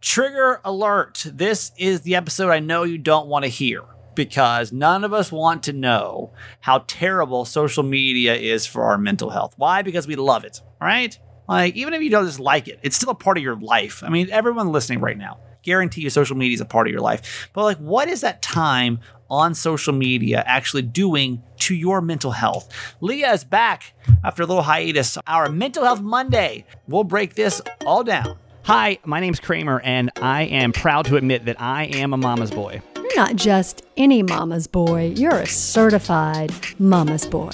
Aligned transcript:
Trigger 0.00 0.62
alert. 0.64 1.26
This 1.30 1.72
is 1.76 2.00
the 2.00 2.14
episode 2.14 2.48
I 2.48 2.58
know 2.58 2.84
you 2.84 2.96
don't 2.96 3.26
want 3.26 3.44
to 3.44 3.50
hear 3.50 3.82
because 4.14 4.72
none 4.72 5.04
of 5.04 5.12
us 5.12 5.30
want 5.30 5.64
to 5.64 5.74
know 5.74 6.32
how 6.60 6.84
terrible 6.86 7.44
social 7.44 7.82
media 7.82 8.34
is 8.34 8.64
for 8.64 8.84
our 8.84 8.96
mental 8.96 9.28
health. 9.28 9.52
Why? 9.58 9.82
Because 9.82 10.06
we 10.06 10.16
love 10.16 10.44
it, 10.44 10.62
right? 10.80 11.18
Like, 11.46 11.76
even 11.76 11.92
if 11.92 12.00
you 12.00 12.08
don't 12.08 12.24
just 12.24 12.40
like 12.40 12.66
it, 12.66 12.80
it's 12.82 12.96
still 12.96 13.10
a 13.10 13.14
part 13.14 13.36
of 13.36 13.42
your 13.42 13.56
life. 13.56 14.02
I 14.02 14.08
mean, 14.08 14.30
everyone 14.30 14.72
listening 14.72 15.00
right 15.00 15.18
now, 15.18 15.38
guarantee 15.62 16.00
you 16.00 16.08
social 16.08 16.36
media 16.36 16.54
is 16.54 16.62
a 16.62 16.66
part 16.66 16.86
of 16.86 16.92
your 16.92 17.02
life. 17.02 17.50
But, 17.52 17.64
like, 17.64 17.78
what 17.78 18.08
is 18.08 18.22
that 18.22 18.40
time 18.40 19.00
on 19.28 19.54
social 19.54 19.92
media 19.92 20.42
actually 20.46 20.82
doing 20.82 21.42
to 21.58 21.74
your 21.74 22.00
mental 22.00 22.30
health? 22.30 22.72
Leah 23.02 23.34
is 23.34 23.44
back 23.44 23.92
after 24.24 24.44
a 24.44 24.46
little 24.46 24.62
hiatus. 24.62 25.18
Our 25.26 25.50
Mental 25.50 25.84
Health 25.84 26.00
Monday. 26.00 26.64
We'll 26.88 27.04
break 27.04 27.34
this 27.34 27.60
all 27.84 28.02
down. 28.02 28.38
Hi, 28.64 28.98
my 29.04 29.20
name's 29.20 29.40
Kramer, 29.40 29.80
and 29.80 30.10
I 30.20 30.42
am 30.42 30.72
proud 30.72 31.06
to 31.06 31.16
admit 31.16 31.46
that 31.46 31.60
I 31.60 31.84
am 31.84 32.12
a 32.12 32.16
mama's 32.16 32.50
boy. 32.50 32.82
You're 33.10 33.26
not 33.26 33.34
just 33.34 33.82
any 33.96 34.22
mama's 34.22 34.68
boy, 34.68 35.12
you're 35.16 35.40
a 35.40 35.46
certified 35.46 36.52
mama's 36.78 37.26
boy. 37.26 37.50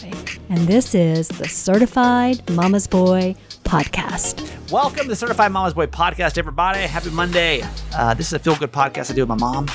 And 0.51 0.59
this 0.69 0.95
is 0.95 1.29
the 1.29 1.49
Certified 1.49 2.49
Mama's 2.51 2.87
Boy 2.87 3.35
podcast. 3.65 4.71
Welcome 4.71 5.05
to 5.05 5.09
the 5.09 5.17
Certified 5.17 5.51
Mama's 5.53 5.73
Boy 5.73 5.87
podcast, 5.87 6.37
everybody. 6.37 6.81
Happy 6.81 7.09
Monday. 7.09 7.63
Uh, 7.95 8.13
this 8.13 8.27
is 8.27 8.33
a 8.35 8.39
feel 8.39 8.55
good 8.57 8.71
podcast 8.71 9.11
I 9.11 9.15
do 9.15 9.23
with 9.23 9.31
my 9.31 9.37
mom 9.37 9.67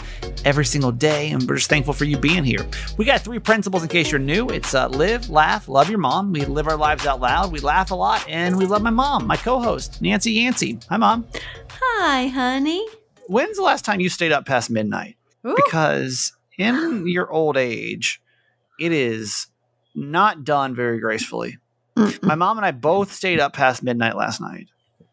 every 0.46 0.66
single 0.66 0.92
day, 0.92 1.32
and 1.32 1.42
we're 1.50 1.56
just 1.56 1.70
thankful 1.70 1.96
for 1.96 2.06
you 2.06 2.16
being 2.16 2.44
here. 2.44 2.64
We 3.00 3.06
got 3.06 3.22
three 3.22 3.40
principles 3.40 3.82
in 3.82 3.90
case 3.90 4.12
you're 4.12 4.20
new 4.20 4.50
it's 4.50 4.76
uh, 4.76 4.88
live, 4.88 5.32
laugh, 5.32 5.68
love 5.68 5.90
your 5.90 6.00
mom. 6.00 6.32
We 6.32 6.46
live 6.46 6.68
our 6.68 6.78
lives 6.78 7.08
out 7.08 7.20
loud, 7.22 7.52
we 7.52 7.60
laugh 7.60 7.90
a 7.90 7.96
lot, 7.96 8.24
and 8.30 8.56
we 8.56 8.68
love 8.68 8.84
my 8.84 8.92
mom, 8.92 9.26
my 9.26 9.36
co 9.36 9.60
host, 9.60 10.00
Nancy 10.00 10.34
Yancey. 10.34 10.78
Hi, 10.90 10.98
mom. 10.98 11.26
Hi, 11.72 12.28
honey. 12.28 12.86
When's 13.26 13.58
the 13.58 13.64
last 13.64 13.84
time 13.84 14.00
you 14.00 14.10
stayed 14.10 14.32
up 14.32 14.46
past 14.46 14.70
midnight? 14.70 15.16
Ooh. 15.46 15.56
Because 15.56 16.34
in 16.58 17.08
your 17.08 17.32
old 17.32 17.58
age, 17.58 18.22
it 18.80 18.92
is 18.92 19.48
not 19.96 20.44
done 20.44 20.76
very 20.76 21.00
gracefully. 21.00 21.58
Mm-mm. 21.98 22.24
My 22.24 22.36
mom 22.36 22.58
and 22.58 22.66
I 22.66 22.72
both 22.72 23.12
stayed 23.12 23.40
up 23.40 23.54
past 23.54 23.84
midnight 23.84 24.16
last 24.16 24.40
night. 24.42 24.68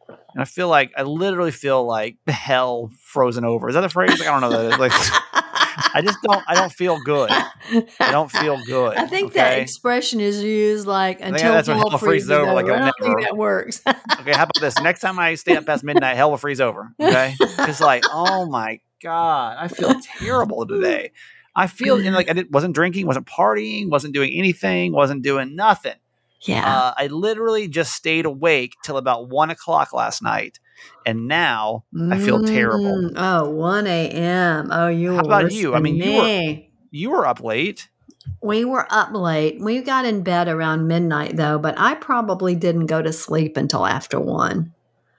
And 0.08 0.42
I 0.42 0.44
feel 0.44 0.68
like 0.68 0.92
I 0.96 1.02
literally 1.02 1.50
feel 1.50 1.84
like 1.84 2.16
hell 2.26 2.90
frozen 3.00 3.44
over. 3.44 3.68
Is 3.68 3.74
that 3.74 3.80
the 3.80 3.88
phrase? 3.88 4.18
Like, 4.18 4.28
I 4.28 4.40
don't 4.40 4.40
know 4.40 4.50
that 4.50 4.72
is. 4.72 4.78
Like 4.78 4.92
I 5.94 6.02
just 6.02 6.18
don't 6.22 6.42
I 6.46 6.54
don't 6.54 6.72
feel 6.72 6.98
good. 7.04 7.30
I 7.30 8.10
don't 8.10 8.30
feel 8.30 8.58
good. 8.66 8.96
I 8.96 9.06
think 9.06 9.32
that 9.34 9.58
expression 9.58 10.20
is 10.20 10.42
used 10.42 10.86
like 10.86 11.20
until 11.20 11.52
that's 11.52 11.68
when 11.68 11.78
hell 11.78 11.90
hell 11.90 11.98
freezes 11.98 12.28
freezes 12.28 12.30
over, 12.30 12.52
like 12.52 12.64
over. 12.64 12.74
I 12.74 12.88
it'll 12.88 12.92
don't 12.98 13.16
think 13.16 13.22
that 13.22 13.36
works. 13.36 13.82
Okay, 13.86 14.32
how 14.32 14.44
about 14.44 14.60
this? 14.60 14.78
Next 14.80 15.00
time 15.00 15.18
I 15.18 15.34
stay 15.34 15.56
up 15.56 15.66
past 15.66 15.84
midnight, 15.84 16.16
hell 16.16 16.30
will 16.30 16.38
freeze 16.38 16.60
over. 16.60 16.92
Okay. 17.00 17.34
It's 17.68 17.80
like, 17.80 18.04
oh 18.10 18.46
my 18.46 18.80
God, 19.02 19.56
I 19.58 19.68
feel 19.68 19.94
terrible 20.18 20.66
today. 20.68 21.12
I 21.54 21.66
feel 21.66 21.98
know, 21.98 22.10
like 22.10 22.30
I 22.30 22.34
did, 22.34 22.52
wasn't 22.52 22.74
drinking, 22.74 23.06
wasn't 23.06 23.26
partying, 23.26 23.90
wasn't 23.90 24.14
doing 24.14 24.32
anything, 24.34 24.92
wasn't 24.92 25.22
doing 25.22 25.56
nothing. 25.56 25.96
yeah. 26.42 26.64
Uh, 26.64 26.94
I 26.96 27.06
literally 27.08 27.66
just 27.68 27.94
stayed 27.94 28.26
awake 28.26 28.74
till 28.84 28.96
about 28.96 29.28
one 29.28 29.50
o'clock 29.50 29.92
last 29.92 30.22
night, 30.22 30.60
and 31.04 31.26
now 31.26 31.84
I 32.10 32.18
feel 32.18 32.44
terrible. 32.44 33.10
Mm, 33.10 33.12
Oh, 33.16 33.50
1 33.50 33.86
a.m. 33.88 34.68
Oh, 34.70 34.86
you 34.88 35.10
How 35.10 35.16
were 35.16 35.22
about 35.22 35.52
you? 35.52 35.74
I 35.74 35.80
mean, 35.80 35.96
you 35.96 36.12
were- 36.16 36.56
You 36.90 37.10
were 37.10 37.26
up 37.26 37.40
late. 37.42 37.88
We 38.42 38.64
were 38.64 38.86
up 38.90 39.12
late. 39.12 39.60
We 39.60 39.80
got 39.80 40.04
in 40.04 40.22
bed 40.22 40.46
around 40.48 40.86
midnight, 40.86 41.34
though, 41.36 41.58
but 41.58 41.74
I 41.76 41.94
probably 41.94 42.54
didn't 42.54 42.86
go 42.86 43.02
to 43.02 43.12
sleep 43.12 43.56
until 43.56 43.84
after 43.86 44.20
one. 44.20 44.74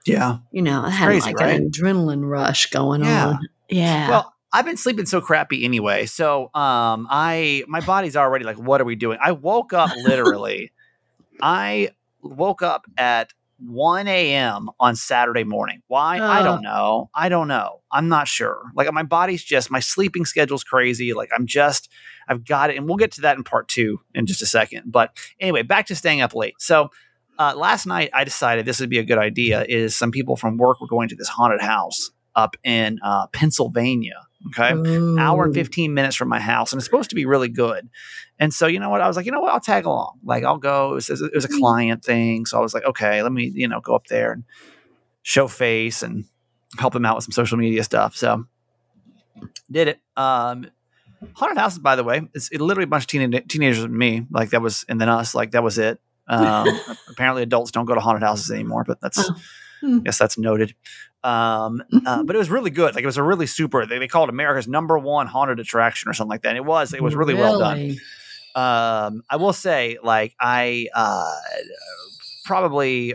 Yeah. 0.06 0.38
You 0.52 0.62
know, 0.62 0.82
I 0.84 0.90
had 0.90 1.06
crazy, 1.06 1.26
like 1.26 1.36
right? 1.40 1.60
an 1.60 1.70
adrenaline 1.70 2.26
rush 2.28 2.70
going 2.70 3.02
Yeah. 3.04 3.26
on. 3.28 3.38
Yeah. 3.70 4.08
Well, 4.08 4.34
I've 4.52 4.64
been 4.64 4.76
sleeping 4.76 5.06
so 5.06 5.20
crappy 5.20 5.64
anyway. 5.64 6.06
So 6.06 6.44
um 6.54 7.06
I 7.10 7.64
my 7.68 7.80
body's 7.80 8.16
already 8.16 8.44
like, 8.44 8.58
what 8.58 8.80
are 8.80 8.84
we 8.84 8.96
doing? 8.96 9.18
I 9.22 9.32
woke 9.32 9.72
up 9.72 9.90
literally. 9.96 10.72
I 11.42 11.90
woke 12.22 12.62
up 12.62 12.84
at 12.98 13.32
1 13.60 14.08
a.m. 14.08 14.70
on 14.80 14.96
Saturday 14.96 15.44
morning. 15.44 15.82
Why? 15.86 16.18
I 16.18 16.42
don't 16.42 16.62
know. 16.62 17.10
I 17.14 17.28
don't 17.28 17.48
know. 17.48 17.80
I'm 17.92 18.08
not 18.08 18.26
sure. 18.26 18.62
Like 18.74 18.90
my 18.92 19.02
body's 19.02 19.44
just 19.44 19.70
my 19.70 19.80
sleeping 19.80 20.24
schedule's 20.24 20.64
crazy. 20.64 21.12
Like 21.12 21.30
I'm 21.36 21.46
just 21.46 21.90
I've 22.28 22.44
got 22.44 22.70
it, 22.70 22.76
and 22.76 22.86
we'll 22.86 22.96
get 22.96 23.12
to 23.12 23.22
that 23.22 23.36
in 23.36 23.44
part 23.44 23.68
two 23.68 24.00
in 24.14 24.26
just 24.26 24.42
a 24.42 24.46
second. 24.46 24.90
But 24.90 25.16
anyway, 25.38 25.62
back 25.62 25.86
to 25.86 25.94
staying 25.94 26.20
up 26.20 26.34
late. 26.34 26.54
So 26.58 26.90
uh, 27.38 27.54
last 27.56 27.86
night 27.86 28.10
I 28.14 28.24
decided 28.24 28.64
this 28.64 28.80
would 28.80 28.90
be 28.90 28.98
a 28.98 29.04
good 29.04 29.18
idea. 29.18 29.64
Is 29.68 29.96
some 29.96 30.10
people 30.10 30.36
from 30.36 30.56
work 30.56 30.80
were 30.80 30.86
going 30.86 31.08
to 31.10 31.16
this 31.16 31.28
haunted 31.28 31.60
house 31.60 32.10
up 32.42 32.56
in 32.64 32.98
uh, 33.02 33.26
Pennsylvania. 33.28 34.14
Okay, 34.48 34.72
hour 35.18 35.44
and 35.44 35.54
15 35.54 35.92
minutes 35.92 36.16
from 36.16 36.28
my 36.28 36.40
house 36.40 36.72
and 36.72 36.78
it's 36.80 36.86
supposed 36.86 37.10
to 37.10 37.14
be 37.14 37.26
really 37.26 37.48
good. 37.50 37.90
And 38.38 38.54
so 38.54 38.66
you 38.66 38.80
know 38.80 38.88
what? 38.88 39.02
I 39.02 39.06
was 39.06 39.14
like 39.14 39.26
you 39.26 39.32
know 39.32 39.40
what? 39.42 39.52
I'll 39.52 39.60
tag 39.60 39.84
along. 39.84 40.18
Like 40.24 40.44
i'll 40.44 40.56
go. 40.56 40.92
It 40.92 40.94
was, 40.94 41.10
it 41.10 41.34
was 41.34 41.44
a 41.44 41.48
client 41.60 42.02
thing 42.02 42.46
so 42.46 42.56
i 42.56 42.62
was 42.62 42.72
like 42.72 42.84
okay 42.86 43.22
let 43.22 43.32
me 43.32 43.52
you 43.54 43.68
know 43.68 43.80
go 43.80 43.94
up 43.94 44.06
there 44.06 44.32
and 44.32 44.44
show 45.22 45.46
face 45.46 46.02
and 46.02 46.24
help 46.78 46.94
him 46.94 47.04
out 47.04 47.16
with 47.16 47.24
some 47.24 47.32
social 47.32 47.58
media 47.58 47.84
stuff. 47.84 48.16
So 48.16 48.46
did 49.70 49.88
it. 49.88 50.00
Um 50.16 50.70
haunted 51.34 51.58
houses 51.58 51.78
by 51.80 51.94
the 51.96 52.02
way 52.04 52.22
it's 52.34 52.48
it 52.50 52.62
literally 52.62 52.84
a 52.84 52.92
bunch 52.94 53.04
of 53.04 53.08
teen- 53.08 53.46
teenagers 53.46 53.84
and 53.84 53.92
me 53.94 54.26
like 54.30 54.50
that 54.50 54.62
was 54.62 54.86
and 54.88 54.98
then 54.98 55.10
us 55.10 55.34
like 55.34 55.50
that 55.50 55.62
was 55.62 55.76
it. 55.76 56.00
Um 56.30 56.66
apparently 57.10 57.42
adults 57.42 57.72
don't 57.72 57.84
go 57.84 57.94
to 57.94 58.00
haunted 58.00 58.22
houses 58.22 58.50
anymore 58.50 58.84
but 58.86 59.00
that's 59.02 59.18
Oh. 59.18 59.34
Hmm. 59.82 59.96
I 59.96 60.00
guess 60.00 60.18
that's 60.18 60.36
noted 60.36 60.74
um 61.22 61.82
uh, 62.06 62.22
but 62.22 62.34
it 62.34 62.38
was 62.38 62.50
really 62.50 62.70
good. 62.70 62.94
Like 62.94 63.02
it 63.02 63.06
was 63.06 63.16
a 63.18 63.22
really 63.22 63.46
super 63.46 63.84
they, 63.86 63.98
they 63.98 64.08
called 64.08 64.28
america's 64.28 64.66
number 64.66 64.98
one 64.98 65.26
haunted 65.26 65.60
attraction 65.60 66.08
or 66.08 66.14
something 66.14 66.30
like 66.30 66.42
that 66.42 66.50
and 66.50 66.56
it 66.56 66.64
was 66.64 66.94
it 66.94 67.02
was 67.02 67.14
really, 67.14 67.34
well 67.34 67.58
done. 67.58 67.96
Um 68.54 69.22
i 69.28 69.36
will 69.36 69.52
say 69.52 69.98
like 70.02 70.34
i 70.40 70.88
uh 70.94 71.36
probably 72.44 73.14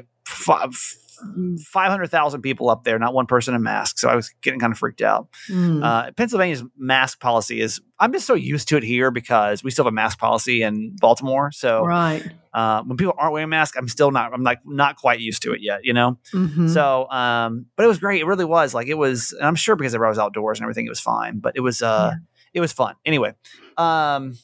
500,000 1.72 2.42
people 2.42 2.70
up 2.70 2.84
there 2.84 2.98
not 3.00 3.14
one 3.14 3.26
person 3.26 3.54
in 3.56 3.64
mask 3.64 3.98
so 4.00 4.10
i 4.10 4.16
was 4.16 4.30
getting 4.42 4.60
kind 4.60 4.72
of 4.72 4.78
freaked 4.80 5.02
out 5.02 5.28
Mm. 5.50 5.84
uh, 5.84 6.12
Pennsylvania's 6.12 6.64
mask 6.78 7.20
policy 7.20 7.62
is, 7.62 7.80
I'm 8.00 8.12
just 8.12 8.26
so 8.26 8.34
used 8.34 8.68
to 8.70 8.78
it 8.78 8.84
here 8.84 9.12
because 9.12 9.64
we 9.64 9.70
still 9.72 9.86
have 9.86 9.92
a 9.92 9.96
mask 9.96 10.18
policy 10.18 10.64
in 10.64 10.96
Baltimore. 11.00 11.52
So 11.52 11.86
right. 11.86 12.24
uh, 12.54 12.82
when 12.84 12.98
people 12.98 13.14
aren't 13.18 13.34
wearing 13.34 13.50
masks, 13.50 13.78
I'm 13.78 13.88
still 13.88 14.12
not, 14.12 14.34
I'm 14.34 14.44
like 14.44 14.60
not 14.66 14.96
quite 14.98 15.20
used 15.20 15.44
to 15.44 15.54
it 15.54 15.62
yet, 15.62 15.82
you 15.84 15.94
know? 15.94 16.18
Mhm. 16.34 16.70
So, 16.74 17.10
um, 17.10 17.68
but 17.76 17.84
it 17.84 17.88
was 17.88 18.00
great. 18.00 18.22
It 18.22 18.26
really 18.26 18.46
was 18.46 18.74
like, 18.74 18.88
it 18.88 18.98
was, 18.98 19.34
and 19.34 19.46
I'm 19.46 19.56
sure 19.56 19.76
because 19.76 19.94
I 19.94 20.00
was 20.00 20.18
outdoors 20.18 20.60
and 20.60 20.64
everything, 20.66 20.86
it 20.86 20.90
was 20.90 21.00
fine, 21.00 21.40
but 21.40 21.54
it 21.56 21.62
was, 21.62 21.82
uh, 21.82 22.14
it 22.54 22.60
was 22.60 22.72
fun. 22.74 22.96
Anyway, 23.06 23.34
um, 23.78 24.36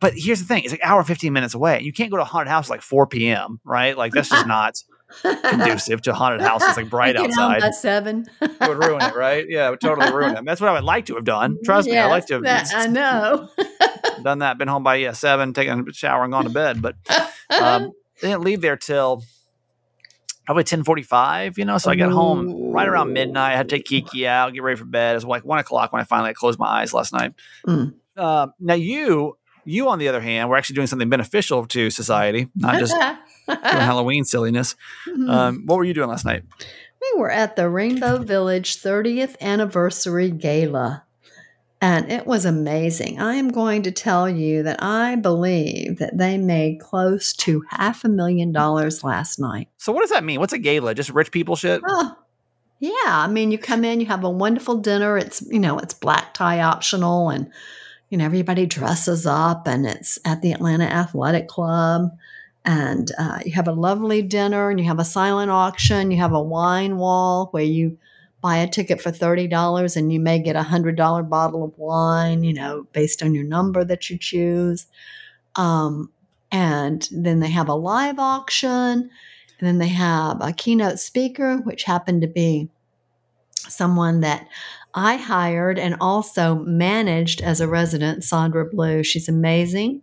but 0.00 0.12
here's 0.16 0.38
the 0.38 0.44
thing: 0.46 0.62
it's 0.62 0.72
like 0.72 0.84
hour 0.84 1.02
fifteen 1.02 1.32
minutes 1.32 1.54
away. 1.54 1.80
You 1.82 1.92
can't 1.92 2.10
go 2.10 2.16
to 2.18 2.22
a 2.22 2.26
haunted 2.26 2.48
house 2.48 2.66
at 2.68 2.70
like 2.70 2.82
four 2.82 3.06
p.m. 3.06 3.58
Right? 3.64 3.96
Like 3.98 4.12
that's 4.12 4.28
just 4.28 4.46
not 4.56 4.80
conducive 5.22 6.02
to 6.02 6.12
haunted 6.14 6.40
houses. 6.40 6.76
Like 6.76 6.90
bright 6.90 7.16
outside 7.16 7.60
by 7.60 7.70
seven. 7.70 8.26
it 8.40 8.68
would 8.68 8.78
ruin 8.84 9.02
it, 9.02 9.14
right? 9.14 9.44
Yeah, 9.48 9.68
it 9.68 9.70
would 9.70 9.80
totally 9.80 10.12
ruin 10.12 10.36
it. 10.36 10.44
That's 10.44 10.60
what 10.60 10.70
I 10.70 10.72
would 10.74 10.84
like 10.84 11.06
to 11.06 11.14
have 11.14 11.24
done. 11.24 11.58
Trust 11.64 11.88
me, 11.88 11.96
I 11.96 12.06
like 12.06 12.26
to 12.26 12.34
have 12.34 12.44
Yes, 12.44 12.72
that- 12.72 12.88
I 12.88 12.90
know. 12.90 13.48
done 14.22 14.40
that. 14.40 14.58
Been 14.58 14.68
home 14.68 14.82
by 14.82 14.96
yeah 14.96 15.12
seven, 15.12 15.52
taken 15.52 15.86
a 15.88 15.92
shower, 15.92 16.24
and 16.24 16.32
gone 16.32 16.44
to 16.44 16.50
bed. 16.50 16.82
But 16.82 16.96
um, 17.60 17.92
they 18.20 18.28
didn't 18.28 18.42
leave 18.42 18.60
there 18.60 18.76
till 18.76 19.22
probably 20.44 20.64
ten 20.64 20.84
forty 20.84 21.02
five. 21.02 21.58
You 21.58 21.64
know, 21.64 21.78
so 21.78 21.90
I 21.90 21.94
got 21.96 22.12
home 22.12 22.72
right 22.72 22.88
around 22.88 23.12
midnight. 23.12 23.52
I 23.52 23.56
had 23.56 23.68
to 23.68 23.76
take 23.76 23.84
Kiki 23.86 24.26
out, 24.26 24.52
get 24.54 24.62
ready 24.62 24.76
for 24.78 24.84
bed. 24.84 25.12
It 25.12 25.14
was 25.16 25.24
like 25.24 25.44
one 25.44 25.58
o'clock 25.58 25.92
when 25.92 26.00
I 26.00 26.04
finally 26.04 26.34
closed 26.34 26.58
my 26.58 26.66
eyes 26.66 26.92
last 26.92 27.12
night. 27.12 27.32
Mm. 27.66 27.94
Um, 28.16 28.52
now 28.58 28.74
you, 28.74 29.38
you 29.64 29.88
on 29.88 30.00
the 30.00 30.08
other 30.08 30.20
hand, 30.20 30.48
were 30.50 30.56
actually 30.56 30.74
doing 30.74 30.88
something 30.88 31.08
beneficial 31.08 31.66
to 31.66 31.90
society, 31.90 32.48
not 32.56 32.78
just 32.80 32.96
Halloween 33.62 34.24
silliness. 34.24 34.76
Mhm. 35.08 35.30
Um, 35.30 35.62
what 35.66 35.76
were 35.76 35.84
you 35.84 35.94
doing 35.94 36.08
last 36.08 36.24
night? 36.24 36.44
we 37.00 37.20
were 37.20 37.30
at 37.30 37.54
the 37.56 37.68
Rainbow 37.68 38.18
Village 38.18 38.76
30th 38.76 39.40
anniversary 39.40 40.30
gala. 40.30 41.04
And 41.80 42.10
it 42.10 42.26
was 42.26 42.44
amazing. 42.44 43.20
I 43.20 43.34
am 43.34 43.50
going 43.50 43.84
to 43.84 43.92
tell 43.92 44.28
you 44.28 44.64
that 44.64 44.82
I 44.82 45.14
believe 45.14 45.98
that 45.98 46.18
they 46.18 46.36
made 46.36 46.80
close 46.80 47.32
to 47.34 47.62
half 47.70 48.04
a 48.04 48.08
million 48.08 48.50
dollars 48.50 49.04
last 49.04 49.38
night. 49.38 49.68
So 49.76 49.92
what 49.92 50.00
does 50.00 50.10
that 50.10 50.24
mean? 50.24 50.40
What's 50.40 50.52
a 50.52 50.58
gala? 50.58 50.92
Just 50.94 51.10
rich 51.10 51.30
people 51.30 51.54
shit? 51.54 51.80
Oh, 51.86 52.16
yeah. 52.80 52.92
I 53.06 53.28
mean, 53.28 53.52
you 53.52 53.58
come 53.58 53.84
in, 53.84 54.00
you 54.00 54.06
have 54.06 54.24
a 54.24 54.30
wonderful 54.30 54.78
dinner. 54.78 55.16
It's, 55.16 55.40
you 55.42 55.60
know, 55.60 55.78
it's 55.78 55.94
black 55.94 56.34
tie 56.34 56.60
optional 56.62 57.30
and, 57.30 57.48
you 58.10 58.18
know, 58.18 58.24
everybody 58.24 58.66
dresses 58.66 59.24
up 59.24 59.68
and 59.68 59.86
it's 59.86 60.18
at 60.24 60.42
the 60.42 60.50
Atlanta 60.50 60.84
Athletic 60.86 61.46
Club. 61.46 62.10
And 62.68 63.10
uh, 63.18 63.38
you 63.46 63.52
have 63.52 63.66
a 63.66 63.72
lovely 63.72 64.20
dinner 64.20 64.68
and 64.68 64.78
you 64.78 64.84
have 64.84 64.98
a 64.98 65.04
silent 65.04 65.50
auction. 65.50 66.10
You 66.10 66.18
have 66.18 66.34
a 66.34 66.42
wine 66.42 66.98
wall 66.98 67.48
where 67.50 67.64
you 67.64 67.96
buy 68.42 68.58
a 68.58 68.68
ticket 68.68 69.00
for 69.00 69.10
$30 69.10 69.96
and 69.96 70.12
you 70.12 70.20
may 70.20 70.38
get 70.38 70.54
a 70.54 70.60
$100 70.60 71.28
bottle 71.30 71.64
of 71.64 71.78
wine, 71.78 72.44
you 72.44 72.52
know, 72.52 72.86
based 72.92 73.22
on 73.22 73.34
your 73.34 73.44
number 73.44 73.84
that 73.84 74.10
you 74.10 74.18
choose. 74.18 74.86
Um, 75.56 76.12
and 76.52 77.08
then 77.10 77.40
they 77.40 77.48
have 77.48 77.70
a 77.70 77.74
live 77.74 78.18
auction. 78.18 79.08
And 79.60 79.66
then 79.66 79.78
they 79.78 79.88
have 79.88 80.36
a 80.42 80.52
keynote 80.52 80.98
speaker, 80.98 81.56
which 81.56 81.84
happened 81.84 82.20
to 82.20 82.28
be 82.28 82.68
someone 83.54 84.20
that 84.20 84.46
I 84.92 85.16
hired 85.16 85.78
and 85.78 85.96
also 86.02 86.56
managed 86.56 87.40
as 87.40 87.62
a 87.62 87.68
resident, 87.68 88.24
Sandra 88.24 88.66
Blue. 88.66 89.02
She's 89.02 89.26
amazing. 89.26 90.02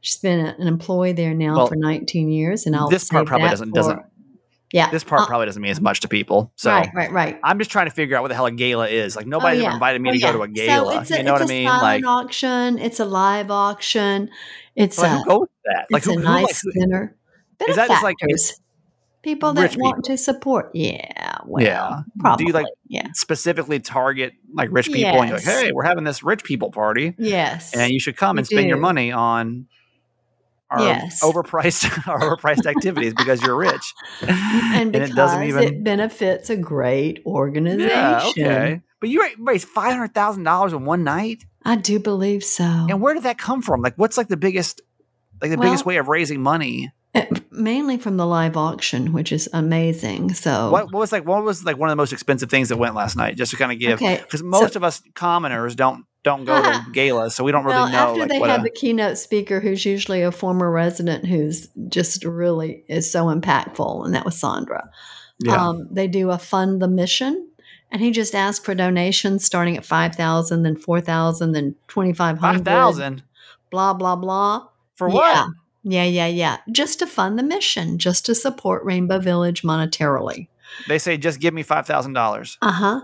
She's 0.00 0.18
been 0.18 0.40
an 0.40 0.66
employee 0.68 1.12
there 1.12 1.34
now 1.34 1.56
Well, 1.56 1.66
for 1.66 1.76
19 1.76 2.30
years, 2.30 2.66
and 2.66 2.76
I'll 2.76 2.88
this 2.88 3.08
part 3.08 3.26
probably 3.26 3.48
doesn't- 3.48 3.70
for- 3.70 3.74
doesn't- 3.74 4.02
Yeah, 4.70 4.90
This 4.90 5.02
part 5.02 5.22
Uh, 5.22 5.26
probably 5.26 5.46
doesn't 5.46 5.62
mean 5.62 5.70
as 5.70 5.80
much 5.80 6.00
to 6.00 6.08
people. 6.08 6.52
So 6.56 6.70
right, 6.70 6.90
right, 6.94 7.10
right. 7.10 7.40
I'm 7.42 7.58
just 7.58 7.70
trying 7.70 7.86
to 7.86 7.90
figure 7.90 8.16
out 8.16 8.22
what 8.22 8.28
the 8.28 8.34
hell 8.34 8.44
a 8.44 8.50
gala 8.50 8.86
is. 8.86 9.16
Like 9.16 9.26
nobody's 9.26 9.60
Oh, 9.60 9.64
ever 9.64 9.70
yeah. 9.70 9.74
invited 9.74 10.02
me 10.02 10.10
Oh, 10.10 10.12
to 10.12 10.18
yeah. 10.18 10.32
go 10.32 10.36
to 10.38 10.42
a 10.44 10.48
gala. 10.48 10.92
So 10.92 11.00
it's 11.00 11.10
a, 11.10 11.16
you 11.16 11.22
know 11.22 11.32
what 11.32 11.40
I 11.42 11.46
mean? 11.46 11.64
Like, 11.64 12.04
auction. 12.06 12.78
It's 12.78 13.00
a 13.00 13.06
live 13.06 13.50
auction. 13.50 14.28
It's 14.76 14.98
like 14.98 15.10
a 15.10 15.14
who 15.16 15.24
goes 15.24 15.46
that? 15.64 15.86
Like 15.90 16.00
it's 16.00 16.06
who, 16.06 16.12
a 16.12 16.16
who, 16.16 16.22
nice 16.22 16.64
like, 16.66 16.74
dinner. 16.74 17.16
Is 17.66 17.76
that 17.76 17.88
just 17.88 18.02
like- 18.02 18.16
people 19.22 19.52
that 19.54 19.62
Rich 19.62 19.76
want 19.78 20.04
to 20.04 20.16
support? 20.18 20.70
Yeah, 20.74 21.38
well, 21.46 21.64
Yeah. 21.64 22.00
probably. 22.18 22.44
Do 22.44 22.48
you, 22.50 22.54
like, 22.54 22.66
yeah, 22.88 23.08
specifically 23.14 23.80
target 23.80 24.34
like 24.54 24.68
rich 24.70 24.86
people 24.88 25.18
and 25.20 25.28
you're 25.30 25.38
like, 25.38 25.46
hey, 25.46 25.72
we're 25.72 25.84
having 25.84 26.04
this 26.04 26.22
rich 26.22 26.44
people 26.44 26.70
party 26.70 27.14
yes, 27.18 27.74
and 27.74 27.90
you 27.90 28.00
should 28.00 28.16
come 28.18 28.36
and 28.38 28.46
spend 28.46 28.68
your 28.68 28.76
money 28.78 29.12
on 29.12 29.66
Yes. 30.78 31.22
overpriced 31.22 31.84
overpriced 32.04 32.66
activities 32.66 33.14
because 33.14 33.42
you're 33.42 33.56
rich. 33.56 33.94
and 34.22 34.92
because 34.92 35.10
it 35.10 35.14
doesn't 35.14 35.42
even 35.44 35.62
it 35.62 35.82
benefits 35.84 36.50
a 36.50 36.56
great 36.56 37.22
organization. 37.24 37.88
Yeah, 37.90 38.22
okay. 38.28 38.80
But 39.00 39.08
you 39.10 39.26
raised 39.38 39.68
five 39.68 39.92
hundred 39.92 40.14
thousand 40.14 40.42
dollars 40.42 40.72
in 40.72 40.84
one 40.84 41.04
night, 41.04 41.44
I 41.64 41.76
do 41.76 41.98
believe 41.98 42.42
so. 42.44 42.64
and 42.64 43.00
where 43.00 43.14
did 43.14 43.22
that 43.22 43.38
come 43.38 43.62
from? 43.62 43.80
Like, 43.80 43.94
what's 43.96 44.16
like 44.18 44.28
the 44.28 44.36
biggest, 44.36 44.80
like 45.40 45.50
the 45.50 45.56
Well- 45.56 45.68
biggest 45.68 45.86
way 45.86 45.96
of 45.96 46.08
raising 46.08 46.42
money? 46.42 46.92
Uh, 47.14 47.24
Mainly 47.50 47.96
from 47.96 48.18
the 48.18 48.26
live 48.26 48.56
auction, 48.56 49.12
which 49.14 49.32
is 49.32 49.48
amazing. 49.54 50.34
So 50.34 50.70
What, 50.70 50.92
what 50.92 51.00
was 51.00 51.10
like? 51.10 51.24
What 51.26 51.42
was 51.42 51.64
like 51.64 51.78
one 51.78 51.88
of 51.88 51.92
the 51.92 51.96
most 51.96 52.12
expensive 52.12 52.50
things 52.50 52.68
that 52.68 52.76
went 52.76 52.94
last 52.94 53.16
night? 53.16 53.36
Just 53.36 53.50
to 53.52 53.56
kind 53.56 53.72
of 53.72 53.78
give, 53.78 53.94
Okay, 54.02 54.18
because 54.22 54.42
most 54.42 54.74
so- 54.74 54.78
of 54.78 54.84
us 54.84 55.00
commoners 55.14 55.74
don't 55.74 56.04
don't 56.28 56.44
go 56.44 56.60
to 56.62 56.84
galas, 56.92 57.34
so 57.34 57.42
we 57.44 57.52
don't 57.52 57.64
really 57.64 57.76
well, 57.76 57.88
know. 57.90 57.98
after 57.98 58.20
like, 58.20 58.28
they 58.30 58.38
have 58.40 58.60
a- 58.60 58.64
the 58.64 58.70
keynote 58.70 59.18
speaker, 59.18 59.60
who's 59.60 59.84
usually 59.84 60.22
a 60.22 60.30
former 60.32 60.70
resident, 60.70 61.24
who's 61.26 61.68
just 61.88 62.24
really 62.24 62.84
is 62.88 63.10
so 63.10 63.26
impactful, 63.26 64.04
and 64.04 64.14
that 64.14 64.24
was 64.24 64.36
Sandra. 64.38 64.88
yeah. 65.40 65.56
Um, 65.68 65.88
they 65.90 66.06
do 66.08 66.30
a 66.30 66.38
fund 66.38 66.80
the 66.82 66.88
mission, 66.88 67.48
and 67.90 68.02
he 68.02 68.10
just 68.10 68.34
asked 68.34 68.64
for 68.64 68.74
donations 68.74 69.44
starting 69.44 69.76
at 69.76 69.84
five 69.84 70.14
thousand, 70.14 70.62
then 70.64 70.76
four 70.76 71.00
thousand, 71.00 71.52
then 71.52 71.74
twenty 71.88 72.12
five 72.12 72.38
five 72.38 72.64
hundred. 72.66 73.22
Blah 73.70 73.94
blah 73.94 74.16
blah. 74.16 74.66
for 74.96 75.08
what? 75.08 75.48
Yeah, 75.84 76.02
yeah, 76.04 76.04
yeah. 76.04 76.26
yeah. 76.26 76.56
Just 76.72 76.98
to 77.00 77.06
fund 77.06 77.38
the 77.38 77.42
mission, 77.42 77.98
just 77.98 78.26
to 78.26 78.34
support 78.34 78.84
Rainbow 78.84 79.18
Village 79.20 79.62
monetarily. 79.62 80.48
They 80.88 80.98
say 80.98 81.16
just 81.16 81.40
give 81.40 81.54
me 81.54 81.62
five 81.62 81.86
thousand 81.86 82.12
dollars, 82.14 82.58
Uh 82.62 82.72
huh. 82.72 83.00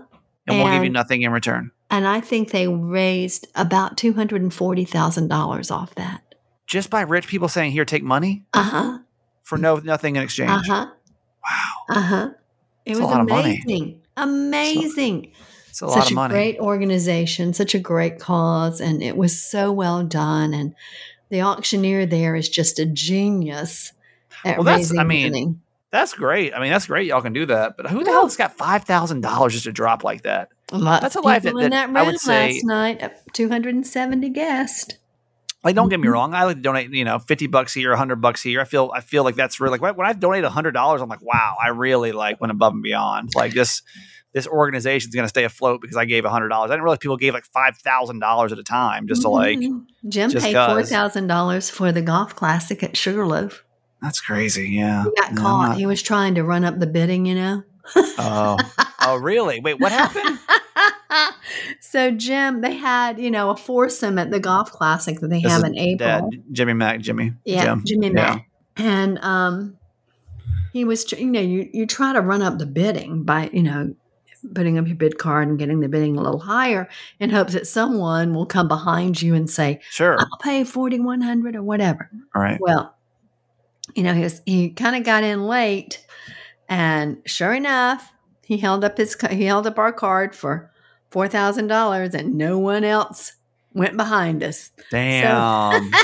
and 0.47 0.57
we'll 0.59 0.71
give 0.73 0.83
you 0.83 0.89
nothing 0.89 1.21
in 1.23 1.31
return. 1.31 1.71
And 1.89 2.07
I 2.07 2.19
think 2.19 2.51
they 2.51 2.67
raised 2.67 3.47
about 3.55 3.97
two 3.97 4.13
hundred 4.13 4.41
and 4.41 4.53
forty 4.53 4.85
thousand 4.85 5.27
dollars 5.27 5.69
off 5.71 5.93
that. 5.95 6.21
Just 6.67 6.89
by 6.89 7.01
rich 7.01 7.27
people 7.27 7.47
saying, 7.47 7.71
"Here, 7.71 7.85
take 7.85 8.03
money 8.03 8.43
Uh 8.53 8.63
huh. 8.63 8.99
for 9.43 9.57
no 9.57 9.77
nothing 9.77 10.15
in 10.15 10.23
exchange." 10.23 10.49
Uh 10.51 10.61
huh. 10.65 10.87
Wow, 11.43 11.95
Uh 11.97 12.01
huh. 12.01 12.29
It 12.85 12.93
That's 12.95 12.99
was 13.01 13.09
lot 13.11 13.21
of 13.21 13.29
money. 13.29 13.61
amazing. 13.65 14.01
Amazing. 14.17 15.31
it's 15.69 15.81
a 15.81 15.85
lot 15.87 15.99
such 16.03 16.11
of 16.11 16.15
money. 16.15 16.33
a 16.33 16.37
great 16.37 16.59
organization, 16.59 17.53
such 17.53 17.75
a 17.75 17.79
great 17.79 18.19
cause, 18.19 18.79
and 18.81 19.01
it 19.03 19.17
was 19.17 19.39
so 19.39 19.71
well 19.71 20.03
done. 20.03 20.53
And 20.53 20.73
the 21.29 21.41
auctioneer 21.41 22.05
there 22.05 22.35
is 22.35 22.47
just 22.49 22.79
a 22.79 22.85
genius 22.85 23.91
at 24.43 24.57
Well, 24.57 24.63
that's- 24.63 24.91
I 24.97 25.03
mean, 25.03 25.31
money. 25.31 25.55
That's 25.91 26.13
great. 26.13 26.53
I 26.53 26.59
mean, 26.59 26.71
that's 26.71 26.87
great. 26.87 27.07
Y'all 27.07 27.21
can 27.21 27.31
do 27.33 27.45
that. 27.45 27.77
But 27.77 27.87
who 27.89 28.03
the 28.03 28.11
hell's 28.11 28.35
got 28.35 28.57
five 28.57 28.83
thousand 28.83 29.21
dollars 29.21 29.53
just 29.53 29.65
to 29.65 29.71
drop 29.71 30.03
like 30.03 30.23
that? 30.23 30.49
Lots 30.71 31.01
that's 31.01 31.15
a 31.15 31.21
life 31.21 31.43
that- 31.43 31.49
in 31.51 31.57
that 31.57 31.69
that 31.69 31.89
I 31.89 31.99
room 31.99 32.05
would 32.07 32.19
say- 32.19 32.53
last 32.53 32.65
night. 32.65 33.03
uh, 33.03 33.09
Two 33.33 33.49
hundred 33.49 33.75
and 33.75 33.85
seventy 33.85 34.29
guests. 34.29 34.95
Like, 35.63 35.75
don't 35.75 35.89
get 35.89 35.99
me 35.99 36.07
Mhm. 36.07 36.11
wrong. 36.13 36.33
I 36.35 36.43
like 36.43 36.57
to 36.57 36.61
donate, 36.61 36.91
you 36.91 37.03
know, 37.05 37.17
fifty 37.19 37.47
bucks 37.47 37.73
here, 37.73 37.95
hundred 37.95 38.17
bucks 38.21 38.41
here. 38.43 38.61
I 38.61 38.65
feel, 38.65 38.91
I 38.93 39.01
feel 39.01 39.23
like 39.23 39.35
that's 39.35 39.59
really 39.59 39.79
like 39.79 39.97
when 39.97 40.07
I 40.07 40.13
donate 40.13 40.43
hundred 40.45 40.71
dollars, 40.73 41.01
I'm 41.01 41.09
like, 41.09 41.23
wow, 41.23 41.55
I 41.63 41.69
really 41.69 42.11
like 42.11 42.39
went 42.39 42.51
above 42.51 42.73
and 42.73 42.83
beyond. 42.83 43.31
Like 43.35 43.53
this, 43.53 43.81
this 44.33 44.45
organization 44.47 45.09
is 45.09 45.15
going 45.15 45.23
to 45.25 45.29
stay 45.29 45.43
afloat 45.43 45.81
because 45.81 45.97
I 45.97 46.05
gave 46.05 46.23
hundred 46.25 46.49
dollars. 46.49 46.69
I 46.69 46.73
didn't 46.75 46.83
realize 46.83 46.99
people 46.99 47.17
gave 47.17 47.33
like 47.33 47.45
five 47.45 47.77
thousand 47.77 48.19
dollars 48.19 48.51
at 48.51 48.59
a 48.59 48.63
time 48.63 49.07
just 49.07 49.23
to 49.23 49.29
like. 49.29 49.57
Mhm. 49.59 49.85
Jim 50.07 50.29
paid 50.31 50.53
'cause. 50.53 50.71
four 50.71 50.83
thousand 50.83 51.27
dollars 51.27 51.69
for 51.69 51.91
the 51.91 52.01
golf 52.01 52.35
classic 52.35 52.83
at 52.83 52.95
Sugarloaf. 52.95 53.63
That's 54.03 54.21
crazy. 54.21 54.69
Yeah. 54.69 55.03
He 55.05 55.11
got 55.19 55.31
I'm 55.31 55.37
caught. 55.37 55.67
not- 55.69 55.77
He 55.77 55.85
was 55.87 56.03
trying 56.03 56.35
to 56.35 56.43
run 56.43 56.63
up 56.63 56.77
the 56.79 56.85
bidding, 56.87 57.25
you 57.25 57.33
know. 57.35 57.63
Oh, 57.95 58.57
oh, 59.01 59.17
really? 59.17 59.59
Wait, 59.59 59.79
what 59.79 59.91
happened? 59.91 60.39
so 61.79 62.11
Jim, 62.11 62.61
they 62.61 62.75
had 62.75 63.19
you 63.19 63.31
know 63.31 63.49
a 63.49 63.55
foursome 63.55 64.17
at 64.19 64.31
the 64.31 64.39
golf 64.39 64.71
classic 64.71 65.19
that 65.19 65.29
they 65.29 65.41
This 65.41 65.51
have 65.51 65.63
in 65.63 65.77
April. 65.77 66.29
Dad, 66.29 66.43
Jimmy 66.51 66.73
Mac, 66.73 66.99
Jimmy. 67.01 67.33
Yeah, 67.45 67.65
Jim. 67.65 67.83
Jimmy 67.85 68.07
Yeah. 68.07 68.13
Mack. 68.13 68.49
And 68.77 69.19
um, 69.19 69.77
he 70.73 70.83
was, 70.83 71.09
you 71.13 71.27
know, 71.27 71.39
you, 71.39 71.69
you 71.71 71.85
try 71.87 72.11
to 72.11 72.19
run 72.19 72.41
up 72.41 72.59
the 72.59 72.65
bidding 72.65 73.23
by, 73.23 73.49
you 73.53 73.63
know, 73.63 73.95
putting 74.53 74.77
up 74.77 74.85
your 74.85 74.97
bid 74.97 75.17
card 75.17 75.47
and 75.47 75.57
getting 75.57 75.79
the 75.79 75.87
bidding 75.87 76.17
a 76.17 76.21
little 76.21 76.41
higher 76.41 76.89
in 77.19 77.29
hopes 77.29 77.53
that 77.53 77.65
someone 77.65 78.33
will 78.33 78.45
come 78.45 78.67
behind 78.67 79.21
you 79.21 79.33
and 79.33 79.49
say, 79.49 79.79
Sure. 79.89 80.17
I'll 80.19 80.37
pay 80.41 80.65
4100 80.65 81.55
or 81.55 81.63
whatever. 81.63 82.09
All 82.35 82.41
right. 82.41 82.59
Well, 82.59 82.93
you 83.95 84.03
know, 84.03 84.13
he 84.13 84.23
was, 84.23 84.41
he 84.45 84.71
kind 84.71 84.97
of 84.97 85.03
got 85.03 85.23
in 85.23 85.47
late 85.47 86.04
and 86.69 87.17
sure 87.25 87.53
enough, 87.53 88.11
he 88.43 88.57
held 88.57 88.83
up 88.83 88.97
his, 88.97 89.15
he 89.31 89.45
held 89.45 89.67
up 89.67 89.77
our 89.79 89.91
card 89.93 90.35
for 90.35 90.71
$4,000 91.11 92.13
and 92.13 92.35
no 92.35 92.57
one 92.57 92.83
else 92.83 93.33
went 93.73 93.97
behind 93.97 94.43
us. 94.43 94.71
Damn. 94.91 95.91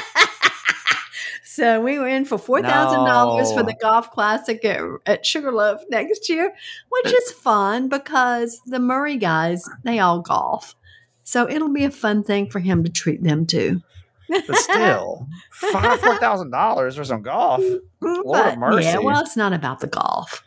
So 1.43 1.81
we 1.81 1.99
were 1.99 2.07
in 2.07 2.23
for 2.23 2.37
four 2.37 2.61
thousand 2.61 3.03
dollars 3.03 3.51
for 3.51 3.61
the 3.61 3.73
golf 3.81 4.09
classic 4.11 4.63
at, 4.63 4.79
at 5.05 5.25
Sugarloaf 5.25 5.81
next 5.89 6.29
year, 6.29 6.53
which 6.89 7.13
is 7.13 7.31
fun 7.43 7.89
because 7.89 8.61
the 8.65 8.79
Murray 8.79 9.17
guys 9.17 9.67
they 9.83 9.99
all 9.99 10.21
golf, 10.21 10.77
so 11.25 11.49
it'll 11.49 11.73
be 11.73 11.83
a 11.83 11.91
fun 11.91 12.23
thing 12.23 12.49
for 12.49 12.59
him 12.59 12.85
to 12.85 12.89
treat 12.89 13.21
them 13.21 13.45
to. 13.47 13.81
but 14.29 14.55
still, 14.55 15.27
five 15.51 15.99
four 15.99 16.15
thousand 16.19 16.51
dollars 16.51 16.95
for 16.95 17.03
some 17.03 17.21
golf. 17.21 17.61
Lord 18.01 18.23
But, 18.25 18.57
mercy. 18.57 18.85
Yeah, 18.87 18.99
well, 18.99 19.19
it's 19.19 19.35
not 19.35 19.51
about 19.51 19.81
the 19.81 19.87
golf. 19.87 20.43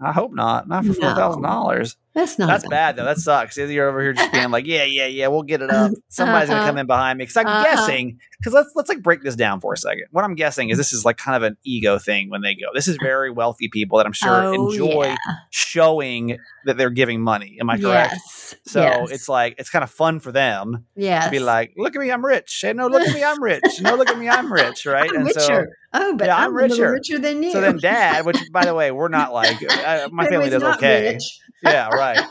I 0.00 0.12
hope 0.12 0.32
not. 0.32 0.68
Not 0.68 0.84
for 0.84 0.94
four 0.94 1.14
thousand 1.14 1.42
dollars. 1.42 1.96
That's 2.14 2.38
not. 2.38 2.46
That's 2.48 2.64
about 2.64 2.70
bad 2.70 2.96
though. 2.96 3.04
That 3.04 3.18
sucks. 3.18 3.56
You're 3.56 3.88
over 3.88 4.00
here 4.02 4.12
just 4.12 4.32
being 4.32 4.50
like, 4.50 4.66
yeah, 4.66 4.82
yeah, 4.84 5.06
yeah, 5.06 5.28
we'll 5.28 5.42
get 5.44 5.62
it 5.62 5.70
up. 5.70 5.92
Somebody's 6.08 6.48
gonna 6.48 6.60
Uh-huh. 6.62 6.68
come 6.70 6.78
in 6.78 6.86
behind 6.86 7.18
me 7.18 7.22
because 7.24 7.36
I'm 7.36 7.46
Uh-huh. 7.46 7.62
guessing. 7.64 8.18
Because 8.38 8.52
let's 8.54 8.70
let's 8.74 8.88
like 8.88 9.02
break 9.02 9.22
this 9.22 9.36
down 9.36 9.60
for 9.60 9.72
a 9.72 9.76
second. 9.76 10.04
What 10.10 10.24
I'm 10.24 10.34
guessing 10.34 10.70
is 10.70 10.78
this 10.78 10.92
is 10.92 11.04
like 11.04 11.16
kind 11.16 11.36
of 11.36 11.42
an 11.42 11.56
ego 11.64 11.98
thing 11.98 12.30
when 12.30 12.40
they 12.40 12.54
go. 12.54 12.66
This 12.74 12.88
is 12.88 12.96
very 13.00 13.30
wealthy 13.30 13.68
people 13.68 13.98
that 13.98 14.06
I'm 14.06 14.12
sure 14.12 14.30
Oh, 14.44 14.70
enjoy 14.70 15.04
yeah. 15.06 15.16
showing 15.50 16.38
that 16.64 16.76
they're 16.76 16.90
giving 16.90 17.20
money. 17.20 17.56
Am 17.60 17.68
I 17.70 17.78
correct? 17.78 18.12
Yes. 18.14 18.54
So 18.64 18.80
yes. 18.82 19.10
it's 19.10 19.28
like 19.28 19.54
it's 19.58 19.70
kind 19.70 19.82
of 19.82 19.90
fun 19.90 20.20
for 20.20 20.32
them 20.32 20.86
yes. 20.96 21.24
to 21.26 21.30
be 21.30 21.38
like, 21.40 21.74
look 21.76 21.94
at 21.94 22.00
me, 22.00 22.10
I'm 22.10 22.24
rich. 22.24 22.58
Hey, 22.62 22.72
no, 22.72 22.86
look 22.86 23.02
at 23.06 23.14
me, 23.14 23.22
I'm 23.22 23.42
rich. 23.42 23.62
No, 23.80 23.94
look 23.96 24.08
at 24.08 24.18
me, 24.18 24.28
I'm 24.28 24.52
rich. 24.52 24.86
Right? 24.86 25.10
I'm 25.14 25.24
richer. 25.24 25.68
oh, 25.92 26.16
but 26.16 26.26
Yeah, 26.28 26.36
I'm, 26.36 26.44
I'm 26.50 26.54
richer. 26.56 26.92
richer 26.92 27.18
than 27.18 27.42
you. 27.42 27.52
So 27.52 27.60
then 27.60 27.78
dad, 27.78 28.24
which 28.24 28.38
by 28.52 28.64
the 28.64 28.74
way, 28.74 28.90
we're 28.90 29.08
not 29.08 29.32
like 29.42 29.56
uh, 29.68 30.08
my 30.12 30.26
family 30.28 30.48
does 30.50 30.62
okay. 30.62 31.12
rich. 31.14 31.40
Yeah, 31.62 31.88
right. 31.88 32.24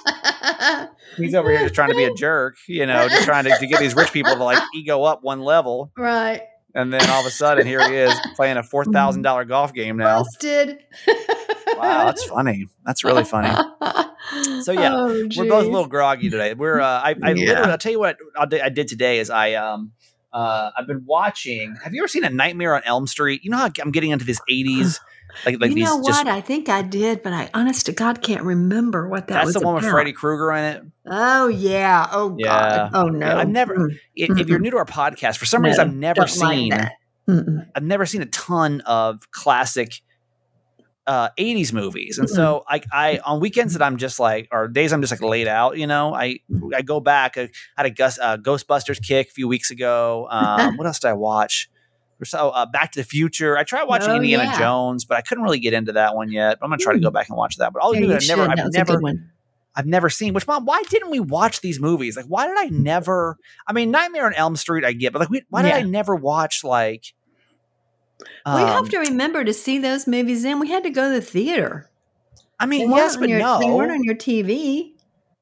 He's 1.18 1.34
over 1.36 1.50
here 1.52 1.62
just 1.62 1.74
trying 1.76 1.90
to 1.90 1.96
be 1.96 2.06
a 2.06 2.14
jerk, 2.14 2.56
you 2.68 2.86
know, 2.86 3.10
just 3.10 3.24
trying 3.24 3.44
to, 3.46 3.52
to 3.58 3.68
get 3.68 3.80
these 3.80 3.96
rich 3.96 4.12
people 4.14 4.36
to 4.36 4.44
like 4.44 4.60
ego 4.74 5.04
up 5.04 5.20
one 5.24 5.42
level. 5.42 5.92
right. 5.98 6.42
And 6.76 6.94
then 6.94 7.10
all 7.10 7.22
of 7.22 7.26
a 7.26 7.32
sudden, 7.32 7.66
here 7.66 7.84
he 7.88 7.96
is 7.96 8.22
playing 8.36 8.58
a 8.58 8.64
four 8.64 8.86
thousand 8.86 9.24
dollar 9.24 9.46
golf 9.46 9.74
game 9.74 9.98
now. 9.98 10.20
Busted. 10.24 10.78
Wow, 11.76 12.06
that's 12.06 12.24
funny. 12.26 12.68
That's 12.86 13.04
really 13.04 13.24
funny. 13.24 13.50
So 14.62 14.72
yeah, 14.74 14.94
Oh, 14.96 15.28
we're 15.36 15.46
both 15.46 15.66
a 15.66 15.70
little 15.70 15.88
groggy 15.88 16.30
today. 16.30 16.54
We're 16.54 16.80
uh, 16.80 16.86
I, 16.86 17.16
I 17.24 17.32
Yeah. 17.32 17.48
literally 17.50 17.72
I'll 17.72 17.78
tell 17.78 17.92
you 17.92 18.00
what 18.00 18.18
I 18.38 18.46
did, 18.46 18.62
I 18.62 18.70
did 18.70 18.88
today 18.90 19.20
is 19.20 19.30
I 19.32 19.54
um 19.54 19.94
uh 20.34 20.70
I've 20.78 20.86
been 20.88 21.04
watching. 21.06 21.76
Have 21.84 21.94
you 21.96 22.02
ever 22.02 22.08
seen 22.08 22.24
a 22.26 22.30
Nightmare 22.30 22.76
on 22.76 22.82
Elm 22.86 23.08
Street? 23.08 23.44
You 23.44 23.50
know 23.52 23.58
how 23.58 23.70
I'm 23.82 23.92
getting 23.92 24.12
into 24.12 24.26
this 24.26 24.40
eighties 24.50 25.00
like 25.46 25.60
like 25.62 25.72
you 25.72 25.84
know 25.84 26.02
just. 26.06 26.26
what? 26.26 26.28
I 26.28 26.42
think 26.42 26.70
I 26.70 26.82
did, 26.82 27.24
but 27.24 27.34
I 27.34 27.50
honest 27.54 27.86
to 27.88 27.92
God 27.92 28.22
can't 28.22 28.44
remember 28.44 29.08
what 29.08 29.28
that 29.28 29.34
That's 29.36 29.46
was. 29.48 29.54
That's 29.56 29.62
the 29.62 29.66
one 29.68 29.76
with. 29.76 29.86
Freddy 29.86 30.14
Krueger 30.14 30.52
in 30.54 30.64
it. 30.64 30.84
Oh 31.06 31.48
yeah. 31.48 32.08
Oh 32.12 32.36
Yeah. 32.38 32.90
God. 32.90 32.92
Oh 32.94 33.08
no. 33.10 33.38
I've 33.38 33.50
never- 33.50 33.76
Mm, 33.76 33.94
I- 33.96 34.00
If 34.42 34.48
you're 34.50 34.60
new 34.60 34.72
to 34.72 34.78
our 34.78 34.86
podcast, 34.86 35.38
for 35.38 35.46
some 35.46 35.62
no, 35.62 35.70
reason 35.70 35.88
I've 35.90 35.96
never 35.96 36.28
seen 36.28 36.74
I've 37.76 37.84
never 37.84 38.06
seen 38.06 38.22
a 38.22 38.26
ton 38.28 38.82
of 38.82 39.30
classic 39.32 40.02
uh 41.06 41.30
80s 41.40 41.72
movies. 41.72 42.18
And 42.18 42.30
so 42.30 42.66
I 42.68 42.82
I 42.92 43.20
on 43.26 43.40
weekends 43.40 43.74
that 43.74 43.82
I'm 43.82 43.96
just 43.98 44.20
like 44.20 44.50
or 44.52 44.68
days 44.68 44.92
I'm 44.92 45.00
just 45.02 45.12
like 45.12 45.22
laid 45.22 45.48
out, 45.48 45.78
you 45.78 45.88
know, 45.88 46.14
I 46.14 46.40
I 46.76 46.82
go 46.82 47.00
back. 47.00 47.38
I 47.38 47.50
had 47.78 47.86
a 47.86 47.90
Gus, 47.90 48.20
uh, 48.20 48.36
Ghostbusters 48.38 49.02
kick 49.02 49.28
a 49.30 49.32
few 49.32 49.48
weeks 49.48 49.72
ago. 49.72 50.28
Um 50.32 50.76
what 50.78 50.86
else 50.86 51.00
did 51.00 51.08
I 51.08 51.14
watch? 51.14 51.70
So 52.24 52.50
uh, 52.50 52.66
Back 52.66 52.92
to 52.94 53.00
the 53.00 53.06
Future. 53.06 53.58
I 53.58 53.64
tried 53.64 53.84
watching 53.86 54.10
Oh, 54.10 54.16
Indiana 54.16 54.46
yeah. 54.46 54.58
Jones, 54.60 55.06
but 55.06 55.18
I 55.18 55.22
couldn't 55.22 55.44
really 55.44 55.60
get 55.60 55.74
into 55.74 55.94
that 55.94 56.16
one 56.16 56.32
yet. 56.32 56.60
But 56.60 56.66
I'm 56.66 56.72
gonna 56.72 56.80
try 56.80 56.94
to 56.94 57.00
go 57.00 57.12
back 57.12 57.30
and 57.30 57.38
watch 57.38 57.58
that. 57.58 57.74
But 57.74 57.84
I'll 57.84 57.94
Yeah, 57.94 58.02
you. 58.02 58.14
I've 58.16 58.28
never. 58.28 58.50
I've 58.50 58.74
never 58.74 59.00
one. 59.00 59.32
I've 59.76 59.86
never 59.86 60.10
seen. 60.10 60.34
Which 60.34 60.48
mom, 60.48 60.66
why 60.66 60.82
didn't 60.90 61.12
we 61.12 61.20
watch 61.20 61.62
these 61.62 61.80
movies? 61.80 62.18
Like, 62.18 62.26
why 62.26 62.48
did 62.48 62.58
I 62.58 62.66
never? 62.66 63.38
I 63.68 63.74
mean, 63.74 63.92
Nightmare 63.92 64.26
on 64.26 64.34
Elm 64.34 64.56
Street, 64.56 64.84
I 64.84 64.94
get, 64.94 65.14
but 65.14 65.20
like, 65.20 65.30
we, 65.30 65.44
why 65.50 65.62
did 65.62 65.70
Yeah. 65.70 65.76
I 65.78 65.82
never 65.84 66.16
watch 66.16 66.64
like? 66.64 67.14
we 68.20 68.62
have 68.62 68.86
um, 68.86 68.90
to 68.90 68.98
remember 68.98 69.44
to 69.44 69.54
see 69.54 69.78
those 69.78 70.08
movies 70.08 70.44
in. 70.44 70.60
We 70.60 70.70
had 70.70 70.82
to 70.84 70.90
go 70.90 71.10
to 71.10 71.20
the 71.20 71.22
theater. 71.22 71.92
I 72.60 72.66
mean, 72.66 72.90
yes, 72.90 73.18
but 73.18 73.30
your, 73.30 73.38
no, 73.38 73.60
They 73.60 73.70
weren't 73.70 73.92
on 73.92 74.04
your 74.04 74.16
TV. 74.16 74.94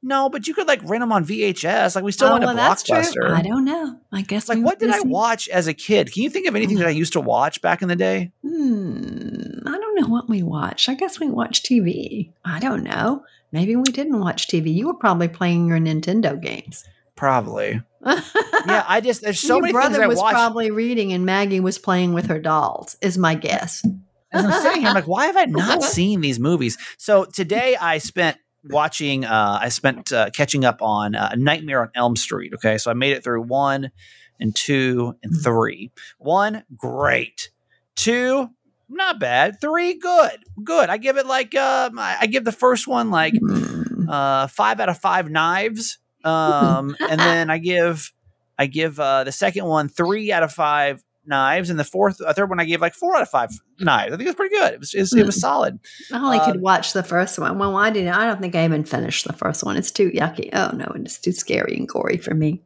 No, 0.06 0.30
but 0.30 0.48
you 0.48 0.54
could 0.54 0.68
like 0.68 0.82
rent 0.84 1.02
them 1.02 1.12
on 1.12 1.26
VHS. 1.26 1.96
Like, 1.96 2.04
we 2.04 2.12
still 2.12 2.28
oh, 2.28 2.34
went 2.34 2.44
to 2.44 2.54
well, 2.54 2.76
true. 2.76 2.96
Blockbuster. 2.96 3.32
I 3.32 3.42
don't 3.42 3.66
know. 3.66 4.00
I 4.12 4.22
guess 4.22 4.48
Like, 4.48 4.60
we 4.60 4.64
what 4.64 4.78
did 4.78 4.92
I 4.92 5.02
watch 5.02 5.50
as 5.50 5.68
a 5.68 5.74
kid? 5.74 6.14
Can 6.14 6.22
you 6.22 6.30
think 6.30 6.48
of 6.48 6.56
anything 6.56 6.78
that 6.78 6.88
I 6.88 6.92
used 6.92 7.14
to 7.14 7.20
watch 7.20 7.60
back 7.62 7.82
in 7.82 7.88
the 7.88 7.96
day? 7.96 8.32
Hmm, 8.44 9.68
I 9.68 9.72
don't 9.72 10.00
know 10.00 10.08
what 10.08 10.30
we 10.30 10.44
watched. 10.44 10.90
I 10.90 10.94
guess 10.94 11.20
we 11.20 11.28
watched 11.30 11.66
TV. 11.66 12.32
I 12.46 12.60
don't 12.60 12.84
know. 12.84 13.24
Maybe 13.52 13.76
we 13.76 13.84
didn't 13.86 14.20
watch 14.20 14.48
TV. 14.48 14.72
You 14.72 14.88
were 14.88 14.94
probably 14.94 15.28
playing 15.28 15.68
your 15.68 15.80
Nintendo 15.80 16.40
games. 16.40 16.86
Probably. 17.16 17.82
Yeah, 18.68 18.84
I 18.88 19.00
just 19.00 19.22
there's 19.22 19.40
so 19.40 19.56
your 19.56 19.62
many 19.62 19.74
brother 19.74 19.96
things 19.96 20.04
I 20.04 20.08
was 20.08 20.18
watched. 20.18 20.34
probably 20.34 20.72
reading, 20.72 21.14
and 21.14 21.24
Maggie 21.24 21.60
was 21.60 21.78
playing 21.78 22.14
with 22.14 22.26
her 22.28 22.40
dolls. 22.40 22.98
Is 23.00 23.16
my 23.16 23.36
guess. 23.36 23.86
As 24.32 24.44
I'm 24.44 24.62
sitting 24.64 24.82
here, 24.82 24.90
I'm 24.90 24.96
like, 24.96 25.08
why 25.08 25.28
have 25.28 25.38
I 25.38 25.46
not 25.46 25.84
seen 25.98 26.22
these 26.22 26.40
movies? 26.40 26.80
So 26.98 27.26
today 27.26 27.76
I 27.76 28.00
spent 28.00 28.38
watching, 28.70 29.26
uh, 29.26 29.60
I 29.62 29.70
spent 29.70 30.12
uh, 30.12 30.30
catching 30.32 30.66
up 30.66 30.82
on 30.82 31.16
uh, 31.16 31.36
Nightmare 31.38 31.82
on 31.82 31.90
Elm 31.96 32.16
Street. 32.16 32.54
Okay. 32.56 32.78
So 32.78 32.92
I 32.92 32.94
made 32.94 33.14
it 33.14 33.24
through 33.24 33.44
one 33.44 33.92
and 34.40 34.56
two 34.56 35.16
and 35.24 35.34
three. 35.42 35.92
One, 36.18 36.64
great. 36.76 37.50
Two, 37.96 38.50
not 38.90 39.20
bad. 39.20 39.60
Three, 39.62 39.96
good. 39.98 40.44
Good. 40.64 40.90
I 40.90 40.98
give 40.98 41.18
it 41.18 41.26
like, 41.26 41.56
uh, 41.56 41.90
I 41.98 42.18
I 42.22 42.26
give 42.28 42.44
the 42.46 42.52
first 42.52 42.88
one 42.88 43.10
like 43.12 43.34
Hmm. 43.40 44.10
uh, 44.10 44.48
five 44.48 44.80
out 44.80 44.90
of 44.90 44.98
five 44.98 45.30
knives. 45.30 45.98
Um, 46.26 46.96
and 47.00 47.20
then 47.20 47.52
I 47.52 47.60
give, 47.60 48.12
I 48.58 48.66
give 48.66 49.00
uh, 49.00 49.26
the 49.26 49.32
second 49.32 49.66
one 49.66 49.90
three 49.90 50.32
out 50.32 50.42
of 50.42 50.52
five 50.52 51.04
knives, 51.28 51.70
and 51.70 51.80
the 51.80 51.84
fourth, 51.84 52.22
uh, 52.22 52.34
third 52.34 52.50
one 52.50 52.60
I 52.60 52.66
gave 52.66 52.82
like 52.82 52.94
four 52.94 53.16
out 53.16 53.22
of 53.22 53.30
five 53.30 53.50
knives. 53.80 54.14
I 54.14 54.18
think 54.18 54.28
it 54.28 54.30
was 54.30 54.36
pretty 54.36 54.56
good. 54.56 54.74
It 54.74 54.80
was, 54.80 54.94
it 54.94 55.00
was, 55.02 55.14
it 55.14 55.26
was 55.26 55.40
solid. 55.40 55.80
I 56.12 56.18
only 56.18 56.40
could 56.40 56.58
Um, 56.58 56.62
watch 56.62 56.94
the 56.94 57.04
first 57.04 57.38
one. 57.40 57.58
Well, 57.58 57.76
I 57.76 57.90
didn't. 57.90 58.14
I 58.14 58.26
don't 58.26 58.42
think 58.42 58.56
I 58.56 58.64
even 58.66 58.84
finished 58.84 59.26
the 59.26 59.34
first 59.34 59.64
one. 59.64 59.78
It's 59.78 59.92
too 59.92 60.12
yucky. 60.12 60.50
Oh 60.54 60.72
no, 60.76 60.92
it's 60.96 61.20
too 61.20 61.32
scary 61.32 61.76
and 61.76 61.88
gory 61.88 62.18
for 62.18 62.34
me. 62.34 62.62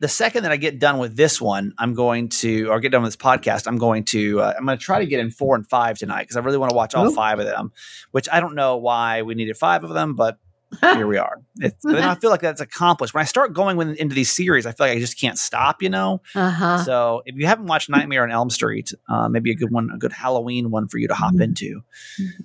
The 0.00 0.08
second 0.08 0.42
that 0.42 0.50
I 0.50 0.56
get 0.56 0.80
done 0.80 0.98
with 0.98 1.16
this 1.16 1.40
one, 1.40 1.74
I'm 1.78 1.94
going 1.94 2.28
to, 2.30 2.68
or 2.70 2.80
get 2.80 2.90
done 2.90 3.02
with 3.02 3.12
this 3.12 3.22
podcast, 3.22 3.68
I'm 3.68 3.78
going 3.78 4.02
to, 4.06 4.40
uh, 4.40 4.54
I'm 4.58 4.66
going 4.66 4.76
to 4.76 4.84
try 4.84 4.98
to 4.98 5.06
get 5.06 5.20
in 5.20 5.30
four 5.30 5.54
and 5.54 5.64
five 5.68 5.96
tonight 5.96 6.22
because 6.22 6.36
I 6.36 6.40
really 6.40 6.58
want 6.58 6.70
to 6.70 6.76
watch 6.76 6.96
all 6.96 7.06
Ooh. 7.08 7.14
five 7.14 7.38
of 7.38 7.46
them. 7.46 7.70
Which 8.10 8.28
I 8.32 8.40
don't 8.40 8.56
know 8.56 8.78
why 8.78 9.22
we 9.22 9.36
needed 9.36 9.56
five 9.56 9.84
of 9.84 9.90
them, 9.90 10.16
but 10.16 10.38
here 10.80 11.06
we 11.06 11.18
are. 11.18 11.40
It's, 11.56 11.76
but 11.84 11.92
then 11.92 12.04
I 12.04 12.14
feel 12.14 12.30
like 12.30 12.40
that's 12.40 12.60
accomplished. 12.60 13.12
When 13.14 13.20
I 13.22 13.24
start 13.26 13.52
going 13.52 13.76
with, 13.76 13.96
into 13.96 14.14
these 14.14 14.30
series, 14.30 14.64
I 14.66 14.72
feel 14.72 14.86
like 14.86 14.96
I 14.96 15.00
just 15.00 15.20
can't 15.20 15.38
stop. 15.38 15.82
You 15.82 15.90
know. 15.90 16.22
Uh 16.34 16.50
huh. 16.50 16.84
So 16.84 17.22
if 17.26 17.34
you 17.36 17.46
haven't 17.46 17.66
watched 17.66 17.90
Nightmare 17.90 18.22
on 18.22 18.30
Elm 18.30 18.50
Street, 18.50 18.92
uh, 19.08 19.28
maybe 19.28 19.50
a 19.50 19.54
good 19.54 19.70
one, 19.70 19.90
a 19.94 19.98
good 19.98 20.12
Halloween 20.12 20.70
one 20.70 20.88
for 20.88 20.98
you 20.98 21.08
to 21.08 21.14
hop 21.14 21.34
Mhm. 21.34 21.42
into. 21.44 21.82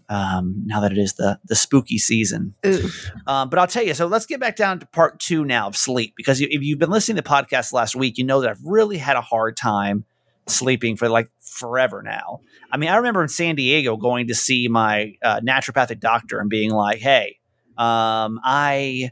Um, 0.10 0.64
now 0.66 0.80
that 0.82 0.92
it 0.92 0.98
is 0.98 1.14
the 1.14 1.40
the 1.46 1.56
spooky 1.56 1.98
season, 1.98 2.54
um, 3.28 3.50
but 3.50 3.60
I'll 3.60 3.68
tell 3.68 3.84
you. 3.84 3.94
So 3.94 4.08
let's 4.08 4.26
get 4.26 4.40
back 4.40 4.56
down 4.56 4.80
to 4.80 4.86
part 4.88 5.20
two 5.20 5.46
now 5.46 5.68
of 5.68 5.76
sleep, 5.78 6.14
because 6.16 6.42
if 6.42 6.62
you've 6.62 6.80
been 6.80 6.90
listening 6.90 7.16
to 7.18 7.22
the 7.22 7.30
podcast 7.30 7.74
last 7.74 7.96
week, 7.96 8.18
you 8.18 8.24
know 8.24 8.42
that 8.42 8.50
I've 8.50 8.64
really 8.64 8.98
had 8.98 9.16
a 9.16 9.22
hard 9.22 9.58
time 9.58 10.06
sleeping 10.48 10.96
for 10.96 11.10
like 11.10 11.30
forever 11.42 12.02
now. 12.02 12.40
I 12.72 12.78
mean, 12.78 12.90
I 12.90 12.98
remember 12.98 13.22
in 13.22 13.28
San 13.28 13.56
Diego 13.56 13.98
going 13.98 14.28
to 14.28 14.36
see 14.36 14.68
my 14.70 15.14
uh, 15.24 15.42
naturopathic 15.42 16.00
doctor 16.00 16.40
and 16.40 16.50
being 16.50 16.72
like, 16.72 17.00
"Hey, 17.00 17.37
um, 17.78 18.40
I." 18.44 19.12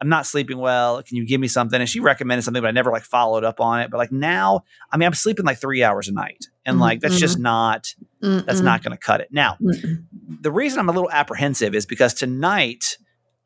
I'm 0.00 0.08
not 0.08 0.26
sleeping 0.26 0.58
well. 0.58 1.00
Can 1.00 1.16
you 1.16 1.24
give 1.24 1.40
me 1.40 1.46
something? 1.46 1.78
And 1.80 1.88
she 1.88 2.00
recommended 2.00 2.42
something, 2.42 2.60
but 2.60 2.66
I 2.66 2.72
never 2.72 2.90
like 2.90 3.04
followed 3.04 3.44
up 3.44 3.60
on 3.60 3.82
it. 3.82 3.88
But 3.88 3.98
like 3.98 4.10
now, 4.10 4.64
I 4.90 4.96
mean, 4.96 5.06
I'm 5.06 5.14
sleeping 5.14 5.44
like 5.44 5.58
three 5.60 5.84
hours 5.84 6.08
a 6.08 6.12
night, 6.12 6.46
and 6.66 6.80
like 6.80 6.98
that's 6.98 7.20
just 7.20 7.38
not 7.38 7.94
that's 8.20 8.60
Mm-mm. 8.60 8.64
not 8.64 8.82
going 8.82 8.90
to 8.90 9.00
cut 9.00 9.20
it. 9.20 9.28
Now, 9.30 9.58
Mm-mm. 9.62 10.04
the 10.40 10.50
reason 10.50 10.80
I'm 10.80 10.88
a 10.88 10.92
little 10.92 11.08
apprehensive 11.08 11.72
is 11.76 11.86
because 11.86 12.14
tonight 12.14 12.96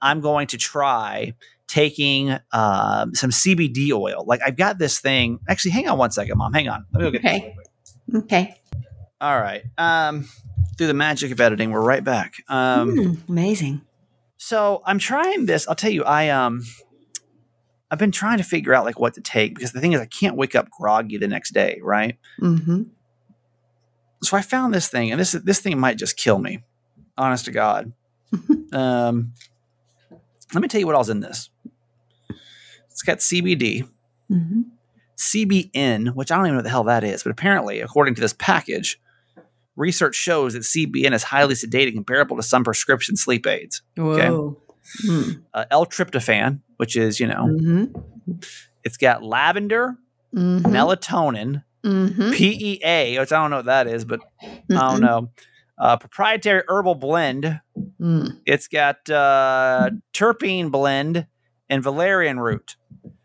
I'm 0.00 0.23
going 0.23 0.46
to 0.46 0.56
try 0.56 1.35
taking 1.68 2.30
um, 2.52 3.14
some 3.14 3.28
CBD 3.28 3.92
oil. 3.92 4.25
Like 4.26 4.40
I've 4.42 4.56
got 4.56 4.78
this 4.78 4.99
thing. 4.99 5.40
Actually, 5.50 5.73
hang 5.73 5.88
on 5.88 5.99
one 5.99 6.11
second, 6.11 6.38
mom. 6.38 6.54
Hang 6.54 6.68
on. 6.70 6.87
Let 6.94 7.02
me 7.04 7.11
go 7.11 7.18
get. 7.18 7.20
Okay. 7.20 7.56
Okay. 8.14 8.56
All 9.20 9.38
right. 9.38 9.62
Um, 9.76 10.26
through 10.78 10.87
the 10.87 10.94
magic 10.94 11.32
of 11.32 11.40
editing, 11.40 11.70
we're 11.70 11.82
right 11.85 12.02
back. 12.02 12.35
Um, 12.49 12.96
Mm, 12.96 13.28
amazing. 13.28 13.82
So 14.46 14.80
I'm 14.86 15.00
trying 15.00 15.46
this. 15.46 15.66
I'll 15.66 15.74
tell 15.74 15.90
you, 15.90 16.04
I 16.04 16.28
um, 16.28 16.62
I've 17.90 17.98
been 17.98 18.12
trying 18.12 18.38
to 18.38 18.44
figure 18.44 18.72
out 18.72 18.84
like 18.84 19.00
what 19.00 19.14
to 19.14 19.20
take 19.20 19.56
because 19.56 19.72
the 19.72 19.80
thing 19.80 19.92
is, 19.92 20.00
I 20.00 20.06
can't 20.06 20.36
wake 20.36 20.54
up 20.54 20.70
groggy 20.70 21.18
the 21.18 21.26
next 21.26 21.52
day, 21.52 21.80
right? 21.82 22.16
Mm-hmm. 22.40 22.84
so 24.22 24.36
I 24.36 24.42
found 24.42 24.72
this 24.72 24.88
thing, 24.88 25.10
and 25.10 25.20
this 25.20 25.32
this 25.32 25.58
thing 25.58 25.80
might 25.80 25.98
just 25.98 26.16
kill 26.16 26.38
me. 26.38 26.62
Honest 27.18 27.46
to 27.46 27.50
God. 27.50 27.92
um, 28.72 29.32
let 30.54 30.62
me 30.62 30.68
tell 30.68 30.78
you 30.78 30.86
what 30.86 30.94
all's 30.94 31.10
in 31.10 31.18
this. 31.18 31.50
It's 32.88 33.02
got 33.02 33.18
CBD, 33.18 33.88
Mm-hmm. 34.30 34.62
CBN, 35.16 36.14
which 36.14 36.30
I 36.30 36.36
don't 36.36 36.46
even 36.46 36.54
know 36.54 36.58
what 36.58 36.64
the 36.64 36.70
hell 36.70 36.84
that 36.84 37.02
is, 37.02 37.22
but 37.24 37.30
apparently, 37.30 37.80
according 37.80 38.14
to 38.16 38.20
this 38.20 38.34
package, 38.34 39.00
research 39.76 40.14
shows 40.14 40.54
that 40.54 40.62
CBN 40.62 41.12
is 41.12 41.23
highly 41.23 41.54
sedating, 41.54 41.95
comparable 41.95 42.37
to 42.37 42.42
some 42.42 42.64
prescription 42.64 43.16
sleep 43.16 43.47
aids. 43.47 43.83
Okay. 43.99 44.28
Whoa. 44.28 44.61
Mm. 45.06 45.42
Uh, 45.52 45.64
L-tryptophan, 45.71 46.61
which 46.78 46.97
is 46.97 47.21
you 47.21 47.26
know, 47.26 47.47
Mm-hmm. 47.47 48.38
it's 48.85 48.97
got 48.97 49.23
lavender, 49.23 49.97
Mm-hmm. 50.35 50.66
melatonin, 50.75 51.62
Mm-hmm. 51.85 52.33
PEA, 52.33 53.18
which 53.21 53.30
I 53.33 53.37
don't 53.40 53.50
know 53.50 53.56
what 53.59 53.66
that 53.66 53.87
is, 53.87 54.04
but 54.04 54.21
I 54.42 54.90
don't 54.90 55.00
know. 55.00 55.30
Uh, 55.78 55.97
proprietary 55.97 56.62
herbal 56.68 56.95
blend 56.97 57.61
Mm. 58.00 58.40
It's 58.47 58.68
got 58.68 59.09
uh, 59.11 59.90
terpene 60.14 60.71
blend 60.71 61.26
and 61.68 61.83
valerian 61.83 62.38
root. 62.40 62.76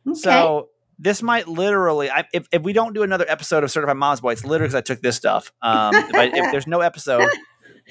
Okay. 0.08 0.20
So 0.20 0.70
this 1.02 1.24
might 1.24 1.48
literally, 1.48 2.12
I, 2.12 2.26
if, 2.32 2.48
if 2.52 2.62
we 2.62 2.74
don't 2.74 2.94
do 2.94 3.02
another 3.02 3.26
episode 3.28 3.64
of 3.64 3.72
Certified 3.72 3.98
Mom's 3.98 4.22
Boy, 4.22 4.34
it's 4.34 4.46
literally 4.46 4.70
because 4.70 4.76
I 4.76 4.82
took 4.82 5.02
this 5.02 5.16
stuff. 5.16 5.52
Um, 5.62 5.96
if, 5.96 6.14
I, 6.16 6.26
if 6.26 6.52
there's 6.52 6.68
no 6.68 6.82
episode, 6.82 7.28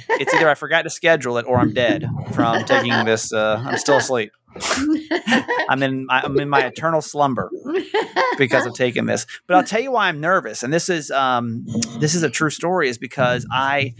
it's 0.08 0.32
either 0.32 0.48
I 0.48 0.54
forgot 0.54 0.82
to 0.82 0.90
schedule 0.90 1.36
it 1.36 1.44
or 1.46 1.58
I'm 1.58 1.74
dead 1.74 2.06
from 2.32 2.64
taking 2.64 3.04
this. 3.04 3.32
Uh, 3.32 3.62
I'm 3.66 3.78
still 3.78 3.96
asleep. 3.96 4.30
I'm 5.68 5.82
in 5.82 6.06
my, 6.06 6.22
I'm 6.22 6.38
in 6.38 6.48
my 6.48 6.60
eternal 6.60 7.02
slumber 7.02 7.50
because 8.38 8.64
of 8.64 8.74
taking 8.74 9.06
this. 9.06 9.26
But 9.46 9.56
I'll 9.56 9.64
tell 9.64 9.80
you 9.80 9.92
why 9.92 10.08
I'm 10.08 10.20
nervous, 10.20 10.62
and 10.62 10.72
this 10.72 10.88
is 10.88 11.10
um, 11.10 11.66
this 11.98 12.14
is 12.14 12.22
a 12.22 12.30
true 12.30 12.50
story, 12.50 12.88
is 12.88 12.98
because 12.98 13.46
I 13.52 13.94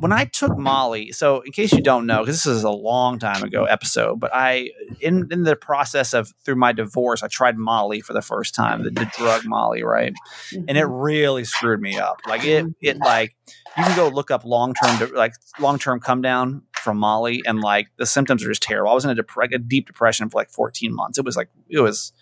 when 0.00 0.12
I 0.12 0.24
took 0.24 0.56
Molly. 0.56 1.12
So 1.12 1.40
in 1.40 1.52
case 1.52 1.72
you 1.72 1.82
don't 1.82 2.06
know, 2.06 2.20
because 2.20 2.36
this 2.36 2.46
is 2.46 2.64
a 2.64 2.70
long 2.70 3.18
time 3.18 3.42
ago 3.42 3.64
episode, 3.64 4.20
but 4.20 4.30
I 4.32 4.70
in 5.00 5.28
in 5.30 5.42
the 5.42 5.56
process 5.56 6.14
of 6.14 6.32
through 6.44 6.56
my 6.56 6.72
divorce, 6.72 7.22
I 7.22 7.28
tried 7.28 7.56
Molly 7.56 8.00
for 8.00 8.12
the 8.12 8.22
first 8.22 8.54
time, 8.54 8.84
the, 8.84 8.90
the 8.90 9.10
drug 9.16 9.44
Molly, 9.44 9.82
right? 9.82 10.12
And 10.52 10.76
it 10.78 10.84
really 10.84 11.44
screwed 11.44 11.80
me 11.80 11.98
up. 11.98 12.20
Like 12.26 12.44
it 12.44 12.66
it 12.80 12.98
like 12.98 13.34
you 13.76 13.84
can 13.84 13.96
go 13.96 14.08
look 14.08 14.30
up 14.30 14.44
long 14.44 14.74
term 14.74 15.12
like 15.14 15.34
long 15.58 15.78
term 15.78 16.00
come 16.00 16.22
down 16.22 16.62
from 16.72 16.98
Molly, 16.98 17.42
and 17.46 17.60
like 17.60 17.88
the 17.96 18.06
symptoms 18.06 18.44
are 18.44 18.48
just 18.48 18.62
terrible. 18.62 18.90
I 18.90 18.94
was 18.94 19.04
in 19.04 19.10
a, 19.10 19.14
dep- 19.14 19.52
a 19.52 19.58
deep 19.58 19.86
depression 19.86 20.28
for 20.28 20.38
like 20.38 20.50
14 20.50 20.94
months. 20.94 21.18
It 21.18 21.24
was 21.24 21.36
like 21.36 21.48
it 21.68 21.80
was 21.80 22.12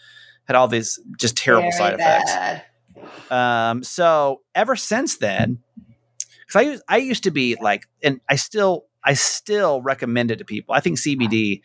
had 0.46 0.56
all 0.56 0.68
these 0.68 0.98
just 1.18 1.36
terrible 1.36 1.72
side 1.72 1.94
effects. 1.94 2.32
Um, 3.30 3.82
so 3.82 4.42
ever 4.54 4.76
since 4.76 5.16
then, 5.18 5.58
because 6.46 6.56
I 6.56 6.62
used 6.70 6.82
I 6.88 6.96
used 6.98 7.24
to 7.24 7.30
be 7.30 7.56
like, 7.60 7.86
and 8.02 8.20
I 8.28 8.36
still 8.36 8.86
I 9.04 9.14
still 9.14 9.82
recommend 9.82 10.30
it 10.30 10.36
to 10.38 10.44
people. 10.44 10.74
I 10.74 10.80
think 10.80 10.98
CBD 10.98 11.60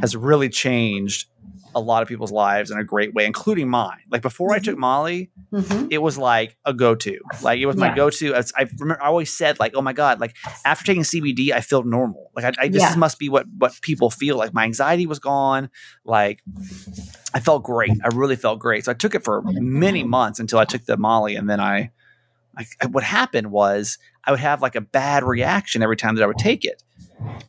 has 0.00 0.14
really 0.16 0.48
changed 0.48 1.28
a 1.74 1.80
lot 1.80 2.02
of 2.02 2.08
people's 2.08 2.30
lives 2.32 2.70
in 2.70 2.78
a 2.78 2.84
great 2.84 3.14
way, 3.14 3.26
including 3.26 3.68
mine. 3.68 3.98
Like 4.10 4.22
before 4.22 4.52
I 4.52 4.58
took 4.60 4.78
Molly, 4.78 5.30
Mhm. 5.52 5.88
it 5.90 5.98
was 5.98 6.16
like 6.18 6.56
a 6.64 6.72
go-to. 6.74 7.18
Like 7.42 7.58
it 7.58 7.66
was 7.66 7.76
my 7.76 7.88
Yeah. 7.88 7.94
go-to. 7.96 8.34
I, 8.34 8.42
I 8.56 8.68
remember 8.78 9.02
I 9.02 9.06
always 9.06 9.32
said 9.32 9.58
like, 9.58 9.72
"Oh 9.74 9.82
my 9.82 9.92
god!" 9.92 10.20
Like 10.20 10.34
after 10.64 10.84
taking 10.84 11.02
CBD, 11.04 11.52
I 11.52 11.60
feel 11.60 11.82
normal. 11.84 12.30
Like 12.36 12.44
I, 12.44 12.64
I 12.64 12.68
this 12.68 12.82
Yeah. 12.82 12.94
must 12.96 13.18
be 13.18 13.28
what 13.28 13.46
what 13.58 13.72
people 13.82 14.10
feel. 14.10 14.36
Like 14.36 14.52
my 14.54 14.64
anxiety 14.64 15.06
was 15.06 15.18
gone. 15.18 15.70
Like 16.04 16.42
I 17.34 17.40
felt 17.40 17.64
great. 17.64 17.98
I 18.04 18.08
really 18.08 18.36
felt 18.36 18.60
great. 18.60 18.84
So 18.84 18.92
I 18.92 18.94
took 18.94 19.14
it 19.14 19.24
for 19.24 19.42
many 19.46 20.04
months 20.04 20.38
until 20.38 20.58
I 20.60 20.64
took 20.64 20.84
the 20.84 20.96
Molly, 20.96 21.34
and 21.34 21.48
then 21.50 21.58
I, 21.60 21.90
I 22.56 22.86
what 22.86 23.02
happened 23.04 23.50
was 23.50 23.98
I 24.24 24.30
would 24.30 24.40
have 24.40 24.62
like 24.62 24.74
a 24.76 24.80
bad 24.80 25.22
reaction 25.24 25.82
every 25.82 25.96
time 25.96 26.14
that 26.16 26.22
I 26.24 26.26
would 26.26 26.38
take 26.38 26.64
it. 26.64 26.82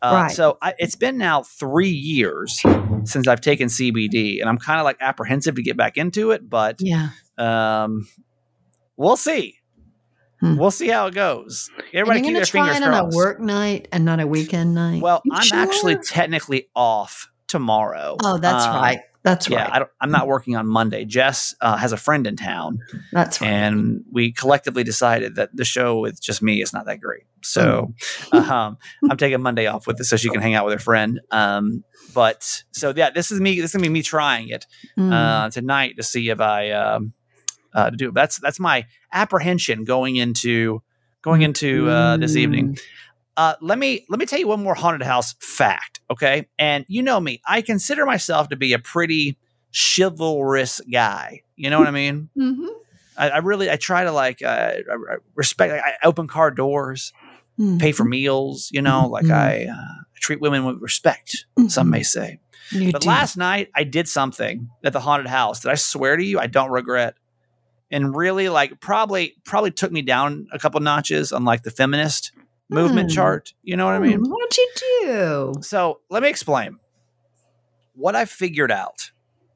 Uh, 0.01 0.11
Right. 0.13 0.31
So 0.31 0.57
I, 0.61 0.73
it's 0.77 0.95
been 0.95 1.17
now 1.17 1.43
three 1.43 1.89
years 1.89 2.61
since 3.03 3.27
I've 3.27 3.41
taken 3.41 3.67
CBD, 3.67 4.39
and 4.39 4.49
I'm 4.49 4.57
kind 4.57 4.79
of 4.79 4.83
like 4.85 4.97
apprehensive 4.99 5.55
to 5.55 5.61
get 5.63 5.75
back 5.77 5.97
into 5.97 6.31
it, 6.31 6.49
but 6.49 6.77
Yeah. 6.79 7.09
um, 7.37 8.07
we'll 8.97 9.17
see. 9.17 9.55
Hmm. 10.41 10.57
We'll 10.57 10.71
see 10.71 10.87
how 10.89 11.07
it 11.07 11.13
goes. 11.13 11.69
Everybody 11.93 12.21
keep 12.21 12.33
their 12.35 12.45
fingers 12.45 12.77
it 12.77 12.83
on 12.83 12.93
a 12.93 13.15
work 13.15 13.39
night 13.39 13.87
and 13.91 14.03
not 14.05 14.19
a 14.19 14.27
weekend 14.27 14.75
night. 14.75 15.01
Well, 15.01 15.21
You 15.23 15.31
I'm 15.33 15.43
sure? 15.45 15.57
actually 15.57 15.95
technically 15.97 16.67
off 16.75 17.29
tomorrow. 17.47 18.17
Oh, 18.23 18.37
that's 18.37 18.65
Um, 18.65 18.75
right. 18.75 18.99
That's 19.25 19.49
Yeah, 19.49 19.63
right. 19.63 19.73
I 19.73 19.79
don't, 19.79 19.91
I'm 19.99 20.11
not 20.11 20.27
working 20.27 20.55
on 20.55 20.67
Monday. 20.67 21.03
Jess 21.03 21.53
uh, 21.59 21.75
has 21.75 21.91
a 21.91 21.97
friend 21.97 22.25
in 22.27 22.37
town, 22.37 22.79
that's 23.11 23.41
right. 23.41 23.49
and 23.49 24.05
we 24.11 24.31
collectively 24.31 24.83
decided 24.85 25.35
that 25.35 25.49
the 25.53 25.65
show 25.65 25.99
with 25.99 26.21
just 26.21 26.41
me 26.43 26.61
is 26.61 26.71
not 26.71 26.85
that 26.85 27.01
great. 27.01 27.23
So 27.43 27.91
Mm. 28.31 28.47
um, 28.49 28.77
I'm 29.09 29.17
taking 29.17 29.41
Monday 29.41 29.65
off 29.67 29.87
with 29.87 29.99
it 29.99 30.03
so 30.05 30.15
she 30.15 30.29
can 30.29 30.41
hang 30.41 30.53
out 30.53 30.65
with 30.65 30.75
her 30.75 30.79
friend. 30.79 31.19
Um, 31.31 31.83
but 32.13 32.63
so 32.71 32.93
yeah, 32.95 33.09
this 33.09 33.31
is 33.31 33.41
me. 33.41 33.59
This 33.59 33.71
is 33.71 33.73
gonna 33.75 33.81
be 33.83 33.89
me 33.89 34.03
trying 34.03 34.47
it 34.49 34.65
Mm. 34.97 35.11
uh, 35.11 35.49
tonight 35.49 35.95
to 35.97 36.03
see 36.03 36.29
if 36.29 36.39
I 36.39 36.69
um, 36.71 37.13
uh, 37.73 37.89
to 37.89 37.97
do. 37.97 38.11
That's 38.11 38.39
that's 38.39 38.59
my 38.59 38.85
apprehension 39.11 39.83
going 39.85 40.15
into 40.17 40.81
going 41.23 41.41
into 41.41 41.89
uh, 41.89 42.17
this 42.17 42.35
evening. 42.35 42.77
Uh, 43.37 43.55
let 43.61 43.77
me 43.77 44.05
let 44.09 44.19
me 44.19 44.25
tell 44.25 44.39
you 44.39 44.47
one 44.47 44.63
more 44.63 44.75
haunted 44.75 45.01
house 45.05 45.35
fact, 45.39 45.99
okay? 46.09 46.47
And 46.57 46.85
you 46.87 47.01
know 47.03 47.19
me, 47.19 47.41
I 47.45 47.61
consider 47.61 48.05
myself 48.05 48.49
to 48.49 48.55
be 48.55 48.71
a 48.73 48.79
pretty 48.79 49.37
chivalrous 49.73 50.79
guy. 50.91 51.41
You 51.55 51.69
know 51.69 51.79
what 51.79 51.87
I 51.87 51.91
mean? 51.91 52.29
Mhm. 52.37 52.67
I, 53.17 53.29
I 53.29 53.37
really 53.37 53.71
I 53.71 53.77
try 53.77 54.03
to 54.03 54.11
like 54.11 54.41
uh, 54.41 54.73
respect. 55.35 55.71
I 55.73 55.77
I 55.79 55.93
open 56.07 56.27
car 56.27 56.51
doors, 56.51 57.13
Mhm. 57.59 57.79
pay 57.79 57.91
for 57.93 58.03
meals. 58.03 58.69
You 58.73 58.81
know, 58.81 59.07
like 59.07 59.25
Mhm. 59.25 59.31
I 59.33 59.65
uh, 59.71 60.03
treat 60.19 60.41
women 60.41 60.65
with 60.65 60.81
respect. 60.81 61.45
Some 61.67 61.89
may 61.89 62.03
say. 62.03 62.39
You 62.71 62.91
But 62.91 63.01
do. 63.03 63.07
last 63.07 63.37
night 63.37 63.69
I 63.73 63.83
did 63.85 64.07
something 64.09 64.69
at 64.83 64.91
the 64.93 64.99
haunted 64.99 65.27
house 65.27 65.61
that 65.61 65.71
I 65.71 65.75
swear 65.75 66.17
to 66.17 66.23
you 66.23 66.39
I 66.39 66.47
don't 66.47 66.71
regret. 66.71 67.15
And 67.91 68.15
really 68.15 68.49
like 68.49 68.79
probably 68.81 69.35
probably 69.45 69.71
took 69.71 69.91
me 69.91 70.01
down 70.01 70.47
a 70.51 70.59
couple 70.59 70.79
notches 70.81 71.31
on 71.31 71.45
like 71.45 71.63
the 71.63 71.71
feminist 71.71 72.31
movement 72.69 73.11
Hmm. 73.11 73.15
chart. 73.15 73.53
You 73.63 73.75
know 73.77 73.85
what 73.85 73.95
I 73.95 73.99
mean? 73.99 74.19
Hmm, 74.19 74.29
What'd 74.31 74.57
you 74.57 74.69
do? 75.01 75.53
So 75.61 75.99
let 76.09 76.23
me 76.23 76.29
explain 76.29 76.77
what 77.93 78.15
I 78.15 78.25
figured 78.25 78.71
out 78.71 79.11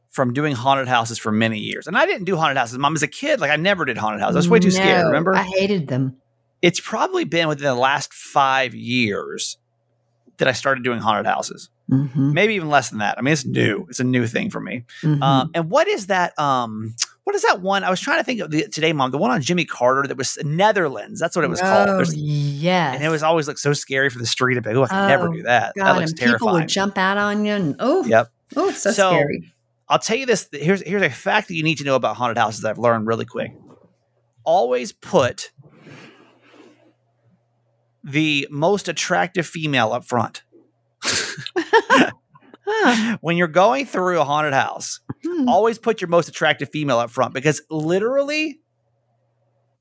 from 0.09 0.33
doing 0.33 0.55
haunted 0.55 0.87
houses 0.87 1.17
for 1.19 1.31
many 1.31 1.59
years. 1.59 1.87
And 1.87 1.97
I 1.97 2.05
didn't 2.05 2.25
do 2.25 2.35
haunted 2.35 2.57
houses. 2.57 2.77
Mom, 2.77 2.95
as 2.95 3.03
a 3.03 3.07
kid, 3.07 3.39
like 3.39 3.51
I 3.51 3.55
never 3.57 3.85
did 3.85 3.97
haunted 3.97 4.21
houses. 4.21 4.35
I 4.35 4.39
was 4.39 4.49
way 4.49 4.59
too 4.59 4.71
scared. 4.71 5.05
Remember? 5.05 5.35
I 5.35 5.43
hated 5.43 5.87
them. 5.87 6.17
it's 6.61 6.79
probably 6.81 7.23
been 7.23 7.47
within 7.47 7.63
the 7.65 7.73
last 7.75 8.13
five 8.13 8.73
years 8.75 9.57
that 10.37 10.47
I 10.47 10.51
started 10.51 10.83
doing 10.83 10.99
haunted 10.99 11.25
houses. 11.25 11.69
Mm-hmm. 11.89 12.33
Maybe 12.33 12.55
even 12.55 12.69
less 12.69 12.89
than 12.89 12.99
that. 12.99 13.17
I 13.17 13.21
mean, 13.21 13.31
it's 13.31 13.45
new. 13.45 13.85
It's 13.89 13.99
a 13.99 14.03
new 14.03 14.27
thing 14.27 14.49
for 14.49 14.59
me. 14.59 14.85
Mm-hmm. 15.01 15.23
Um, 15.23 15.51
and 15.53 15.69
what 15.69 15.87
is 15.87 16.07
that? 16.07 16.37
Um, 16.37 16.95
what 17.29 17.35
is 17.35 17.43
that 17.43 17.61
one? 17.61 17.83
I 17.83 17.91
was 17.91 18.01
trying 18.01 18.17
to 18.17 18.23
think 18.23 18.39
of 18.41 18.49
the 18.49 18.67
today, 18.69 18.91
mom. 18.91 19.11
The 19.11 19.19
one 19.19 19.29
on 19.29 19.39
Jimmy 19.39 19.63
Carter 19.63 20.07
that 20.07 20.17
was 20.17 20.35
Netherlands. 20.43 21.19
That's 21.19 21.35
what 21.35 21.45
it 21.45 21.47
was 21.47 21.61
called. 21.61 21.87
Oh, 21.89 21.95
There's- 21.97 22.15
yes. 22.15 22.95
And 22.95 23.03
it 23.03 23.09
was 23.09 23.21
always 23.21 23.47
like 23.47 23.59
so 23.59 23.73
scary 23.73 24.09
for 24.09 24.17
the 24.17 24.25
street. 24.25 24.55
Be 24.63 24.73
like, 24.73 24.91
oh, 24.91 24.95
I 24.95 25.07
never 25.07 25.27
Oh, 25.29 25.31
do 25.33 25.43
that. 25.43 25.73
God, 25.77 25.85
that 25.85 25.99
looks 25.99 26.11
and 26.19 26.19
people 26.31 26.51
would 26.53 26.67
jump 26.67 26.97
out 26.97 27.17
on 27.17 27.45
you. 27.45 27.53
And, 27.53 27.75
oh, 27.77 28.03
Yep. 28.03 28.31
oh, 28.55 28.69
it's 28.69 28.81
so, 28.81 28.89
So- 28.91 29.11
scary. 29.11 29.53
I'll 29.87 29.99
tell 29.99 30.17
you 30.17 30.25
this. 30.25 30.49
Here's 30.51 30.81
here's 30.81 31.03
a 31.03 31.09
fact 31.11 31.47
that 31.49 31.53
you 31.55 31.61
need 31.63 31.77
to 31.77 31.83
know 31.83 31.93
about 31.95 32.15
haunted 32.15 32.37
houses 32.39 32.61
that 32.61 32.69
I've 32.71 32.79
learned 32.79 33.05
really 33.05 33.25
quick. 33.25 33.51
Always 34.43 34.91
put 34.91 35.51
the 38.03 38.47
most 38.49 38.87
attractive 38.87 39.45
female 39.45 39.93
up 39.93 40.03
front. 40.03 40.41
Huh. 42.71 43.17
when 43.21 43.35
you're 43.37 43.47
going 43.47 43.85
through 43.85 44.19
a 44.21 44.23
haunted 44.25 44.53
house, 44.53 44.99
Hmm. 45.25 45.49
always 45.49 45.77
put 45.79 45.99
your 46.01 46.07
most 46.07 46.29
attractive 46.29 46.69
female 46.71 46.99
up 46.99 47.09
front 47.09 47.33
because 47.33 47.61
literally 47.69 48.59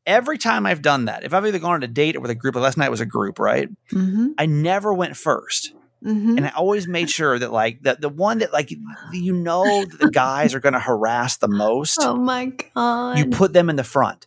every 0.07 0.39
time 0.39 0.67
I've 0.67 0.83
done 0.83 1.05
that, 1.07 1.25
if 1.25 1.35
I've 1.35 1.47
either 1.47 1.59
gone 1.59 1.75
on 1.75 1.83
a 1.83 1.87
date 1.89 2.17
or 2.17 2.21
with 2.21 2.31
a 2.31 2.35
group, 2.35 2.55
like 2.55 2.63
last 2.65 2.77
night 2.79 2.91
was 2.91 3.01
a 3.01 3.07
group, 3.07 3.39
right? 3.39 3.69
Mhm, 3.93 4.31
I 4.39 4.47
never 4.47 4.93
went 4.95 5.17
first. 5.17 5.73
mhm. 6.05 6.37
And 6.37 6.47
I 6.47 6.51
always 6.51 6.87
made 6.89 7.11
sure 7.11 7.39
that 7.39 7.53
like 7.53 7.83
the, 7.83 7.99
the 8.01 8.09
one 8.09 8.39
that 8.39 8.53
like 8.53 8.71
you 9.13 9.33
know 9.33 9.85
the 9.85 10.11
guys 10.11 10.55
are 10.55 10.61
gonna 10.61 10.81
harass 10.81 11.37
the 11.39 11.49
most, 11.49 11.99
Oh 12.01 12.17
my 12.17 12.53
god! 12.75 13.19
you 13.19 13.27
put 13.27 13.53
them 13.53 13.69
in 13.69 13.77
the 13.77 13.85
front. 13.85 14.27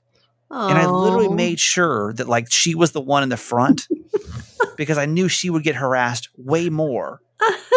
And 0.49 0.77
I 0.77 0.85
literally 0.85 1.27
Oh. 1.29 1.33
made 1.33 1.59
sure 1.61 2.13
that 2.13 2.27
like 2.27 2.51
she 2.51 2.75
was 2.75 2.91
the 2.91 2.99
one 3.01 3.23
in 3.23 3.29
the 3.29 3.37
front 3.37 3.87
because 4.77 4.97
I 4.97 5.05
knew 5.05 5.27
she 5.29 5.49
would 5.49 5.63
get 5.63 5.75
harassed 5.75 6.27
way 6.37 6.69
more 6.69 7.21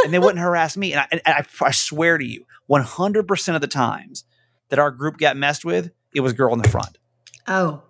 and 0.05 0.13
they 0.15 0.19
wouldn't 0.19 0.39
harass 0.39 0.77
me. 0.77 0.93
And 0.93 1.01
I, 1.01 1.07
and 1.13 1.21
I, 1.27 1.45
I 1.63 1.71
swear 1.71 2.19
to 2.19 2.25
you, 2.25 2.45
100% 2.71 3.55
of 3.55 3.61
the 3.61 3.67
times 3.67 4.25
that 4.71 4.79
our 4.79 4.91
group 4.91 5.19
got 5.19 5.37
messed 5.37 5.65
with, 5.65 5.91
it 6.15 6.21
was 6.21 6.33
girl 6.33 6.53
in 6.55 6.61
the 6.63 6.69
front. 6.69 6.99
Oh, 7.47 7.83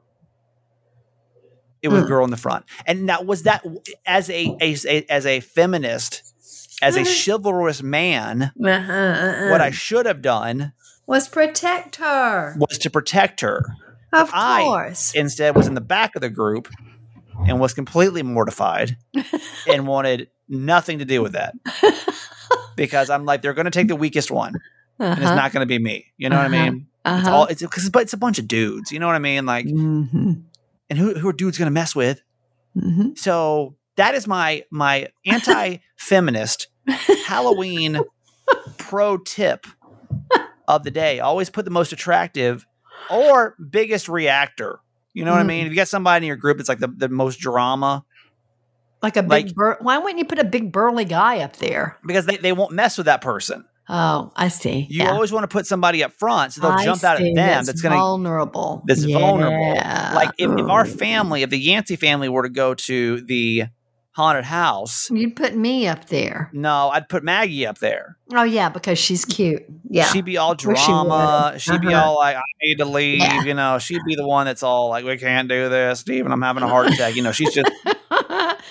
It 1.83 1.89
was 1.89 2.03
Hmm. 2.03 2.09
girl 2.09 2.25
in 2.25 2.31
the 2.31 2.37
front. 2.37 2.65
And 2.87 3.05
now 3.07 3.23
was 3.23 3.43
that 3.43 3.65
as 4.07 4.31
a, 4.31 4.57
as 4.61 4.87
a 4.87 5.05
as 5.11 5.27
a 5.27 5.41
feminist, 5.41 6.23
as 6.83 6.97
a 6.97 7.05
chivalrous 7.05 7.83
man, 7.83 8.43
uh-huh, 8.65 8.93
uh-uh. 8.93 9.51
what 9.51 9.61
I 9.61 9.71
should 9.71 10.07
have 10.07 10.23
done 10.23 10.73
was 11.07 11.29
protect 11.29 11.97
her. 11.97 12.55
was 12.59 12.79
to 12.79 12.91
protect 12.91 13.43
her. 13.43 13.65
Of 14.13 14.31
I- 14.33 14.63
course. 14.63 15.15
Instead, 15.15 15.55
was 15.57 15.67
in 15.67 15.75
the 15.75 15.81
back 15.83 16.17
of 16.17 16.23
the 16.23 16.31
group 16.31 16.69
and 17.47 17.61
was 17.61 17.75
completely 17.75 18.23
mortified 18.23 18.97
and 19.69 19.87
wanted 19.87 20.29
nothing 20.49 20.99
to 21.01 21.05
do 21.05 21.23
with 21.23 21.33
that 21.33 21.55
because 22.77 23.11
I'm 23.11 23.25
like, 23.25 23.43
they're 23.43 23.55
going 23.55 23.65
to 23.67 23.71
take 23.71 23.89
the 23.89 23.97
weakest 23.97 24.31
one, 24.31 24.61
and 24.99 25.19
it's 25.19 25.27
Uh-huh, 25.27 25.35
not 25.37 25.53
going 25.53 25.67
to 25.67 25.67
be 25.67 25.79
me. 25.83 26.13
You 26.17 26.29
know 26.31 26.37
what 26.37 26.43
I 26.45 26.47
Uh-huh. 26.47 26.65
mean? 26.73 26.87
It's 27.19 27.29
uh-huh. 27.29 27.37
all 27.37 27.47
it's 27.47 27.63
because 27.63 27.89
but 27.91 28.03
it's 28.03 28.13
a 28.13 28.17
bunch 28.19 28.39
of 28.39 28.49
dudes. 28.49 28.91
You 28.91 28.99
know 28.99 29.07
what 29.07 29.17
I 29.17 29.21
mean? 29.21 29.47
Like, 29.47 29.67
Mhm, 29.67 30.43
and 30.91 30.99
who 30.99 31.15
who 31.15 31.29
are 31.29 31.33
dudes 31.33 31.59
going 31.59 31.67
to 31.67 31.73
mess 31.73 31.95
with? 31.95 32.23
mhm. 32.77 33.17
So 33.19 33.77
that 33.97 34.15
is 34.15 34.27
my 34.27 34.65
my 34.71 35.09
anti-feminist 35.27 36.69
Halloween 37.27 38.05
pro 38.79 39.19
tip 39.19 39.67
of 40.67 40.83
the 40.85 40.91
day. 40.91 41.21
Always 41.21 41.51
put 41.51 41.65
the 41.65 41.71
most 41.71 41.93
attractive 41.93 42.67
or 43.09 43.57
biggest 43.71 44.09
reactor. 44.09 44.81
You 45.13 45.25
know 45.25 45.31
what 45.33 45.41
I 45.41 45.45
Mm. 45.45 45.47
mean? 45.49 45.67
If 45.67 45.71
you 45.71 45.77
got 45.77 45.89
somebody 45.89 46.25
in 46.25 46.29
your 46.29 46.37
group 46.37 46.57
that's 46.57 46.69
like 46.69 46.81
the, 46.81 46.89
the 46.89 47.09
most 47.09 47.39
drama, 47.39 48.05
Like 49.05 49.17
a 49.17 49.23
big. 49.23 49.31
Like- 49.47 49.55
bur- 49.55 49.79
Why 49.81 49.99
wouldn't 49.99 50.19
you 50.19 50.25
put 50.25 50.39
a 50.41 50.45
big 50.45 50.73
burly 50.73 51.05
guy 51.05 51.39
up 51.41 51.57
there? 51.59 51.99
because 52.07 52.27
they, 52.27 52.39
they 52.39 52.53
won't 52.53 52.73
mess 52.73 52.97
with 52.99 53.07
that 53.07 53.21
person. 53.21 53.65
Oh, 53.89 54.33
I 54.35 54.49
see. 54.49 54.87
You 54.89 55.05
yeah. 55.05 55.11
always 55.13 55.31
want 55.31 55.45
to 55.45 55.49
put 55.49 55.67
somebody 55.67 56.03
up 56.03 56.13
front 56.13 56.55
so 56.55 56.63
they'll 56.63 56.71
I 56.73 56.85
jump 56.85 57.05
out 57.05 57.17
at 57.17 57.23
them. 57.23 57.35
That's, 57.35 57.83
going 57.83 57.93
to 57.93 57.99
vulnerable. 57.99 58.83
that's 58.87 59.05
vulnerable. 59.05 59.75
Like 59.75 60.31
if, 60.39 60.51
if 60.59 60.67
our 60.69 60.87
family, 60.87 61.43
if 61.43 61.51
the 61.51 61.59
Yancey 61.59 61.97
family 61.97 62.31
were 62.31 62.45
to 62.45 62.49
go 62.49 62.73
to 62.75 63.21
the 63.21 63.65
haunted 64.13 64.45
house, 64.47 65.11
You'd 65.11 65.37
put 65.37 65.55
me 65.55 65.87
up 65.87 66.07
there. 66.07 66.49
no, 66.55 66.89
I'd 66.95 67.11
put 67.11 67.25
Maggie 67.25 67.67
up 67.67 67.77
there. 67.79 68.17
Oh 68.33 68.45
yeah, 68.45 68.71
because 68.71 68.99
she's 68.99 69.27
cute. 69.27 69.65
Yeah. 69.91 70.05
She'd 70.07 70.25
be 70.25 70.39
all 70.39 70.57
course 70.57 70.79
she 70.81 70.87
drama. 70.87 71.51
would. 71.53 71.61
She'd 71.61 71.83
be 71.83 71.89
Uh-huh. 71.89 72.07
all 72.11 72.17
like, 72.17 72.37
I 72.37 72.43
need 72.63 72.79
to 72.79 72.87
leave. 72.87 73.19
Yeah. 73.19 73.43
You 73.43 73.53
know, 73.53 73.79
she'd 73.79 74.01
be 74.07 74.15
the 74.15 74.27
one 74.27 74.47
that's 74.47 74.63
all 74.63 74.89
like, 74.89 75.05
we 75.05 75.19
can't 75.19 75.47
do 75.49 75.69
this, 75.69 76.01
Stephen. 76.01 76.33
I'm 76.33 76.41
having 76.41 76.63
a 76.63 76.69
heart 76.69 76.87
attack. 76.87 77.17
You 77.17 77.23
know, 77.23 77.33
she's 77.33 77.53
just, 77.53 77.71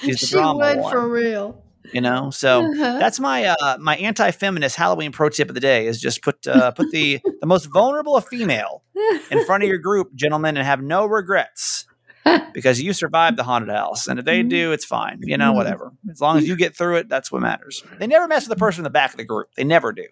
She's 0.04 0.20
the 0.20 0.26
she 0.28 0.36
drama 0.36 0.60
would 0.60 0.78
one. 0.80 0.92
for 0.92 1.08
real. 1.08 1.64
you 1.92 2.02
know, 2.02 2.30
so 2.30 2.62
Uh-huh. 2.66 2.98
that's 3.00 3.20
my 3.20 3.46
uh 3.46 3.78
my 3.80 3.96
anti-feminist 3.98 4.76
Halloween 4.76 5.12
pro 5.12 5.30
tip 5.30 5.50
of 5.50 5.56
the 5.56 5.60
day 5.62 5.86
is 5.88 6.00
just 6.00 6.22
put 6.22 6.46
uh 6.48 6.72
put 6.72 6.90
the 6.92 7.20
the 7.42 7.48
most 7.48 7.66
vulnerable 7.66 8.16
of 8.16 8.26
female 8.28 8.84
in 9.32 9.44
front 9.46 9.64
of 9.64 9.70
your 9.70 9.78
group, 9.90 10.14
gentlemen, 10.16 10.56
and 10.58 10.66
have 10.66 10.82
no 10.82 11.06
regrets 11.06 11.86
because 12.54 12.82
you 12.82 12.94
survived 12.94 13.38
the 13.38 13.44
haunted 13.44 13.70
house. 13.70 14.08
And 14.08 14.18
if 14.18 14.24
they 14.26 14.44
do, 14.44 14.72
it's 14.72 14.86
fine. 14.86 15.20
You 15.24 15.38
know, 15.38 15.52
Mhm. 15.52 15.56
whatever. 15.56 15.92
As 16.10 16.22
long 16.22 16.38
as 16.38 16.48
you 16.48 16.56
get 16.56 16.76
through 16.76 16.98
it, 16.98 17.10
that's 17.10 17.32
what 17.32 17.42
matters. 17.42 17.84
They 18.00 18.08
never 18.08 18.28
mess 18.30 18.48
with 18.48 18.58
the 18.58 18.60
person 18.60 18.80
in 18.80 18.84
the 18.86 18.90
back 18.90 19.12
of 19.12 19.18
the 19.18 19.26
group. 19.26 19.50
They 19.58 19.66
never 19.66 19.92
do. 19.92 20.06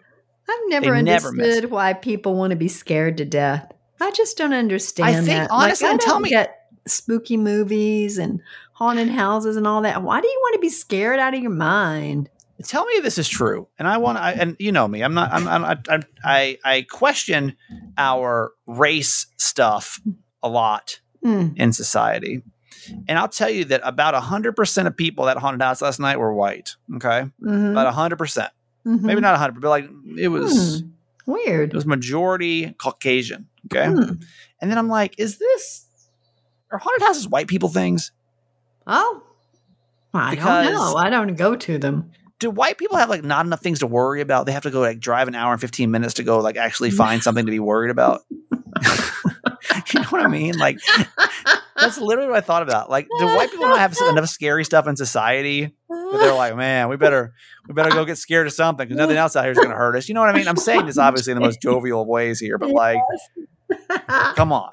I've 0.50 0.60
never 0.68 0.92
They 0.96 1.02
never 1.04 1.30
understood 1.30 1.72
why 1.72 1.94
people 1.94 2.36
want 2.36 2.50
to 2.52 2.58
be 2.58 2.68
scared 2.68 3.18
to 3.18 3.26
death. 3.26 3.72
I 4.02 4.12
just 4.12 4.36
don't 4.36 4.54
understand. 4.54 5.08
I 5.10 5.14
think, 5.14 5.28
that. 5.28 5.52
honestly, 5.52 5.88
like, 5.88 6.02
I 6.02 6.04
tell 6.04 6.20
me- 6.20 6.30
get 6.32 6.54
spooky 6.88 7.38
movies 7.38 8.18
and 8.18 8.42
haunted 8.74 9.10
houses 9.10 9.56
and 9.58 9.68
all 9.68 9.82
that. 9.82 10.02
Why 10.04 10.22
do 10.22 10.28
you 10.28 10.40
want 10.42 10.54
to 10.56 10.60
be 10.60 10.70
scared 10.70 11.20
out 11.20 11.34
of 11.34 11.42
your 11.42 11.52
mind? 11.52 12.30
Tell 12.64 12.86
me 12.86 13.00
this 13.02 13.18
is 13.18 13.28
true. 13.28 13.68
And 13.80 13.88
I 13.88 13.98
want 13.98 14.18
to, 14.20 14.24
and 14.24 14.56
you 14.60 14.72
know 14.72 14.88
me, 14.88 15.02
I'm 15.04 15.14
not, 15.16 15.32
I'm, 15.34 15.48
I'm, 15.48 15.64
I, 15.66 16.00
I, 16.24 16.58
I 16.64 16.82
question 16.84 17.56
our 17.98 18.52
race 18.68 19.28
stuff 19.38 20.00
a 20.44 20.50
lot 20.50 21.00
Mm. 21.24 21.56
in 21.56 21.72
society. 21.72 22.42
And 23.08 23.20
I'll 23.20 23.28
tell 23.28 23.48
you 23.50 23.64
that 23.66 23.82
about 23.84 24.16
100% 24.16 24.88
of 24.88 24.98
people 24.98 25.26
that 25.26 25.38
haunted 25.38 25.62
house 25.62 25.84
last 25.84 26.00
night 26.00 26.18
were 26.18 26.34
white. 26.34 26.76
Okay. 26.96 27.26
Mhm. 27.44 27.72
About 27.74 27.94
100%. 27.94 28.50
Mhm. 28.88 29.02
Maybe 29.02 29.22
not 29.22 29.34
100, 29.34 29.62
but 29.62 29.70
like 29.70 29.88
it 30.18 30.30
was, 30.30 30.82
Hmm. 30.82 30.88
Weird. 31.32 31.70
it 31.70 31.76
was 31.76 31.86
majority 31.86 32.74
Caucasian. 32.82 33.48
Okay. 33.72 33.86
Hmm. 33.88 34.14
And 34.60 34.72
then 34.72 34.80
I'm 34.80 34.88
like, 34.88 35.14
is 35.20 35.38
this, 35.38 35.86
are 36.72 36.78
haunted 36.78 37.02
houses 37.06 37.28
white 37.28 37.48
people 37.48 37.70
things? 37.70 38.12
Oh, 38.88 39.24
I 40.14 40.32
Because- 40.36 40.66
don't 40.68 40.74
know. 40.76 40.96
I 40.96 41.10
don't 41.10 41.36
go 41.36 41.56
to 41.56 41.78
them. 41.78 42.12
Do 42.40 42.50
white 42.50 42.78
people 42.78 42.98
have 42.98 43.10
like 43.10 43.24
not 43.24 43.46
enough 43.46 43.62
things 43.62 43.80
to 43.80 43.88
worry 43.88 44.20
about? 44.22 44.46
They 44.48 44.52
have 44.52 44.64
to 44.64 44.72
go 44.72 44.80
like 44.82 45.00
drive 45.00 45.28
an 45.28 45.36
hour 45.36 45.52
and 45.52 45.62
15 45.62 45.92
minutes 45.92 46.16
to 46.16 46.24
go 46.24 46.40
like 46.40 46.58
actually 46.58 46.90
find 47.04 47.22
something 47.22 47.46
to 47.46 47.52
be 47.52 47.60
worried 47.60 47.92
about. 47.92 48.22
you 48.32 50.00
know 50.00 50.08
what 50.10 50.22
I 50.22 50.28
mean? 50.28 50.58
Like, 50.58 50.80
That's 51.76 51.98
literally 52.00 52.30
what 52.30 52.38
I 52.38 52.42
thought 52.42 52.64
about. 52.64 52.90
Like, 52.90 53.08
do 53.20 53.26
white 53.26 53.52
people 53.52 53.68
not 53.68 53.80
have 53.80 53.96
enough 54.10 54.28
scary 54.30 54.66
stuff 54.66 54.88
in 54.88 54.96
society? 54.96 55.76
They're 55.90 56.34
like, 56.34 56.56
man, 56.56 56.90
we 56.90 56.98
better 56.98 57.34
we 57.68 57.74
better 57.74 57.90
go 57.92 58.06
get 58.06 58.18
scared 58.18 58.48
of 58.48 58.54
something 58.54 58.86
because 58.88 58.98
nothing 58.98 59.18
else 59.18 59.36
out 59.36 59.44
here 59.44 59.52
is 59.52 59.58
going 59.58 59.70
to 59.70 59.76
hurt 59.76 59.96
us. 59.96 60.10
You 60.10 60.16
know 60.16 60.22
what 60.22 60.30
I 60.30 60.34
mean? 60.38 60.48
I'm 60.48 60.58
saying 60.58 60.86
this 60.88 60.98
obviously 60.98 61.32
in 61.32 61.38
the 61.40 61.46
most 61.46 61.62
jovial 61.62 62.02
of 62.02 62.08
ways 62.08 62.40
here, 62.40 62.58
but 62.58 62.70
like, 62.70 62.98
come 64.36 64.52
on, 64.52 64.72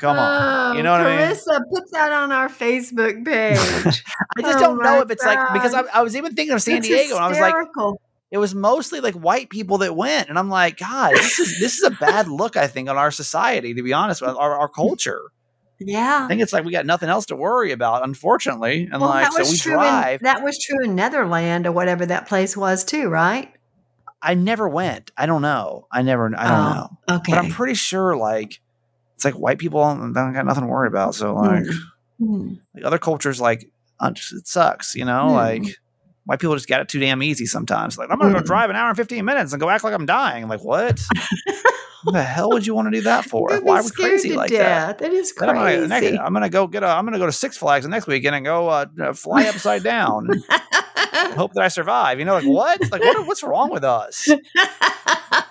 come 0.00 0.18
on. 0.18 0.72
Oh, 0.72 0.76
you 0.76 0.82
know 0.82 0.92
what 0.92 1.02
I 1.02 1.16
mean? 1.16 1.28
Oh, 1.28 1.32
Carissa, 1.32 1.60
put 1.72 1.90
that 1.92 2.12
on 2.12 2.32
our 2.32 2.48
Facebook 2.48 3.24
page. 3.24 3.58
I 4.36 4.42
just 4.42 4.58
Oh 4.58 4.60
don't 4.60 4.82
know 4.82 5.00
if 5.02 5.10
it's 5.10 5.24
like 5.24 5.52
because 5.52 5.74
I, 5.74 5.82
I 5.94 6.02
was 6.02 6.16
even 6.16 6.34
thinking 6.34 6.54
of 6.54 6.62
San 6.62 6.78
It's 6.78 6.88
Diego 6.88 7.14
and 7.16 7.24
I 7.24 7.28
was 7.28 7.38
like, 7.38 7.54
it 8.30 8.38
was 8.38 8.54
mostly 8.54 9.00
like 9.00 9.14
white 9.14 9.50
people 9.50 9.78
that 9.78 9.94
went, 9.96 10.28
and 10.28 10.38
I'm 10.38 10.48
like, 10.48 10.78
God, 10.78 11.12
this 11.12 11.38
is 11.38 11.58
this 11.60 11.78
is 11.78 11.84
a 11.84 11.90
bad 11.90 12.28
look. 12.28 12.56
I 12.56 12.66
think 12.66 12.88
on 12.88 12.96
our 12.96 13.10
society, 13.10 13.74
to 13.74 13.82
be 13.82 13.92
honest, 13.92 14.22
with 14.22 14.30
our, 14.36 14.56
our 14.58 14.68
culture. 14.68 15.20
yeah. 15.80 16.22
I 16.24 16.28
think 16.28 16.40
it's 16.40 16.52
like 16.52 16.64
we 16.64 16.70
got 16.72 16.86
nothing 16.86 17.08
else 17.08 17.26
to 17.26 17.36
worry 17.36 17.72
about, 17.72 18.04
unfortunately, 18.04 18.88
and 18.90 19.00
Well, 19.00 19.10
like 19.10 19.32
so 19.32 19.42
we 19.50 19.56
drive. 19.56 20.20
In, 20.20 20.24
that 20.24 20.42
was 20.44 20.58
true 20.58 20.84
in 20.84 20.94
Netherland 20.94 21.66
or 21.66 21.72
whatever 21.72 22.06
that 22.06 22.28
place 22.28 22.56
was 22.56 22.84
too, 22.84 23.08
right? 23.08 23.52
I 24.22 24.34
never 24.34 24.68
went. 24.68 25.10
I 25.16 25.26
don't 25.26 25.42
know. 25.42 25.86
I 25.90 26.02
never. 26.02 26.26
I 26.36 26.48
don't 26.48 26.66
Oh, 26.66 26.72
know. 27.08 27.16
Okay. 27.16 27.32
But 27.32 27.38
I'm 27.44 27.50
pretty 27.50 27.74
sure 27.74 28.16
like 28.16 28.60
it's 29.20 29.24
like 29.26 29.34
white 29.34 29.58
people 29.58 29.82
don't 29.82 30.12
got 30.14 30.46
nothing 30.46 30.62
to 30.62 30.66
worry 30.68 30.88
about. 30.88 31.14
So 31.14 31.34
like, 31.34 31.66
Hmm. 32.18 32.54
like 32.74 32.84
other 32.84 32.98
cultures 32.98 33.38
like 33.40 33.70
uh, 34.00 34.12
it 34.14 34.46
sucks, 34.48 34.94
you 34.94 35.04
know, 35.04 35.28
Hmm. 35.28 35.34
like. 35.34 35.62
White 36.26 36.38
people 36.38 36.54
just 36.54 36.68
got 36.68 36.80
it 36.80 36.88
too 36.88 37.00
damn 37.00 37.22
easy 37.24 37.44
sometimes. 37.46 37.98
Like, 37.98 38.08
I'm 38.10 38.18
gonna 38.18 38.32
go 38.34 38.38
Hmm. 38.38 38.44
drive 38.44 38.70
an 38.70 38.76
hour 38.76 38.88
and 38.88 38.96
15 38.96 39.24
minutes 39.24 39.52
and 39.52 39.60
go 39.60 39.68
act 39.68 39.82
like 39.82 39.94
I'm 39.94 40.06
dying. 40.06 40.44
I'm 40.44 40.48
like, 40.50 40.62
what? 40.62 41.00
what 42.04 42.12
the 42.12 42.22
hell 42.22 42.50
would 42.50 42.64
you 42.66 42.74
want 42.74 42.86
to 42.86 42.92
do 42.92 43.00
that 43.02 43.24
for? 43.24 43.48
Why 43.60 43.78
are 43.80 43.82
we 43.82 43.90
crazy 43.90 44.28
to 44.28 44.36
like 44.36 44.50
that? 44.52 44.98
That 44.98 45.12
is 45.12 45.34
Then 45.34 45.48
I'm 45.48 45.54
gonna, 45.56 45.66
crazy. 45.88 45.88
next- 45.88 46.18
I'm 46.20 46.32
gonna 46.32 46.48
go 46.50 46.66
get 46.68 46.82
a. 46.84 46.86
I'm 46.86 47.04
gonna 47.04 47.18
go 47.18 47.26
to 47.26 47.32
Six 47.32 47.56
Flags 47.56 47.84
the 47.84 47.90
next 47.90 48.06
weekend 48.06 48.36
and 48.36 48.44
go 48.44 48.68
uh, 48.68 48.86
uh, 49.02 49.12
fly 49.12 49.44
upside 49.48 49.82
down 49.82 50.28
hope 51.34 51.52
that 51.54 51.64
I 51.64 51.68
survive. 51.68 52.18
You 52.20 52.26
know, 52.26 52.34
like 52.34 52.44
what? 52.44 52.80
Like 52.92 53.02
what? 53.02 53.26
What's 53.26 53.42
wrong 53.42 53.70
with 53.70 53.82
us? 53.82 54.28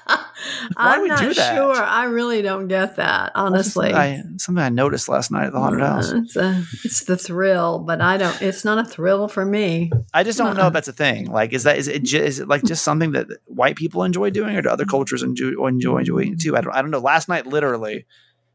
Why 0.75 0.95
I'm 0.95 1.01
we 1.01 1.07
not 1.09 1.19
do 1.19 1.33
that? 1.33 1.55
sure. 1.55 1.75
I 1.75 2.05
really 2.05 2.41
don't 2.41 2.67
get 2.67 2.95
that, 2.97 3.31
honestly. 3.35 3.93
I, 3.93 4.23
something 4.37 4.63
I 4.63 4.69
noticed 4.69 5.09
last 5.09 5.31
night 5.31 5.47
at 5.47 5.53
the 5.53 5.59
haunted 5.59 5.81
house. 5.81 6.11
Uh, 6.11 6.17
it's, 6.23 6.35
a, 6.35 6.63
it's 6.83 7.03
the 7.05 7.17
thrill, 7.17 7.79
but 7.79 8.01
I 8.01 8.17
don't. 8.17 8.41
It's 8.41 8.63
not 8.63 8.77
a 8.77 8.83
thrill 8.85 9.27
for 9.27 9.43
me. 9.45 9.91
I 10.13 10.23
just 10.23 10.37
don't 10.37 10.55
know 10.55 10.61
uh-uh. 10.61 10.67
if 10.67 10.73
that's 10.73 10.87
a 10.87 10.93
thing. 10.93 11.31
Like, 11.31 11.53
is 11.53 11.63
that 11.63 11.77
is 11.77 11.87
it 11.87 12.03
ju- 12.03 12.23
is 12.23 12.39
it 12.39 12.47
like 12.47 12.63
just 12.63 12.83
something 12.83 13.11
that 13.13 13.27
white 13.45 13.75
people 13.75 14.03
enjoy 14.03 14.29
doing, 14.29 14.55
or 14.55 14.61
do 14.61 14.69
other 14.69 14.85
cultures 14.85 15.23
enjoy 15.23 15.53
enjoy 15.67 16.03
doing 16.03 16.37
too? 16.37 16.55
I 16.55 16.61
don't 16.61 16.73
I 16.73 16.81
don't 16.81 16.91
know. 16.91 16.99
Last 16.99 17.27
night, 17.29 17.45
literally, 17.47 18.05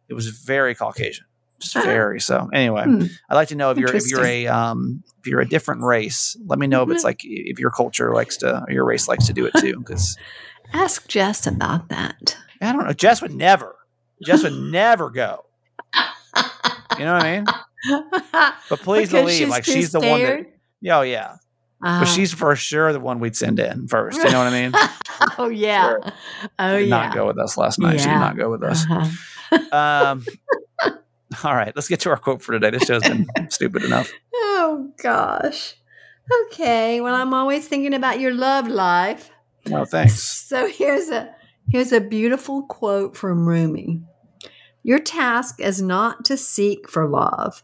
it 0.09 0.15
was 0.15 0.29
very 0.29 0.75
Caucasian, 0.75 1.25
just 1.59 1.75
very. 1.75 2.21
So 2.21 2.49
anyway, 2.53 2.85
Hmm. 2.85 3.05
I'd 3.29 3.35
like 3.35 3.49
to 3.49 3.57
know 3.57 3.71
if 3.71 3.79
you're 3.79 3.95
if 3.95 4.11
you're 4.11 4.25
a 4.25 4.47
um 4.47 5.03
if 5.21 5.27
you're 5.27 5.41
a 5.41 5.49
different 5.49 5.83
race. 5.83 6.37
Let 6.47 6.59
me 6.59 6.67
know 6.67 6.83
if 6.83 6.91
it's 6.91 7.05
like 7.05 7.21
if 7.23 7.59
your 7.59 7.71
culture 7.71 8.13
likes 8.15 8.39
to 8.39 8.63
or 8.63 8.71
your 8.71 8.85
race 8.85 9.09
likes 9.09 9.27
to 9.27 9.33
do 9.33 9.47
it 9.47 9.55
too. 9.59 9.79
Because 9.79 10.17
Ask 10.73 11.09
Jess 11.09 11.47
about 11.47 11.89
that. 11.89 12.37
I 12.61 12.73
don't 12.73 12.87
know. 12.87 12.93
Jess 12.93 13.23
would 13.23 13.35
never. 13.35 13.77
Jess 14.25 14.43
would 14.43 14.53
never 14.73 15.11
go. 15.11 15.45
You 16.99 17.05
know 17.05 17.15
what 17.15 17.25
I 17.25 17.37
mean? 17.37 17.47
But 18.71 18.81
please 18.81 19.11
believe, 19.11 19.49
like 19.49 19.65
she's 19.65 19.93
the 19.93 20.01
one 20.01 20.23
that. 20.23 20.47
Yeah, 20.81 20.99
oh, 20.99 21.03
yeah. 21.03 21.37
Uh, 21.83 22.01
But 22.01 22.07
she's 22.07 22.33
for 22.33 22.55
sure 22.57 22.93
the 22.93 23.01
one 23.01 23.21
we'd 23.21 23.37
send 23.37 23.59
in 23.59 23.89
first. 23.89 24.19
You 24.19 24.31
know 24.31 24.39
what 24.39 24.53
I 24.53 24.63
mean? 24.63 24.73
oh 25.39 25.49
yeah. 25.49 25.89
Sure. 25.89 26.01
Oh 26.59 26.79
did 26.79 26.89
yeah. 26.89 26.97
not 26.97 27.15
go 27.15 27.27
with 27.27 27.39
us 27.39 27.57
last 27.59 27.79
night. 27.79 28.01
She 28.01 28.07
did 28.07 28.15
not 28.15 28.37
go 28.37 28.51
with 28.51 28.63
us. 28.63 28.85
Uh-huh. 28.91 29.11
Um, 29.71 30.25
all 31.45 31.55
right, 31.55 31.73
let's 31.77 31.87
get 31.87 32.01
to 32.01 32.11
our 32.11 32.17
quote 32.17 32.43
for 32.43 32.53
today. 32.53 32.71
This 32.71 32.85
show's 32.85 33.03
been 33.03 33.29
stupid 33.51 33.85
enough. 33.85 34.11
Oh 34.35 34.91
gosh. 35.01 35.77
Okay. 36.47 37.01
Well, 37.01 37.15
I'm 37.15 37.33
always 37.33 37.69
thinking 37.69 37.95
about 37.95 38.19
your 38.19 38.33
love 38.35 38.67
life. 38.67 39.31
No, 39.67 39.85
thanks. 39.85 40.23
So 40.23 40.69
here's 40.69 41.09
a 41.09 41.35
here's 41.71 41.93
a 41.93 42.01
beautiful 42.01 42.63
quote 42.63 43.17
from 43.17 43.49
Rumi. 43.49 44.03
Your 44.83 44.99
task 44.99 45.61
is 45.61 45.81
not 45.81 46.25
to 46.27 46.37
seek 46.37 46.91
for 46.91 47.09
love, 47.09 47.63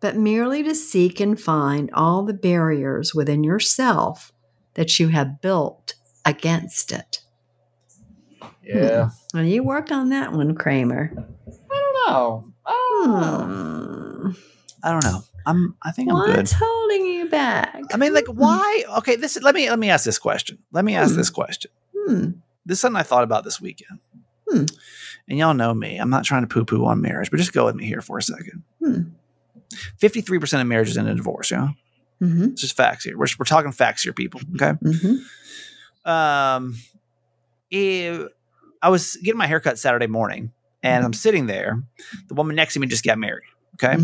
but 0.00 0.16
merely 0.16 0.62
to 0.62 0.74
seek 0.74 1.20
and 1.20 1.40
find 1.40 1.90
all 1.94 2.22
the 2.24 2.34
barriers 2.34 3.14
within 3.14 3.42
yourself 3.42 4.32
that 4.74 5.00
you 5.00 5.08
have 5.08 5.40
built 5.40 5.94
against 6.24 6.92
it. 6.92 7.22
Yeah. 8.62 9.10
Well, 9.34 9.44
you 9.44 9.62
worked 9.62 9.90
on 9.90 10.10
that 10.10 10.32
one, 10.32 10.54
Kramer. 10.54 11.12
I 11.16 11.74
don't 11.74 12.12
know. 12.12 12.52
I 12.66 12.98
don't 13.02 13.20
know. 13.20 13.44
Hmm. 13.46 14.30
I 14.84 14.92
don't 14.92 15.04
know. 15.04 15.22
I'm. 15.46 15.76
I 15.82 15.90
think 15.92 16.10
I'm 16.10 16.24
good. 16.26 16.36
What's 16.36 16.52
holding 16.52 17.06
you 17.06 17.28
back? 17.28 17.80
I 17.92 17.96
mean, 17.96 18.12
like, 18.14 18.26
why? 18.26 18.84
Okay, 18.98 19.16
this. 19.16 19.40
Let 19.42 19.54
me 19.54 19.68
let 19.70 19.78
me 19.78 19.90
ask 19.90 20.04
this 20.04 20.18
question. 20.18 20.58
Let 20.72 20.84
me 20.84 20.94
ask 20.94 21.12
Hmm. 21.12 21.16
this 21.18 21.30
question. 21.30 21.70
Hmm. 21.96 22.30
This 22.66 22.76
is 22.78 22.80
something 22.80 22.98
I 23.00 23.02
thought 23.02 23.24
about 23.24 23.44
this 23.44 23.60
weekend. 23.60 23.98
Hmm. 24.48 24.64
And 25.28 25.38
y'all 25.38 25.54
know 25.54 25.72
me. 25.74 25.98
I'm 25.98 26.10
not 26.10 26.24
trying 26.24 26.42
to 26.42 26.48
poo 26.48 26.64
poo 26.64 26.84
on 26.84 27.00
marriage, 27.00 27.30
but 27.30 27.36
just 27.38 27.52
go 27.52 27.64
with 27.66 27.74
me 27.76 27.86
here 27.86 28.00
for 28.00 28.18
a 28.18 28.22
second. 28.22 28.62
Hmm. 28.84 29.00
Fifty-three 29.98 30.38
percent 30.38 30.60
of 30.60 30.66
marriages 30.68 30.98
end 30.98 31.08
in 31.08 31.16
divorce. 31.16 31.50
Yeah, 31.50 31.68
Mm-hmm. 32.20 32.44
it's 32.50 32.60
just 32.60 32.76
facts 32.76 33.04
here. 33.04 33.16
We're 33.18 33.26
we're 33.38 33.44
talking 33.44 33.72
facts 33.72 34.02
here, 34.02 34.12
people. 34.12 34.40
Okay. 34.54 34.72
Mm-hmm. 34.84 36.08
um 36.10 36.76
eh, 37.70 38.24
I 38.82 38.88
was 38.88 39.16
getting 39.16 39.38
my 39.38 39.46
haircut 39.46 39.78
Saturday 39.78 40.06
morning 40.08 40.52
and 40.82 41.04
I'm 41.04 41.12
sitting 41.12 41.46
there. 41.46 41.82
The 42.28 42.34
woman 42.34 42.56
next 42.56 42.74
to 42.74 42.80
me 42.80 42.86
just 42.86 43.04
got 43.04 43.16
married. 43.18 43.44
Okay. 43.82 43.96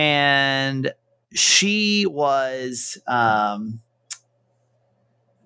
And 0.00 0.92
she 1.34 2.06
was 2.06 2.96
um 3.06 3.80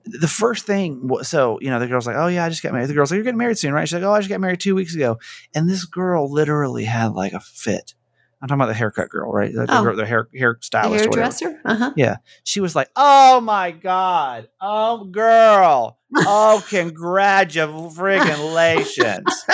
the 0.07 0.29
first 0.29 0.65
thing 0.67 1.11
so 1.23 1.59
you 1.61 1.71
know 1.71 1.79
the 1.81 1.87
girl's 1.87 2.07
like 2.07 2.17
oh 2.17 2.27
yeah 2.29 2.45
i 2.45 2.49
just 2.49 2.63
got 2.63 2.73
married. 2.73 2.89
The 2.89 2.95
girl's 2.95 3.11
like 3.11 3.17
you're 3.17 3.25
getting 3.25 3.39
married 3.39 3.59
soon 3.59 3.73
right? 3.73 3.89
She's 3.89 3.95
like 3.95 4.03
oh 4.05 4.13
i 4.13 4.21
just 4.21 4.29
got 4.29 4.41
married 4.41 4.61
two 4.61 4.75
weeks 4.77 4.95
ago. 4.95 5.19
And 5.55 5.69
this 5.69 5.85
girl 5.87 6.31
literally 6.31 6.85
had 6.85 7.15
like 7.15 7.33
a 7.33 7.41
fit. 7.41 7.95
I'm 8.41 8.47
talking 8.49 8.61
about 8.61 8.69
the 8.69 8.75
haircut 8.75 9.09
girl 9.09 9.33
right? 9.33 9.53
The, 9.53 9.67
the 9.67 9.79
Oh. 9.79 9.83
girl- 9.83 9.97
the 9.97 10.07
hair 10.07 10.29
The 10.33 10.39
hairstylist 10.39 11.07
or 11.07 11.09
whatever. 11.09 11.33
Hairdresser? 11.33 11.61
Uh-huh. 11.65 11.93
Yeah, 11.97 12.17
she 12.45 12.61
was 12.61 12.77
like, 12.77 12.91
"Oh 12.97 13.41
my 13.41 13.71
god, 13.73 14.49
oh 14.61 15.05
girl, 15.05 15.99
oh 16.15 16.63
congratulations, 16.69 19.45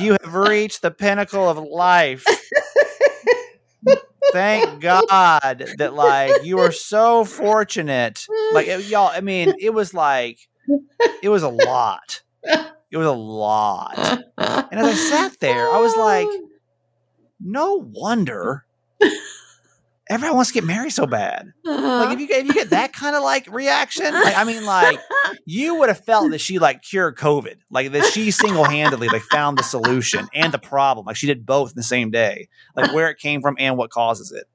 you 0.00 0.16
have 0.20 0.34
reached 0.34 0.82
the 0.82 0.90
pinnacle 0.90 1.48
of 1.48 1.56
life. 1.58 2.24
Thank 4.32 4.80
God 4.80 5.68
that 5.78 5.94
like 5.94 6.44
you 6.44 6.58
are 6.60 6.72
so 6.72 7.24
fortunate. 7.24 8.26
Like 8.52 8.66
it- 8.68 8.86
y'all, 8.86 9.08
I 9.12 9.20
mean, 9.20 9.54
it 9.58 9.70
was 9.70 9.94
like 9.94 10.38
it 11.22 11.28
was 11.28 11.42
a 11.42 11.48
lot. 11.48 12.22
It 12.90 12.96
was 12.96 13.06
a 13.06 13.12
lot. 13.12 13.96
And 14.38 14.80
as 14.80 14.86
I 14.86 14.94
sat 14.94 15.40
there, 15.40 15.68
I 15.70 15.78
was 15.78 15.96
like, 15.96 16.28
no 17.40 17.84
wonder 17.92 18.64
everyone 20.08 20.36
wants 20.36 20.50
to 20.50 20.54
get 20.54 20.64
married 20.64 20.92
so 20.92 21.06
bad. 21.06 21.52
Like 21.64 22.14
if 22.14 22.20
you 22.20 22.28
get 22.28 22.40
if 22.40 22.46
you 22.46 22.54
get 22.54 22.70
that 22.70 22.90
uh-huh. 22.90 23.00
kind 23.00 23.16
of 23.16 23.22
like 23.22 23.50
reaction, 23.50 24.12
like, 24.14 24.36
I 24.36 24.44
mean, 24.44 24.64
like 24.64 24.98
you 25.46 25.76
would 25.76 25.88
have 25.88 26.04
felt 26.04 26.30
that 26.30 26.40
she 26.40 26.58
like 26.58 26.82
cured 26.82 27.16
COVID, 27.16 27.56
like 27.70 27.92
that 27.92 28.04
she 28.06 28.30
single 28.30 28.64
handedly 28.64 29.08
like 29.08 29.22
found 29.22 29.58
the 29.58 29.62
solution 29.62 30.28
and 30.34 30.52
the 30.52 30.58
problem, 30.58 31.06
like 31.06 31.16
she 31.16 31.26
did 31.26 31.46
both 31.46 31.70
in 31.70 31.76
the 31.76 31.82
same 31.82 32.10
day, 32.10 32.48
like 32.76 32.92
where 32.92 33.10
it 33.10 33.18
came 33.18 33.40
from 33.40 33.56
and 33.58 33.76
what 33.76 33.90
causes 33.90 34.32
it. 34.32 34.46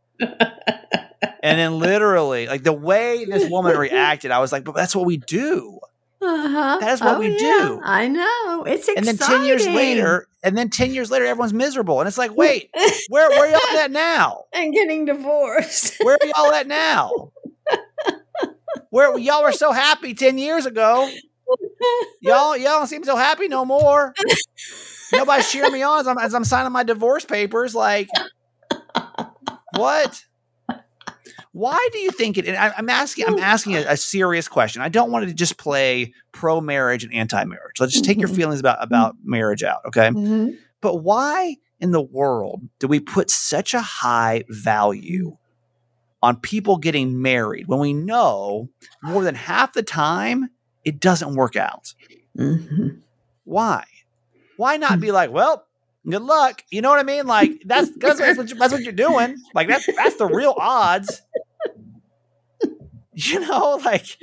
And 1.42 1.58
then 1.58 1.80
literally, 1.80 2.48
like 2.48 2.64
the 2.64 2.74
way 2.74 3.26
this 3.26 3.50
woman 3.50 3.78
reacted, 3.78 4.32
I 4.32 4.40
was 4.40 4.52
like, 4.52 4.64
"But 4.66 4.76
that's 4.76 4.96
what 4.96 5.06
we 5.06 5.18
do." 5.18 5.80
Uh-huh. 6.22 6.78
That 6.82 6.92
is 6.94 7.02
what 7.02 7.18
we 7.20 7.38
do. 7.38 7.80
I 7.84 8.08
know. 8.08 8.66
It's 8.68 8.88
exciting. 8.90 8.98
And 8.98 9.08
then 9.08 9.18
ten 9.28 9.46
years 9.46 9.66
later, 9.68 10.28
and 10.44 10.58
then 10.58 10.70
ten 10.70 10.94
years 10.94 11.10
later, 11.10 11.26
everyone's 11.26 11.54
miserable, 11.54 12.00
and 12.02 12.08
it's 12.08 12.18
like, 12.18 12.32
wait, 12.36 12.70
where 13.10 13.30
where 13.30 13.50
y'all 13.50 13.80
at 13.80 13.92
now? 13.92 14.44
and 14.54 14.74
getting 14.74 15.06
divorced. 15.06 15.96
Where 16.04 16.18
are 16.22 16.28
y'all 16.28 16.52
at 16.54 16.68
now? 16.68 17.32
Where 18.90 19.18
y'all 19.18 19.44
were 19.44 19.52
so 19.52 19.72
happy 19.72 20.14
ten 20.14 20.38
years 20.38 20.66
ago? 20.66 21.10
Y'all 22.22 22.58
y'all 22.58 22.80
don't 22.80 22.88
seem 22.88 23.04
so 23.04 23.16
happy 23.16 23.48
no 23.48 23.66
more. 23.66 24.14
Nobody's 25.14 25.52
cheering 25.52 25.74
me 25.74 25.82
on 25.82 26.02
as 26.02 26.08
I'm, 26.08 26.18
as 26.20 26.34
I'm 26.36 26.44
signing 26.44 26.72
my 26.72 26.84
divorce 26.84 27.26
papers. 27.26 27.74
Like, 27.74 28.10
what? 29.76 30.24
Why 31.52 31.90
do 31.92 32.00
you 32.00 32.12
think 32.12 32.38
it? 32.38 32.48
And 32.48 32.56
I, 32.56 32.72
I'm 32.78 32.90
asking. 32.90 33.26
I'm 33.28 33.40
asking 33.40 33.76
a, 33.76 33.80
a 33.90 33.98
serious 33.98 34.48
question. 34.48 34.82
I 34.82 34.90
don't 34.90 35.12
want 35.12 35.28
to 35.28 35.34
just 35.34 35.58
play 35.58 36.14
pro 36.32 36.62
marriage 36.62 37.04
and 37.04 37.14
anti 37.14 37.44
marriage. 37.44 37.80
Let's 37.80 37.94
just 37.94 38.06
take 38.06 38.20
your 38.20 38.30
Mhm. 38.30 38.36
feelings 38.36 38.60
about 38.60 38.78
about 38.82 39.16
marriage 39.24 39.64
out, 39.64 39.80
okay? 39.88 40.10
Mhm. 40.10 40.58
But 40.82 40.98
why 40.98 41.56
in 41.80 41.92
the 41.92 42.02
world 42.02 42.62
do 42.80 42.88
we 42.88 43.00
put 43.00 43.30
such 43.32 43.74
a 43.74 43.82
high 43.82 44.44
value 44.50 45.38
on 46.22 46.36
people 46.36 46.78
getting 46.78 47.22
married 47.22 47.68
when 47.68 47.80
we 47.80 47.94
know 47.94 48.70
more 49.02 49.24
than 49.24 49.34
half 49.36 49.74
the 49.74 49.82
time 49.84 50.50
it 50.86 51.00
doesn't 51.00 51.34
work 51.36 51.56
out? 51.56 51.94
Mhm. 52.38 53.00
Why? 53.46 53.84
Why 54.58 54.78
not 54.78 55.00
be 55.00 55.12
like, 55.12 55.32
well, 55.32 55.66
Good 56.10 56.22
luck. 56.22 56.63
You 56.72 56.82
know 56.82 56.89
what 56.89 57.00
I 57.00 57.04
mean? 57.04 57.28
Like 57.28 57.62
that's 57.65 57.89
that's, 57.98 58.19
that's, 58.19 58.38
what, 58.38 58.50
you, 58.50 58.56
that's 58.56 58.74
what 58.74 58.82
you're 58.82 58.93
doing. 58.93 59.38
Like 59.54 59.67
that's 59.67 59.86
that's 59.95 60.15
the 60.15 60.28
real 60.28 60.56
odds. 60.58 61.22
You 63.22 63.41
know, 63.41 63.82
like 63.84 64.17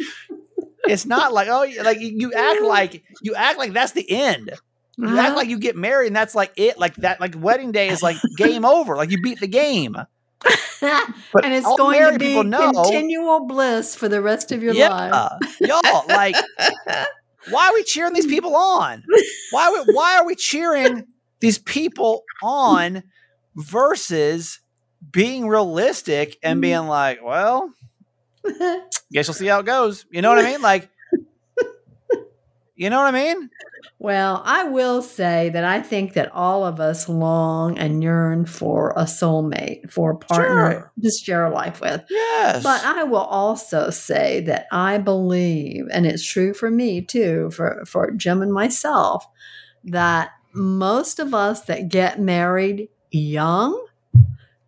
it's 0.89 1.05
not 1.05 1.35
like 1.35 1.49
oh, 1.49 1.67
like 1.83 1.99
you 2.01 2.33
act 2.33 2.63
like 2.63 3.05
you 3.21 3.35
act 3.35 3.59
like 3.59 3.75
that's 3.75 3.93
the 3.93 4.11
end. 4.11 4.53
You 4.97 5.07
Uh-huh. 5.07 5.19
act 5.21 5.37
like 5.37 5.49
you 5.49 5.59
get 5.59 5.77
married 5.77 6.07
and 6.07 6.17
that's 6.17 6.35
like 6.35 6.53
it. 6.57 6.79
Like 6.79 6.95
that. 6.97 7.21
Like 7.21 7.35
wedding 7.37 7.73
day 7.73 7.89
is 7.89 8.03
like 8.03 8.17
game 8.39 8.65
over. 8.65 8.97
Like 8.97 9.11
you 9.11 9.21
beat 9.21 9.39
the 9.39 9.49
game. 9.49 9.97
But 10.81 11.45
and 11.45 11.53
it's 11.53 11.67
going 11.67 12.13
to 12.13 12.19
be 12.19 12.35
continual 12.35 13.47
bliss 13.47 13.95
for 13.95 14.09
the 14.09 14.23
rest 14.23 14.51
of 14.51 14.63
your 14.63 14.73
life. 14.73 15.33
Y'all. 15.61 16.05
Like, 16.09 16.37
why 17.51 17.69
are 17.69 17.75
we 17.75 17.83
cheering 17.83 18.15
these 18.15 18.27
people 18.27 18.57
on? 18.57 19.05
Why 19.51 19.71
we, 19.87 19.93
why 19.93 20.17
are 20.17 20.25
we 20.25 20.35
cheering 20.37 21.07
these 21.41 21.59
people 21.59 22.25
on 22.43 23.03
versus 23.55 24.61
being 25.11 25.49
realistic 25.49 26.39
and 26.43 26.57
mm-hmm. 26.57 26.61
being 26.61 26.87
like, 26.87 27.23
well, 27.23 27.73
guess 29.13 29.29
we'll 29.29 29.35
see 29.35 29.47
how 29.47 29.61
it 29.61 29.67
goes. 29.67 30.07
You 30.11 30.23
know 30.23 30.31
what 30.31 30.45
I 30.45 30.51
mean? 30.51 30.63
Like, 30.63 30.89
you 32.75 32.91
know 32.91 32.99
what 32.99 33.15
I 33.15 33.35
mean? 33.35 33.51
Well, 33.99 34.43
I 34.45 34.65
will 34.65 35.01
say 35.01 35.49
that 35.51 35.65
I 35.65 35.81
think 35.81 36.13
that 36.13 36.31
all 36.33 36.67
of 36.67 36.81
us 36.81 37.09
long 37.09 37.79
and 37.79 38.03
yearn 38.03 38.45
for 38.45 38.93
a 38.95 39.05
soulmate, 39.05 39.91
for 39.91 40.11
a 40.11 40.17
partner 40.17 40.71
Sure. 40.71 40.93
to 41.03 41.11
share 41.11 41.47
a 41.47 41.51
life 41.51 41.81
with. 41.81 42.05
Yes. 42.11 42.63
But 42.63 42.85
I 42.85 43.05
will 43.05 43.17
also 43.17 43.89
say 43.89 44.43
that 44.43 44.67
I 44.71 44.99
believe, 44.99 45.87
and 45.91 46.05
it's 46.05 46.25
true 46.25 46.53
for 46.53 46.71
me 46.71 47.01
too, 47.01 47.51
for, 47.53 47.85
for 47.87 48.11
Jim 48.11 48.43
and 48.43 48.53
myself, 48.53 49.27
that 49.85 50.31
most 50.57 51.19
of 51.21 51.35
us 51.35 51.63
that 51.63 51.89
get 51.89 52.21
married 52.21 52.89
young 53.11 53.87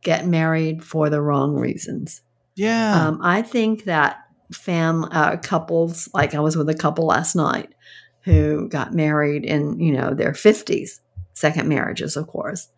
get 0.02 0.26
married 0.26 0.84
for 0.84 1.10
the 1.10 1.20
wrong 1.20 1.54
reasons. 1.56 2.22
yeah. 2.54 3.06
Um, 3.08 3.18
I 3.22 3.42
think 3.42 3.84
that 3.84 4.18
fam 4.52 5.04
uh, 5.10 5.36
couples, 5.38 6.08
like 6.14 6.34
I 6.34 6.40
was 6.40 6.56
with 6.56 6.68
a 6.68 6.74
couple 6.74 7.06
last 7.06 7.34
night, 7.34 7.74
who 8.22 8.68
got 8.68 8.94
married 8.94 9.44
in 9.44 9.78
you 9.80 9.92
know 9.92 10.14
their 10.14 10.34
fifties, 10.34 11.00
second 11.34 11.68
marriages, 11.68 12.16
of 12.16 12.26
course, 12.28 12.68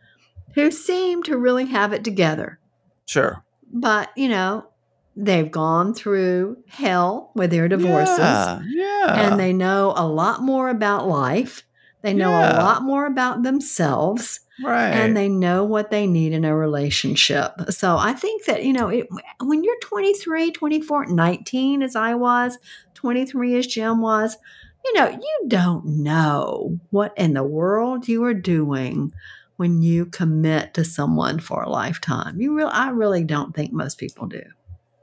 who 0.55 0.71
seem 0.71 1.23
to 1.25 1.37
really 1.37 1.67
have 1.67 1.93
it 1.93 2.05
together. 2.05 2.59
sure. 3.07 3.45
But 3.73 4.11
you 4.17 4.29
know, 4.29 4.67
they've 5.15 5.51
gone 5.51 5.95
through 5.95 6.57
hell 6.69 7.31
with 7.35 7.51
their 7.51 7.69
divorces, 7.69 8.19
Yeah. 8.19 8.61
yeah. 8.67 9.15
and 9.31 9.39
they 9.39 9.53
know 9.53 9.93
a 9.97 10.07
lot 10.07 10.43
more 10.43 10.69
about 10.71 11.07
life. 11.07 11.63
They 12.03 12.15
know 12.15 12.31
a 12.31 12.57
lot 12.57 12.83
more 12.83 13.07
about 13.07 13.43
themselves 13.43 14.41
right. 14.65 14.91
and 14.91 15.17
they 15.17 15.29
know 15.29 15.65
what 15.65 15.91
they 15.91 16.07
need 16.07 16.33
in 16.33 16.45
a 16.45 16.57
relationship. 16.57 17.53
So 17.71 17.97
I 17.97 18.15
think 18.15 18.47
that, 18.47 18.65
you 18.65 18.73
know, 18.73 18.89
it, 18.89 19.07
when 19.41 19.63
you're 19.63 19.79
23, 19.83 20.51
24, 20.51 21.07
19 21.07 21.83
as 21.83 21.97
I 21.97 22.15
was, 22.15 22.59
23 22.95 23.57
as 23.57 23.67
Jim 23.67 24.01
was, 24.01 24.39
you 24.85 24.95
know, 24.95 25.09
you 25.11 25.45
don't 25.49 25.85
know 25.85 26.79
what 26.91 27.13
in 27.17 27.35
the 27.35 27.43
world 27.43 28.09
you 28.09 28.25
are 28.25 28.35
doing 28.35 29.13
when 29.57 29.83
you 29.83 30.07
commit 30.07 30.73
to 30.75 30.85
someone 30.85 31.39
for 31.39 31.63
a 31.63 31.69
lifetime. 31.69 32.41
You 32.41 32.57
real 32.57 32.71
I 32.73 32.89
really 32.91 33.25
don't 33.25 33.55
think 33.55 33.73
most 33.73 33.99
people 33.99 34.27
do. 34.27 34.43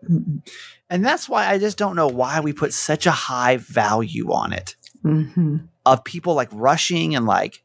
Mm-mm. 0.07 0.47
and 0.91 1.03
that's 1.03 1.27
why 1.27 1.47
I 1.47 1.57
just 1.57 1.77
don't 1.77 1.95
know 1.95 2.07
why 2.07 2.39
we 2.39 2.53
put 2.53 2.71
such 2.71 3.07
a 3.07 3.11
high 3.11 3.57
value 3.57 4.31
on 4.31 4.53
it. 4.53 4.75
Mhm. 5.03 5.67
Of 5.93 6.03
people 6.03 6.33
like 6.33 6.49
rushing 6.51 7.15
and 7.15 7.25
like 7.25 7.63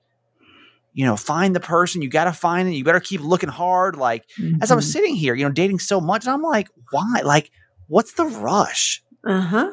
you 0.94 1.04
know 1.06 1.16
find 1.16 1.56
the 1.56 1.60
person 1.60 2.02
you 2.02 2.08
got 2.10 2.24
to 2.24 2.32
find 2.32 2.68
it 2.68 2.72
you 2.74 2.84
better 2.84 3.00
keep 3.00 3.20
looking 3.22 3.48
hard 3.48 3.96
like 3.96 4.24
as 4.60 4.70
i 4.70 4.74
was 4.74 4.86
Mhm. 4.86 4.92
sitting 4.92 5.14
here 5.16 5.34
you 5.34 5.44
know 5.44 5.50
dating 5.50 5.78
so 5.78 6.00
much 6.00 6.24
and 6.26 6.34
i'm 6.34 6.42
like 6.42 6.68
why 6.90 7.22
like 7.24 7.50
what's 7.88 8.12
the 8.14 8.24
rush 8.26 9.02
Uh-huh. 9.26 9.70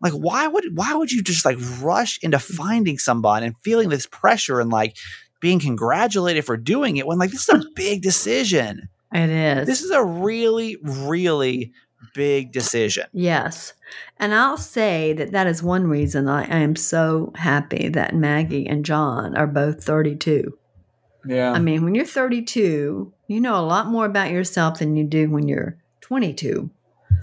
like 0.00 0.12
why 0.14 0.46
would 0.46 0.64
why 0.74 0.94
would 0.94 1.12
you 1.12 1.22
just 1.22 1.44
like 1.44 1.58
rush 1.80 2.18
into 2.22 2.38
finding 2.38 2.98
somebody 2.98 3.46
and 3.46 3.54
feeling 3.62 3.88
this 3.90 4.06
pressure 4.06 4.60
and 4.60 4.70
like 4.70 4.96
being 5.40 5.58
congratulated 5.60 6.44
for 6.44 6.56
doing 6.56 6.96
it 6.96 7.06
when 7.06 7.18
like 7.18 7.30
this 7.32 7.48
is 7.48 7.54
a 7.54 7.64
big 7.76 8.00
decision 8.02 8.88
It 9.12 9.28
is. 9.28 9.66
this 9.66 9.82
is 9.82 9.90
a 9.90 10.02
really 10.02 10.76
really 10.82 11.72
big 12.14 12.52
decision 12.52 13.06
Yes. 13.12 13.74
And 14.18 14.34
I'll 14.34 14.56
say 14.56 15.12
that 15.14 15.32
that 15.32 15.46
is 15.46 15.62
one 15.62 15.86
reason 15.86 16.28
I, 16.28 16.44
I 16.44 16.58
am 16.58 16.76
so 16.76 17.32
happy 17.36 17.88
that 17.88 18.14
Maggie 18.14 18.66
and 18.66 18.84
John 18.84 19.36
are 19.36 19.46
both 19.46 19.82
32. 19.84 20.56
yeah 21.26 21.52
I 21.52 21.58
mean, 21.58 21.84
when 21.84 21.94
you're 21.94 22.04
32, 22.06 23.12
you 23.26 23.40
know 23.40 23.58
a 23.58 23.66
lot 23.66 23.86
more 23.88 24.06
about 24.06 24.30
yourself 24.30 24.78
than 24.78 24.96
you 24.96 25.04
do 25.04 25.28
when 25.30 25.48
you're 25.48 25.76
22. 26.00 26.70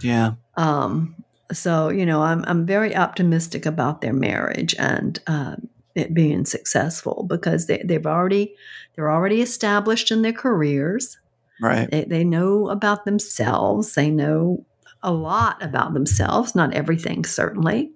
yeah 0.02 0.34
Um, 0.58 1.15
so, 1.52 1.89
you 1.89 2.06
know, 2.06 2.21
I'm, 2.21 2.43
I'm 2.47 2.65
very 2.65 2.95
optimistic 2.95 3.65
about 3.65 4.02
their 4.02 4.13
marriage 4.13 4.75
and 4.78 5.19
uh, 5.25 5.56
it 5.95 6.13
being 6.13 6.45
successful 6.45 7.25
because 7.28 7.65
they, 7.65 7.82
they've 7.84 8.06
already, 8.06 8.56
they're 8.95 9.12
already 9.12 9.41
established 9.41 10.12
in 10.12 10.21
their 10.21 10.34
careers. 10.34 11.17
right 11.62 11.89
They, 11.89 12.04
they 12.04 12.23
know 12.23 12.69
about 12.69 13.06
themselves. 13.06 13.95
They 13.95 14.12
know 14.12 14.65
a 15.01 15.12
lot 15.12 15.62
about 15.63 15.93
themselves, 15.93 16.55
not 16.55 16.73
everything, 16.73 17.23
certainly. 17.25 17.91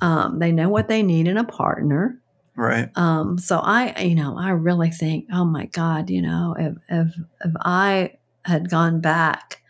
Um, 0.00 0.38
they 0.38 0.52
know 0.52 0.68
what 0.68 0.88
they 0.88 1.02
need 1.02 1.28
in 1.28 1.36
a 1.36 1.44
partner. 1.44 2.20
right 2.56 2.88
Um, 2.96 3.38
so 3.38 3.58
I, 3.58 4.00
you 4.02 4.14
know, 4.14 4.36
I 4.38 4.50
really 4.50 4.90
think, 4.90 5.26
oh 5.32 5.44
my 5.44 5.66
God, 5.66 6.08
you 6.10 6.22
know, 6.22 6.54
if 6.58 6.74
if 6.88 7.14
if 7.44 7.52
I 7.60 8.12
had 8.44 8.70
gone 8.70 9.00
back 9.00 9.62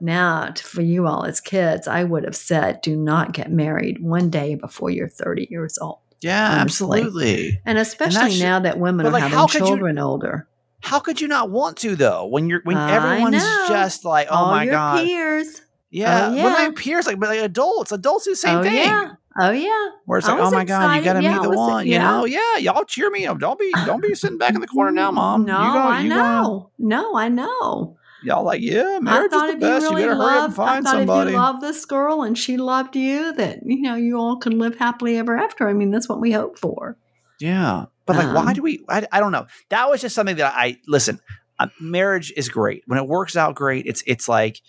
now 0.00 0.46
to, 0.50 0.62
for 0.62 0.82
you 0.82 1.06
all 1.06 1.24
as 1.24 1.40
kids, 1.40 1.88
I 1.88 2.04
would 2.04 2.24
have 2.24 2.36
said, 2.36 2.80
do 2.82 2.96
not 2.96 3.32
get 3.32 3.50
married 3.50 4.02
one 4.02 4.28
day 4.30 4.54
before 4.54 4.90
you're 4.90 5.08
30 5.08 5.48
years 5.50 5.78
old. 5.80 5.98
yeah 6.20 6.60
Honestly. 6.60 7.00
absolutely 7.00 7.60
And 7.64 7.78
especially 7.78 8.32
should- 8.32 8.42
now 8.42 8.60
that 8.60 8.78
women 8.78 9.06
are 9.06 9.10
like, 9.10 9.22
having 9.22 9.38
how 9.38 9.46
could 9.46 9.60
you- 9.60 9.66
children 9.66 9.98
older. 9.98 10.46
How 10.80 11.00
could 11.00 11.20
you 11.20 11.26
not 11.26 11.50
want 11.50 11.78
to 11.78 11.96
though? 11.96 12.26
When 12.26 12.48
you're 12.48 12.60
when 12.62 12.76
I 12.76 12.92
everyone's 12.94 13.42
know. 13.42 13.66
just 13.68 14.04
like, 14.04 14.28
oh 14.30 14.34
all 14.36 14.50
my 14.52 14.64
god, 14.66 15.04
peers. 15.04 15.60
Yeah. 15.90 16.28
Not 16.28 16.36
yeah. 16.36 16.62
even 16.62 16.74
peers, 16.74 17.06
like 17.06 17.18
but 17.18 17.28
like 17.30 17.40
adults. 17.40 17.92
Adults 17.92 18.24
do 18.24 18.30
the 18.32 18.36
same 18.36 18.58
oh 18.58 18.62
thing. 18.62 18.74
yeah. 18.74 19.12
Oh 19.40 19.50
yeah. 19.50 19.88
Where 20.06 20.18
it's 20.18 20.28
I 20.28 20.32
like, 20.36 20.42
oh 20.42 20.50
my 20.50 20.64
god, 20.64 20.96
you 20.96 21.04
got 21.04 21.12
to 21.14 21.22
Yeah, 21.22 21.34
meet 21.34 21.42
the 21.42 21.48
was- 21.50 21.56
one. 21.58 21.86
You 21.86 21.98
know, 21.98 22.24
yeah. 22.24 22.56
Y'all 22.58 22.84
cheer 22.84 23.10
me 23.10 23.26
up. 23.26 23.38
Don't 23.38 23.58
be 23.58 23.70
don't 23.86 24.02
be 24.02 24.14
sitting 24.14 24.38
back 24.38 24.54
in 24.54 24.60
the 24.60 24.66
corner 24.66 24.90
now, 24.90 25.10
mom. 25.10 25.44
No, 25.44 25.66
you 25.66 25.72
go, 25.72 25.78
I 25.78 26.00
you 26.02 26.08
know. 26.08 26.70
No, 26.78 27.16
I 27.16 27.28
know. 27.28 27.96
y'all 28.24 28.44
like, 28.44 28.60
yeah, 28.60 28.98
marriage 29.00 29.32
is 29.32 29.52
the 29.52 29.56
best. 29.58 29.84
You, 29.84 29.90
you 29.90 29.96
really 29.96 30.08
better 30.08 30.16
hurry 30.16 30.38
up 30.38 30.48
and 30.48 30.48
loved, 30.48 30.52
I 30.52 30.56
find 30.66 30.84
thought 30.84 30.92
somebody. 30.92 31.30
if 31.30 31.34
you 31.34 31.40
loved 31.40 31.60
this 31.62 31.84
girl 31.84 32.22
and 32.22 32.36
she 32.36 32.56
loved 32.56 32.96
you, 32.96 33.32
that 33.34 33.60
you 33.64 33.80
know 33.82 33.94
you 33.94 34.18
all 34.18 34.36
can 34.38 34.58
live 34.58 34.76
happily 34.76 35.16
ever 35.18 35.36
after. 35.36 35.68
I 35.68 35.72
mean, 35.72 35.90
that's 35.92 36.08
what 36.08 36.20
we 36.20 36.32
hope 36.32 36.58
for. 36.58 36.96
Yeah. 37.38 37.84
But 38.06 38.16
like, 38.16 38.34
why 38.34 38.48
Um, 38.48 38.52
do 38.54 38.62
we? 38.62 38.84
I, 38.88 39.06
I 39.12 39.20
don't 39.20 39.30
know. 39.32 39.46
That 39.68 39.88
was 39.88 40.00
just 40.00 40.14
something 40.16 40.36
that 40.36 40.52
I 40.56 40.78
listen. 40.88 41.20
Uh, 41.60 41.68
marriage 41.80 42.32
is 42.36 42.48
great 42.48 42.82
when 42.86 42.98
it 42.98 43.06
works 43.06 43.36
out. 43.36 43.54
Great. 43.54 43.86
It's 43.86 44.02
it's 44.06 44.28
like 44.28 44.60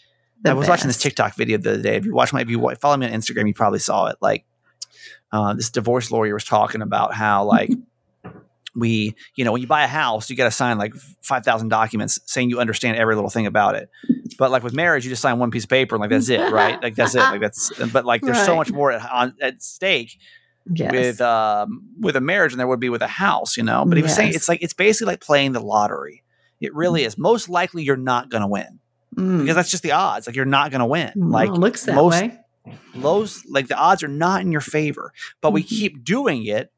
I 0.45 0.53
was 0.53 0.67
watching 0.67 0.87
this. 0.87 1.01
TikTok 1.01 1.35
video 1.35 1.57
the 1.57 1.73
other 1.73 1.81
day. 1.81 1.95
If 1.95 2.05
you 2.05 2.13
watch 2.13 2.31
my, 2.33 2.41
if 2.41 2.49
you 2.49 2.73
follow 2.81 2.97
me 2.97 3.05
on 3.05 3.11
Instagram, 3.11 3.47
you 3.47 3.53
probably 3.53 3.79
saw 3.79 4.07
it. 4.07 4.17
Like, 4.21 4.45
uh, 5.31 5.53
this 5.53 5.69
divorce 5.69 6.11
lawyer 6.11 6.33
was 6.33 6.43
talking 6.45 6.81
about 6.81 7.13
how 7.13 7.43
like 7.43 7.69
we, 8.75 9.15
you 9.35 9.45
know, 9.45 9.51
when 9.51 9.61
you 9.61 9.67
buy 9.67 9.83
a 9.83 9.87
house, 9.87 10.29
you 10.29 10.35
got 10.35 10.45
to 10.45 10.51
sign 10.51 10.77
like 10.77 10.93
five 11.21 11.43
thousand 11.43 11.69
documents 11.69 12.19
saying 12.25 12.49
you 12.49 12.59
understand 12.59 12.97
every 12.97 13.15
little 13.15 13.29
thing 13.29 13.45
about 13.45 13.75
it. 13.75 13.89
But 14.37 14.51
like 14.51 14.63
with 14.63 14.73
marriage, 14.73 15.03
you 15.05 15.09
just 15.09 15.21
sign 15.21 15.37
one 15.39 15.51
piece 15.51 15.65
of 15.65 15.69
paper 15.69 15.95
and 15.95 16.01
like 16.01 16.09
that's 16.09 16.29
it, 16.29 16.51
right? 16.51 16.81
Like 16.81 16.95
that's 16.95 17.15
it. 17.15 17.19
Like 17.19 17.41
that's. 17.41 17.71
But 17.91 18.05
like 18.05 18.21
there's 18.21 18.43
so 18.45 18.55
much 18.55 18.71
more 18.71 18.91
at, 18.91 19.09
on, 19.11 19.35
at 19.41 19.61
stake 19.61 20.17
Yes. 20.71 20.91
with 20.91 21.21
um 21.21 21.87
with 21.99 22.15
a 22.15 22.21
marriage 22.21 22.51
than 22.51 22.59
there 22.59 22.67
would 22.67 22.79
be 22.79 22.89
with 22.89 23.01
a 23.01 23.07
house, 23.07 23.57
you 23.57 23.63
know. 23.63 23.85
But 23.85 23.97
he 23.97 24.03
was 24.03 24.13
saying 24.13 24.33
it's 24.35 24.47
like 24.47 24.61
it's 24.61 24.73
basically 24.73 25.13
like 25.13 25.21
playing 25.21 25.53
the 25.53 25.59
lottery. 25.59 26.23
It 26.61 26.75
really 26.75 27.03
is. 27.03 27.17
Most 27.17 27.49
likely, 27.49 27.83
you're 27.83 27.97
not 27.97 28.29
going 28.29 28.41
to 28.41 28.47
win 28.47 28.79
Mm. 29.19 29.39
because 29.41 29.55
that's 29.55 29.71
just 29.71 29.83
the 29.83 29.91
odds. 29.91 30.27
Like 30.27 30.35
you're 30.35 30.45
not 30.45 30.71
going 30.71 30.79
to 30.79 30.85
win. 30.85 31.11
Well, 31.15 31.29
Like 31.29 31.49
looks 31.51 31.85
that 31.85 31.95
most 31.95 32.21
way. 32.21 32.39
lows, 32.95 33.43
like 33.49 33.67
the 33.67 33.75
odds 33.77 34.03
are 34.03 34.07
not 34.07 34.41
in 34.41 34.51
your 34.51 34.61
favor. 34.61 35.11
But 35.41 35.51
we 35.51 35.63
Mhm. 35.63 35.67
keep 35.67 36.03
doing 36.03 36.45
it 36.45 36.71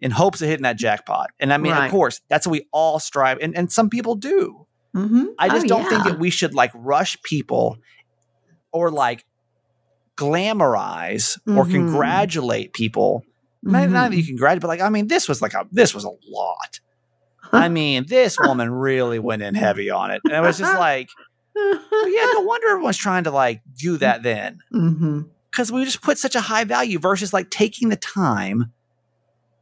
in 0.00 0.10
hopes 0.10 0.40
of 0.42 0.48
hitting 0.48 0.62
that 0.64 0.76
jackpot. 0.76 1.30
And 1.38 1.52
I 1.52 1.58
mean, 1.58 1.72
Right. 1.72 1.84
of 1.86 1.90
course, 1.90 2.20
that's 2.28 2.46
what 2.46 2.52
we 2.52 2.66
all 2.72 2.98
strive, 2.98 3.38
and 3.40 3.56
and 3.56 3.70
some 3.70 3.88
people 3.90 4.14
do. 4.14 4.66
Mm-hmm. 4.96 5.24
I 5.38 5.48
just 5.48 5.66
Oh, 5.66 5.68
don't 5.68 5.88
think 5.88 6.04
that 6.04 6.18
we 6.18 6.30
should 6.30 6.54
like 6.54 6.72
rush 6.74 7.20
people 7.22 7.76
or 8.72 8.90
like 8.90 9.24
glamorize 10.16 11.38
or 11.46 11.64
Mhm. 11.64 11.70
congratulate 11.70 12.72
people. 12.72 13.24
Not, 13.62 13.90
not 13.90 14.10
that 14.10 14.16
you 14.16 14.24
congratulate, 14.26 14.62
but 14.62 14.68
like 14.68 14.80
I 14.80 14.88
mean, 14.88 15.06
this 15.08 15.28
was 15.28 15.42
like 15.42 15.54
a 15.54 15.66
this 15.70 15.94
was 15.94 16.04
a 16.04 16.10
lot. 16.28 16.80
I 17.52 17.68
mean, 17.68 18.06
this 18.06 18.38
woman 18.38 18.70
really 18.70 19.18
went 19.18 19.42
in 19.42 19.54
heavy 19.54 19.90
on 19.90 20.10
it, 20.12 20.20
and 20.24 20.32
it 20.32 20.40
was 20.40 20.58
just 20.58 20.74
like, 20.78 21.08
yeah, 21.56 22.26
no 22.32 22.40
wonder 22.40 22.68
everyone's 22.68 22.96
trying 22.96 23.24
to 23.24 23.30
like 23.30 23.62
do 23.76 23.96
that 23.98 24.22
then 24.22 24.60
mm-hmm. 24.72 25.22
because 25.50 25.70
we 25.72 25.84
just 25.84 26.02
put 26.02 26.18
such 26.18 26.34
a 26.34 26.40
high 26.40 26.64
value 26.64 26.98
versus 26.98 27.32
like 27.32 27.50
taking 27.50 27.88
the 27.88 27.96
time 27.96 28.72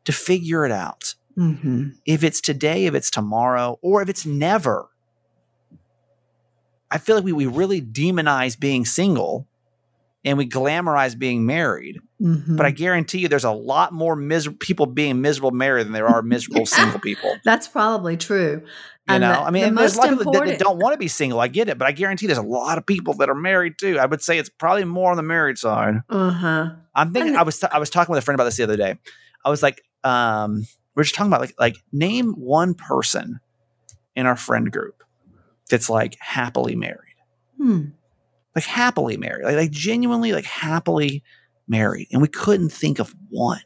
to 0.05 0.13
figure 0.13 0.65
it 0.65 0.73
out. 0.73 1.15
Mm-hmm. 1.37 1.91
If 2.05 2.25
it's 2.25 2.41
today, 2.41 2.87
if 2.87 2.95
it's 2.95 3.11
tomorrow, 3.11 3.79
or 3.83 4.03
if 4.03 4.09
it's 4.09 4.27
never. 4.27 4.89
I 6.91 6.99
feel 6.99 7.17
like 7.17 7.25
we, 7.25 7.33
we 7.33 7.47
really 7.47 7.83
demonize 7.83 8.59
being 8.59 8.87
single 8.87 9.47
and 10.25 10.37
we 10.37 10.49
glamorize 10.49 11.19
being 11.19 11.47
married. 11.47 12.01
Mm-hmm. 12.21 12.57
But 12.57 12.67
I 12.67 12.71
guarantee 12.71 13.19
you 13.19 13.29
there's 13.29 13.45
a 13.45 13.53
lot 13.53 13.93
more 13.93 14.17
miser- 14.17 14.51
people 14.51 14.87
being 14.87 15.21
miserable 15.21 15.53
married 15.53 15.87
than 15.87 15.93
there 15.93 16.09
are 16.09 16.23
miserable 16.23 16.67
single 16.67 17.01
people. 17.01 17.37
That's 17.45 17.69
probably 17.69 18.17
true. 18.17 18.63
You 19.09 19.15
And 19.15 19.23
know, 19.23 19.33
the- 19.33 19.41
I 19.41 19.51
mean, 19.51 19.75
the 19.75 19.81
there's 19.81 19.95
a 19.97 19.99
lot 19.99 20.13
of 20.13 20.19
people 20.19 20.33
that, 20.33 20.47
that 20.47 20.59
don't 20.59 20.79
want 20.79 20.93
to 20.93 20.99
be 20.99 21.09
single. 21.09 21.41
I 21.41 21.49
get 21.49 21.69
it, 21.69 21.79
but 21.79 21.89
I 21.89 21.93
guarantee 21.93 22.27
there's 22.27 22.39
a 22.39 22.43
lot 22.43 22.77
of 22.79 22.85
people 22.85 23.15
that 23.15 23.31
are 23.31 23.35
married 23.35 23.79
too. 23.79 23.99
I 23.99 24.05
would 24.07 24.23
say 24.23 24.39
it's 24.39 24.51
probably 24.51 24.85
more 24.85 25.11
on 25.11 25.17
the 25.17 25.23
married 25.23 25.57
side. 25.59 26.01
Uh-huh. 26.11 26.71
I'm 26.95 27.13
thinking. 27.13 27.31
And- 27.31 27.39
I 27.39 27.43
was 27.43 27.63
I 27.65 27.79
was 27.79 27.89
talking 27.91 28.13
with 28.13 28.19
a 28.23 28.25
friend 28.25 28.35
about 28.37 28.45
this 28.45 28.57
the 28.59 28.65
other 28.65 28.77
day. 28.77 28.99
I 29.45 29.51
was 29.51 29.63
like, 29.63 29.83
um, 30.05 30.67
we 30.95 31.01
are 31.01 31.05
just 31.05 31.15
talking 31.15 31.31
about 31.33 31.41
like 31.41 31.55
like 31.59 31.77
name 31.93 32.33
one 32.35 32.75
person 32.75 33.41
in 34.15 34.27
our 34.27 34.37
friend 34.37 34.71
group 34.71 35.03
that's 35.71 35.89
like 35.89 36.17
happily 36.21 36.75
married, 36.77 37.17
Hmm. 37.57 37.85
like 38.55 38.65
happily 38.65 39.17
married, 39.17 39.45
like, 39.45 39.57
like 39.57 39.71
genuinely 39.71 40.33
like 40.33 40.45
happily 40.45 41.23
married, 41.67 42.09
and 42.13 42.21
we 42.21 42.29
couldn't 42.29 42.71
think 42.71 42.99
of 42.99 43.15
one. 43.31 43.61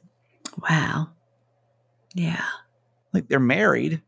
Wow. 0.68 1.08
Yeah. 2.14 2.44
Like 3.14 3.28
they're 3.28 3.40
married, 3.40 4.02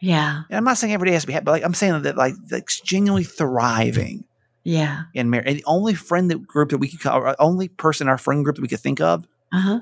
Yeah. 0.00 0.42
and 0.50 0.56
I'm 0.58 0.64
not 0.64 0.76
saying 0.78 0.92
every 0.92 1.06
day 1.08 1.12
has 1.14 1.22
to 1.22 1.26
be 1.26 1.32
happy, 1.32 1.44
but 1.44 1.52
like 1.52 1.64
I'm 1.64 1.74
saying 1.74 2.02
that 2.02 2.16
like 2.16 2.34
that's 2.46 2.80
genuinely 2.80 3.24
thriving 3.24 4.24
Yeah. 4.64 5.04
in 5.14 5.30
marriage. 5.30 5.46
And 5.48 5.56
the 5.58 5.64
only 5.66 5.94
friend 5.94 6.30
that 6.30 6.46
group 6.46 6.70
that 6.70 6.78
we 6.78 6.88
could, 6.88 7.00
co- 7.00 7.16
or 7.18 7.34
only 7.40 7.68
person 7.68 8.06
in 8.06 8.10
our 8.10 8.18
friend 8.18 8.44
group 8.44 8.56
that 8.56 8.62
we 8.62 8.68
could 8.68 8.80
think 8.80 9.00
of 9.00 9.26
Uh-huh. 9.52 9.80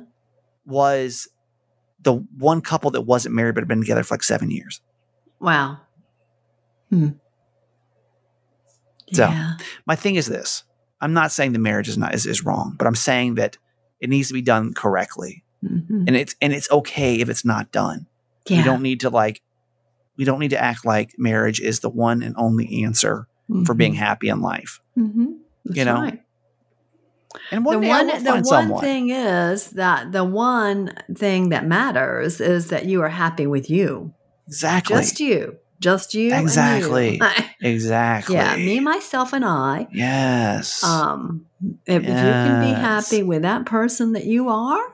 was 0.66 1.28
the 2.02 2.14
one 2.38 2.60
couple 2.60 2.90
that 2.92 3.02
wasn't 3.02 3.34
married 3.34 3.54
but 3.54 3.62
had 3.62 3.68
been 3.68 3.80
together 3.80 4.02
for 4.04 4.14
like 4.14 4.22
seven 4.22 4.50
years. 4.50 4.80
Wow. 5.40 5.78
Hmm. 6.90 7.08
So- 9.12 9.28
yeah. 9.28 9.54
My 9.86 9.96
thing 9.96 10.14
is 10.16 10.26
this: 10.26 10.64
I'm 11.00 11.12
not 11.12 11.32
saying 11.32 11.52
the 11.52 11.58
marriage 11.58 11.88
is 11.88 11.98
not 11.98 12.14
is, 12.14 12.26
is 12.26 12.44
wrong, 12.44 12.74
but 12.78 12.86
I'm 12.86 12.94
saying 12.94 13.34
that 13.34 13.58
it 14.00 14.08
needs 14.10 14.28
to 14.28 14.34
be 14.34 14.42
done 14.42 14.74
correctly, 14.74 15.44
Mhm. 15.64 16.04
and 16.06 16.16
it's 16.16 16.34
and 16.40 16.52
it's 16.52 16.70
okay 16.70 17.16
if 17.20 17.28
it's 17.28 17.44
not 17.44 17.72
done. 17.72 18.06
Yeah. 18.48 18.58
We 18.58 18.64
don't 18.64 18.82
need 18.82 19.00
to 19.00 19.10
like, 19.10 19.40
we 20.16 20.24
don't 20.24 20.38
need 20.38 20.50
to 20.50 20.62
act 20.62 20.84
like 20.84 21.14
marriage 21.18 21.60
is 21.60 21.80
the 21.80 21.90
one 21.90 22.22
and 22.22 22.34
only 22.38 22.84
answer 22.84 23.26
for 23.66 23.74
being 23.74 23.94
happy 23.94 24.28
in 24.28 24.40
life. 24.40 24.80
Mhm. 24.96 25.38
You 25.64 25.84
know, 25.84 25.94
right. 26.00 26.20
And 27.50 27.64
one 27.64 27.80
the 27.80 27.88
one, 27.88 28.06
the 28.06 28.30
one 28.30 28.44
someone. 28.44 28.80
thing 28.80 29.10
is 29.10 29.70
that 29.70 30.12
the 30.12 30.24
one 30.24 30.92
thing 31.14 31.48
that 31.50 31.66
matters 31.66 32.40
is 32.40 32.68
that 32.68 32.86
you 32.86 33.02
are 33.02 33.08
happy 33.08 33.46
with 33.46 33.68
you, 33.68 34.14
exactly, 34.46 34.96
just 34.96 35.20
you, 35.20 35.56
just 35.80 36.14
you, 36.14 36.32
and 36.32 36.42
you. 36.42 36.46
Exactly. 36.46 37.20
exactly. 37.60 38.34
yeah, 38.36 38.56
me, 38.56 38.80
myself, 38.80 39.32
and 39.32 39.44
I. 39.44 39.88
Yes. 39.92 40.82
Um, 40.84 41.46
if, 41.86 42.02
if 42.02 42.08
you 42.08 42.14
can 42.14 42.60
be 42.60 42.80
happy 42.80 43.22
with 43.22 43.42
that 43.42 43.66
person 43.66 44.12
that 44.12 44.24
you 44.24 44.48
are, 44.48 44.93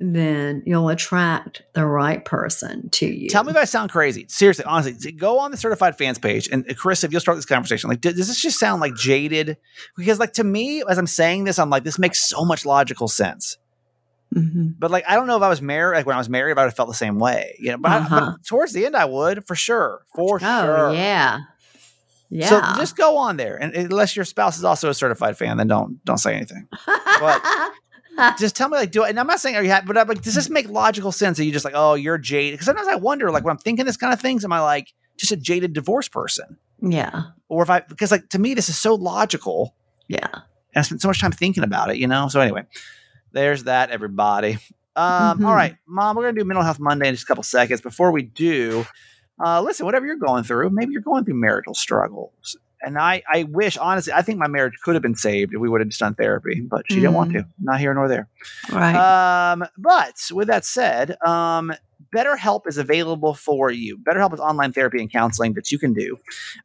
then 0.00 0.62
you'll 0.64 0.88
attract 0.88 1.62
the 1.74 1.84
right 1.84 2.24
person 2.24 2.88
to 2.90 3.06
you. 3.06 3.28
Tell 3.28 3.42
me 3.44 3.50
if 3.50 3.56
I 3.56 3.64
sound 3.64 3.90
crazy. 3.90 4.26
Seriously, 4.28 4.64
honestly, 4.64 5.10
go 5.12 5.38
on 5.40 5.50
the 5.50 5.56
certified 5.56 5.98
fans 5.98 6.18
page 6.18 6.48
and 6.52 6.64
uh, 6.70 6.74
Chris, 6.74 7.02
if 7.04 7.10
you'll 7.10 7.20
start 7.20 7.36
this 7.36 7.46
conversation, 7.46 7.90
like, 7.90 8.00
does 8.00 8.14
this 8.16 8.40
just 8.40 8.58
sound 8.60 8.80
like 8.80 8.94
jaded? 8.94 9.56
Because, 9.96 10.18
like, 10.20 10.34
to 10.34 10.44
me, 10.44 10.82
as 10.88 10.98
I'm 10.98 11.06
saying 11.08 11.44
this, 11.44 11.58
I'm 11.58 11.70
like, 11.70 11.84
this 11.84 11.98
makes 11.98 12.20
so 12.28 12.44
much 12.44 12.64
logical 12.64 13.08
sense. 13.08 13.56
Mhm. 14.34 14.74
But 14.78 14.90
like, 14.90 15.04
I 15.08 15.14
don't 15.16 15.26
know 15.26 15.36
if 15.38 15.42
I 15.42 15.48
was 15.48 15.62
married, 15.62 15.96
like 15.96 16.06
when 16.06 16.14
I 16.14 16.18
was 16.18 16.28
married, 16.28 16.52
if 16.52 16.58
I 16.58 16.62
would 16.62 16.66
have 16.68 16.76
felt 16.76 16.88
the 16.90 16.94
same 16.94 17.18
way. 17.18 17.56
You 17.58 17.70
know, 17.72 17.78
but, 17.78 17.92
Uh-huh. 17.92 18.20
but 18.36 18.44
towards 18.46 18.72
the 18.74 18.84
end, 18.84 18.94
I 18.94 19.06
would 19.06 19.46
for 19.46 19.54
sure, 19.54 20.02
for 20.14 20.36
Oh 20.42 20.64
sure. 20.66 20.92
yeah, 20.92 21.38
yeah. 22.28 22.48
So 22.50 22.60
just 22.78 22.94
go 22.94 23.16
on 23.16 23.38
there, 23.38 23.56
and 23.56 23.74
unless 23.74 24.14
your 24.16 24.26
spouse 24.26 24.58
is 24.58 24.64
also 24.64 24.90
a 24.90 24.94
certified 24.94 25.38
fan, 25.38 25.56
then 25.56 25.66
don't 25.66 26.04
don't 26.04 26.18
say 26.18 26.34
anything. 26.34 26.68
just 28.38 28.56
tell 28.56 28.68
me 28.68 28.76
like 28.78 28.90
do 28.90 29.04
it 29.04 29.10
and 29.10 29.18
i'm 29.20 29.26
not 29.26 29.40
saying 29.40 29.56
are 29.56 29.62
you 29.62 29.70
happy 29.70 29.86
but 29.86 29.96
I'm 29.98 30.08
like 30.08 30.22
does 30.22 30.34
this 30.34 30.50
make 30.50 30.68
logical 30.68 31.12
sense 31.12 31.38
are 31.40 31.44
you 31.44 31.52
just 31.52 31.64
like 31.64 31.74
oh 31.76 31.94
you're 31.94 32.18
jaded? 32.18 32.54
Because 32.54 32.66
sometimes 32.66 32.88
i 32.88 32.94
wonder 32.96 33.30
like 33.30 33.44
when 33.44 33.52
i'm 33.52 33.58
thinking 33.58 33.84
this 33.86 33.96
kind 33.96 34.12
of 34.12 34.20
things 34.20 34.44
am 34.44 34.52
i 34.52 34.60
like 34.60 34.92
just 35.16 35.32
a 35.32 35.36
jaded 35.36 35.72
divorce 35.72 36.08
person? 36.08 36.58
Yeah, 36.80 37.22
or 37.48 37.62
if 37.62 37.70
i 37.70 37.80
because 37.80 38.10
like 38.10 38.28
to 38.30 38.38
me 38.38 38.54
this 38.54 38.68
is 38.68 38.78
so 38.78 38.94
logical. 38.94 39.74
Yeah. 40.08 40.26
and 40.32 40.76
i 40.76 40.82
spent 40.82 41.02
so 41.02 41.08
much 41.08 41.20
time 41.20 41.32
thinking 41.32 41.64
about 41.64 41.90
it 41.90 41.96
you 41.96 42.06
know? 42.06 42.28
So 42.28 42.40
anyway 42.40 42.62
there's 43.32 43.64
that 43.64 43.90
everybody. 43.90 44.58
Um 44.96 45.38
Mhm. 45.40 45.46
all 45.46 45.54
right 45.54 45.76
mom 45.86 46.16
we're 46.16 46.22
gonna 46.24 46.38
do 46.40 46.44
mental 46.44 46.64
health 46.64 46.80
monday 46.80 47.08
in 47.08 47.14
just 47.14 47.24
a 47.24 47.26
couple 47.26 47.42
seconds. 47.44 47.80
Before 47.80 48.10
we 48.12 48.22
do 48.22 48.86
uh 49.44 49.60
listen 49.60 49.86
whatever 49.86 50.06
you're 50.06 50.16
going 50.16 50.42
through 50.44 50.70
maybe 50.70 50.92
you're 50.92 51.02
going 51.02 51.24
through 51.24 51.34
marital 51.40 51.74
struggles 51.74 52.56
and 52.82 52.98
I, 52.98 53.22
I 53.32 53.44
wish, 53.44 53.76
honestly, 53.76 54.12
I 54.12 54.22
think 54.22 54.38
my 54.38 54.48
marriage 54.48 54.74
could 54.82 54.94
have 54.94 55.02
been 55.02 55.14
saved 55.14 55.54
if 55.54 55.60
we 55.60 55.68
would 55.68 55.80
have 55.80 55.88
just 55.88 56.00
done 56.00 56.14
therapy, 56.14 56.60
but 56.60 56.84
she 56.88 56.96
didn't 56.96 57.14
want 57.14 57.32
to. 57.32 57.46
Not 57.60 57.80
here 57.80 57.92
nor 57.94 58.08
there. 58.08 58.28
Right. 58.70 59.52
Um, 59.52 59.64
but 59.76 60.14
with 60.32 60.48
that 60.48 60.64
said, 60.64 61.16
um, 61.24 61.72
BetterHelp 62.14 62.66
is 62.66 62.78
available 62.78 63.34
for 63.34 63.70
you. 63.70 63.98
BetterHelp 63.98 64.32
is 64.32 64.40
online 64.40 64.72
therapy 64.72 65.00
and 65.00 65.10
counseling 65.10 65.54
that 65.54 65.70
you 65.70 65.78
can 65.78 65.92
do 65.92 66.18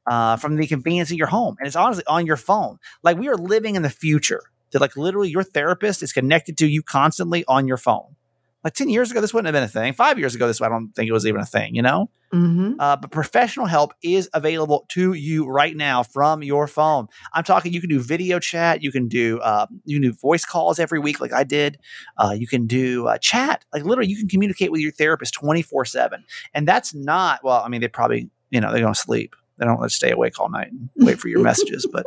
uh, 0.07 0.37
from 0.37 0.55
the 0.55 0.67
convenience 0.67 1.11
of 1.11 1.17
your 1.17 1.27
home, 1.27 1.55
and 1.59 1.67
it's 1.67 1.75
honestly 1.75 2.03
on 2.07 2.25
your 2.25 2.37
phone. 2.37 2.79
Like 3.01 3.17
we 3.17 3.27
are 3.27 3.35
living 3.35 3.75
in 3.75 3.81
the 3.81 3.89
future. 3.89 4.43
That 4.71 4.81
like 4.81 4.97
literally 4.97 5.29
your 5.29 5.43
therapist 5.43 6.01
is 6.01 6.11
connected 6.11 6.57
to 6.57 6.67
you 6.67 6.81
constantly 6.81 7.45
on 7.47 7.67
your 7.67 7.77
phone. 7.77 8.15
Like 8.63 8.73
ten 8.73 8.89
years 8.89 9.11
ago, 9.11 9.21
this 9.21 9.33
wouldn't 9.33 9.53
have 9.53 9.53
been 9.53 9.63
a 9.63 9.81
thing. 9.81 9.93
Five 9.93 10.19
years 10.19 10.35
ago, 10.35 10.47
this 10.47 10.61
I 10.61 10.69
don't 10.69 10.89
think 10.89 11.09
it 11.09 11.13
was 11.13 11.25
even 11.25 11.41
a 11.41 11.45
thing. 11.45 11.75
You 11.75 11.81
know. 11.81 12.09
mm-hmm. 12.33 12.73
Uh, 12.79 12.95
but 12.95 13.11
professional 13.11 13.65
help 13.65 13.93
is 14.01 14.29
available 14.33 14.85
to 14.89 15.13
you 15.13 15.45
right 15.47 15.75
now 15.75 16.03
from 16.03 16.43
your 16.43 16.67
phone. 16.67 17.07
I'm 17.33 17.43
talking. 17.43 17.73
You 17.73 17.81
can 17.81 17.89
do 17.89 17.99
video 17.99 18.39
chat. 18.39 18.83
You 18.83 18.91
can 18.91 19.07
do 19.07 19.39
uh, 19.39 19.67
you 19.85 19.99
can 19.99 20.09
do 20.09 20.15
voice 20.17 20.45
calls 20.45 20.79
every 20.79 20.99
week, 20.99 21.19
like 21.19 21.33
I 21.33 21.43
did. 21.43 21.77
Uh, 22.17 22.35
you 22.37 22.47
can 22.47 22.67
do 22.67 23.07
uh, 23.07 23.17
chat. 23.17 23.65
Like 23.73 23.83
literally, 23.83 24.09
you 24.09 24.17
can 24.17 24.27
communicate 24.27 24.71
with 24.71 24.81
your 24.81 24.91
therapist 24.91 25.33
24 25.33 25.85
seven. 25.85 26.23
And 26.53 26.67
that's 26.67 26.93
not 26.93 27.43
well. 27.43 27.61
I 27.63 27.69
mean, 27.69 27.81
they 27.81 27.87
probably 27.87 28.29
you 28.49 28.61
know 28.61 28.71
they're 28.71 28.81
going 28.81 28.93
to 28.93 28.99
sleep. 28.99 29.35
They 29.57 29.65
don't 29.65 29.79
let 29.79 29.91
stay 29.91 30.11
awake 30.11 30.39
all 30.39 30.49
night 30.49 30.71
and 30.71 30.89
wait 30.95 31.19
for 31.19 31.27
your 31.27 31.41
messages. 31.41 31.87
But 31.91 32.05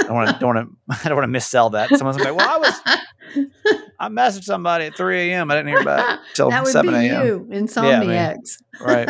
I 0.00 0.04
don't 0.04 0.14
want 0.14 0.30
to 0.30 0.38
don't 0.38 0.54
want 0.54 0.68
to 0.68 1.00
I 1.04 1.08
don't 1.08 1.16
want 1.16 1.32
to 1.32 1.38
missell 1.38 1.72
that. 1.72 1.88
Someone's 1.90 2.18
like, 2.18 2.34
well, 2.34 2.48
I 2.48 2.58
was 2.58 3.46
I 3.98 4.08
messaged 4.08 4.44
somebody 4.44 4.86
at 4.86 4.96
3 4.96 5.30
a.m. 5.30 5.50
I 5.50 5.56
didn't 5.56 5.68
hear 5.68 5.84
back 5.84 6.20
till 6.34 6.50
that 6.50 6.64
would 6.64 6.72
7 6.72 6.92
be 6.92 7.08
a.m. 7.08 7.26
you, 7.26 7.48
insomniacs. 7.50 8.58
right. 8.80 9.08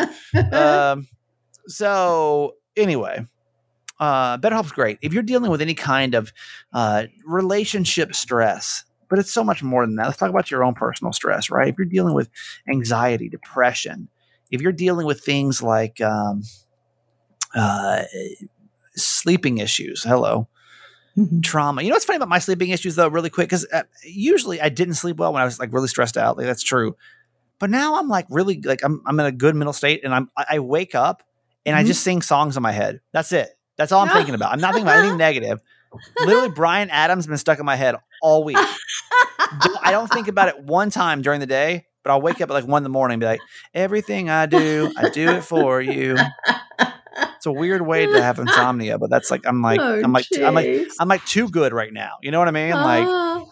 um, 0.53 1.07
so 1.67 2.55
anyway, 2.77 3.25
uh, 3.99 4.37
BetterHelp's 4.37 4.71
great 4.71 4.99
if 5.01 5.13
you're 5.13 5.23
dealing 5.23 5.51
with 5.51 5.61
any 5.61 5.73
kind 5.73 6.15
of 6.15 6.31
uh, 6.73 7.05
relationship 7.25 8.15
stress. 8.15 8.85
But 9.09 9.19
it's 9.19 9.31
so 9.31 9.43
much 9.43 9.61
more 9.61 9.85
than 9.85 9.97
that. 9.97 10.07
Let's 10.07 10.17
talk 10.17 10.31
about 10.31 10.49
your 10.49 10.63
own 10.63 10.73
personal 10.73 11.13
stress, 11.13 11.51
right? 11.51 11.67
If 11.67 11.75
you're 11.77 11.85
dealing 11.85 12.15
with 12.15 12.29
anxiety, 12.67 13.29
depression, 13.29 14.09
if 14.49 14.59
you're 14.61 14.71
dealing 14.71 15.05
with 15.05 15.21
things 15.21 15.61
like 15.61 16.01
um, 16.01 16.41
uh, 17.53 18.03
sleeping 18.95 19.57
issues, 19.59 20.03
hello, 20.03 20.47
Mhm. 21.17 21.43
trauma. 21.43 21.81
You 21.81 21.89
know 21.89 21.95
what's 21.95 22.05
funny 22.05 22.17
about 22.17 22.29
my 22.29 22.39
sleeping 22.39 22.69
issues 22.69 22.95
though, 22.95 23.07
really 23.07 23.29
quick, 23.29 23.47
because 23.49 23.67
uh, 23.71 23.83
usually 24.03 24.59
I 24.61 24.69
didn't 24.69 24.95
sleep 24.95 25.17
well 25.17 25.33
when 25.33 25.41
I 25.41 25.45
was 25.45 25.59
like 25.59 25.71
really 25.73 25.87
stressed 25.87 26.17
out. 26.17 26.37
Like 26.37 26.45
that's 26.47 26.63
true, 26.63 26.95
but 27.59 27.69
now 27.69 27.99
I'm 27.99 28.07
like 28.09 28.25
really 28.29 28.61
like 28.63 28.83
I'm 28.83 29.01
I'm 29.05 29.19
in 29.19 29.25
a 29.25 29.31
good 29.31 29.55
mental 29.55 29.73
state, 29.73 30.03
and 30.03 30.13
I'm 30.13 30.29
I 30.37 30.45
I 30.51 30.59
wake 30.59 30.95
up 30.95 31.23
and 31.65 31.75
I 31.75 31.83
Mhm. 31.83 31.87
just 31.87 32.03
sing 32.03 32.21
songs 32.21 32.57
in 32.57 32.63
my 32.63 32.71
head. 32.71 32.99
That's 33.11 33.31
it. 33.31 33.49
That's 33.77 33.91
all 33.91 34.01
I'm 34.01 34.09
thinking 34.13 34.35
about. 34.35 34.51
I'm 34.51 34.59
not 34.61 34.73
thinking 34.73 34.87
about 34.87 34.97
anything 34.97 35.17
negative. 35.17 35.59
Literally, 36.19 36.49
Bryan 36.49 36.89
Adams 36.89 37.25
has 37.25 37.27
been 37.29 37.37
stuck 37.37 37.59
in 37.59 37.65
my 37.65 37.75
head 37.75 37.95
all 38.21 38.43
week. 38.43 38.57
I 39.83 39.91
don't 39.91 40.09
think 40.09 40.27
about 40.27 40.47
it 40.49 40.59
one 40.63 40.89
time 40.89 41.21
during 41.21 41.39
the 41.39 41.45
day, 41.45 41.85
but 42.03 42.11
I'll 42.11 42.21
wake 42.21 42.41
up 42.41 42.49
at 42.49 42.53
like 42.53 42.67
one 42.67 42.79
in 42.79 42.83
the 42.83 42.89
morning 42.89 43.13
and 43.15 43.19
be 43.21 43.27
like, 43.27 43.43
everything 43.73 44.29
I 44.29 44.45
do, 44.47 44.91
I 44.97 45.05
do 45.05 45.33
it 45.33 45.43
for 45.43 45.81
you. 45.81 46.17
It's 47.15 47.45
a 47.45 47.51
weird 47.51 47.81
way 47.81 48.05
to 48.05 48.21
have 48.21 48.39
insomnia, 48.39 48.97
but 48.97 49.09
that's 49.09 49.29
like 49.29 49.45
I'm 49.45 49.61
like 49.61 49.79
Oh, 49.79 50.01
I'm 50.03 50.11
like 50.13 50.25
I'm 50.41 50.53
like. 50.53 50.87
I'm 50.99 51.07
like 51.07 51.25
too 51.25 51.49
good 51.49 51.73
right 51.73 51.91
now. 51.91 52.17
You 52.21 52.31
know 52.31 52.39
what 52.39 52.47
I 52.47 52.51
mean? 52.51 52.71
Like 52.71 53.05
Ah, 53.07 53.43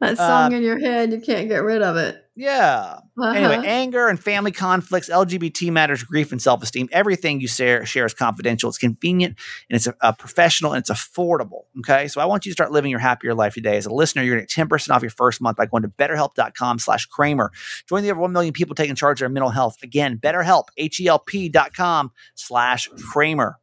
that 0.00 0.16
song 0.16 0.52
uh, 0.52 0.56
in 0.56 0.62
your 0.62 0.78
head, 0.78 1.12
you 1.12 1.20
can't 1.20 1.48
get 1.48 1.62
rid 1.62 1.82
of 1.82 1.96
it. 1.96 2.16
Yeah. 2.38 3.00
Anyway, 3.20 3.56
Uh-huh. 3.56 3.62
anger 3.66 4.06
and 4.06 4.22
family 4.22 4.52
conflicts, 4.52 5.08
LGBT 5.10 5.72
matters, 5.72 6.04
grief 6.04 6.30
and 6.30 6.40
self 6.40 6.62
esteem. 6.62 6.88
Everything 6.92 7.40
you 7.40 7.48
share, 7.48 7.84
share 7.84 8.06
is 8.06 8.14
confidential. 8.14 8.68
It's 8.68 8.78
convenient 8.78 9.36
and 9.68 9.76
it's 9.76 9.88
a, 9.88 9.94
a 10.00 10.12
professional 10.12 10.72
and 10.72 10.80
it's 10.80 10.90
affordable. 10.90 11.62
Okay. 11.80 12.06
So 12.06 12.20
I 12.20 12.26
want 12.26 12.46
you 12.46 12.52
to 12.52 12.54
start 12.54 12.70
living 12.70 12.92
your 12.92 13.00
happier 13.00 13.34
life 13.34 13.54
today. 13.54 13.76
As 13.76 13.86
a 13.86 13.92
listener, 13.92 14.22
you're 14.22 14.36
going 14.36 14.46
to 14.46 14.54
get 14.54 14.68
10% 14.68 14.94
off 14.94 15.02
your 15.02 15.10
first 15.10 15.40
month 15.40 15.56
by 15.56 15.66
going 15.66 15.82
to 15.82 15.88
betterhelp.com 15.88 16.78
slash 16.78 17.06
Kramer. 17.06 17.50
Join 17.88 18.04
the 18.04 18.10
over 18.12 18.20
1 18.20 18.32
million 18.32 18.52
people 18.52 18.76
taking 18.76 18.94
charge 18.94 19.16
of 19.16 19.24
their 19.24 19.28
mental 19.30 19.50
health. 19.50 19.76
Again, 19.82 20.18
betterhelp, 20.18 20.68
H-E-L-P 20.76 21.48
dot 21.48 21.74
com 21.74 22.12
slash 22.36 22.88
Kramer. 23.10 23.58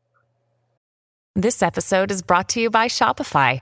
This 1.38 1.62
episode 1.62 2.12
is 2.12 2.22
brought 2.22 2.50
to 2.50 2.62
you 2.62 2.70
by 2.70 2.88
Shopify. 2.88 3.62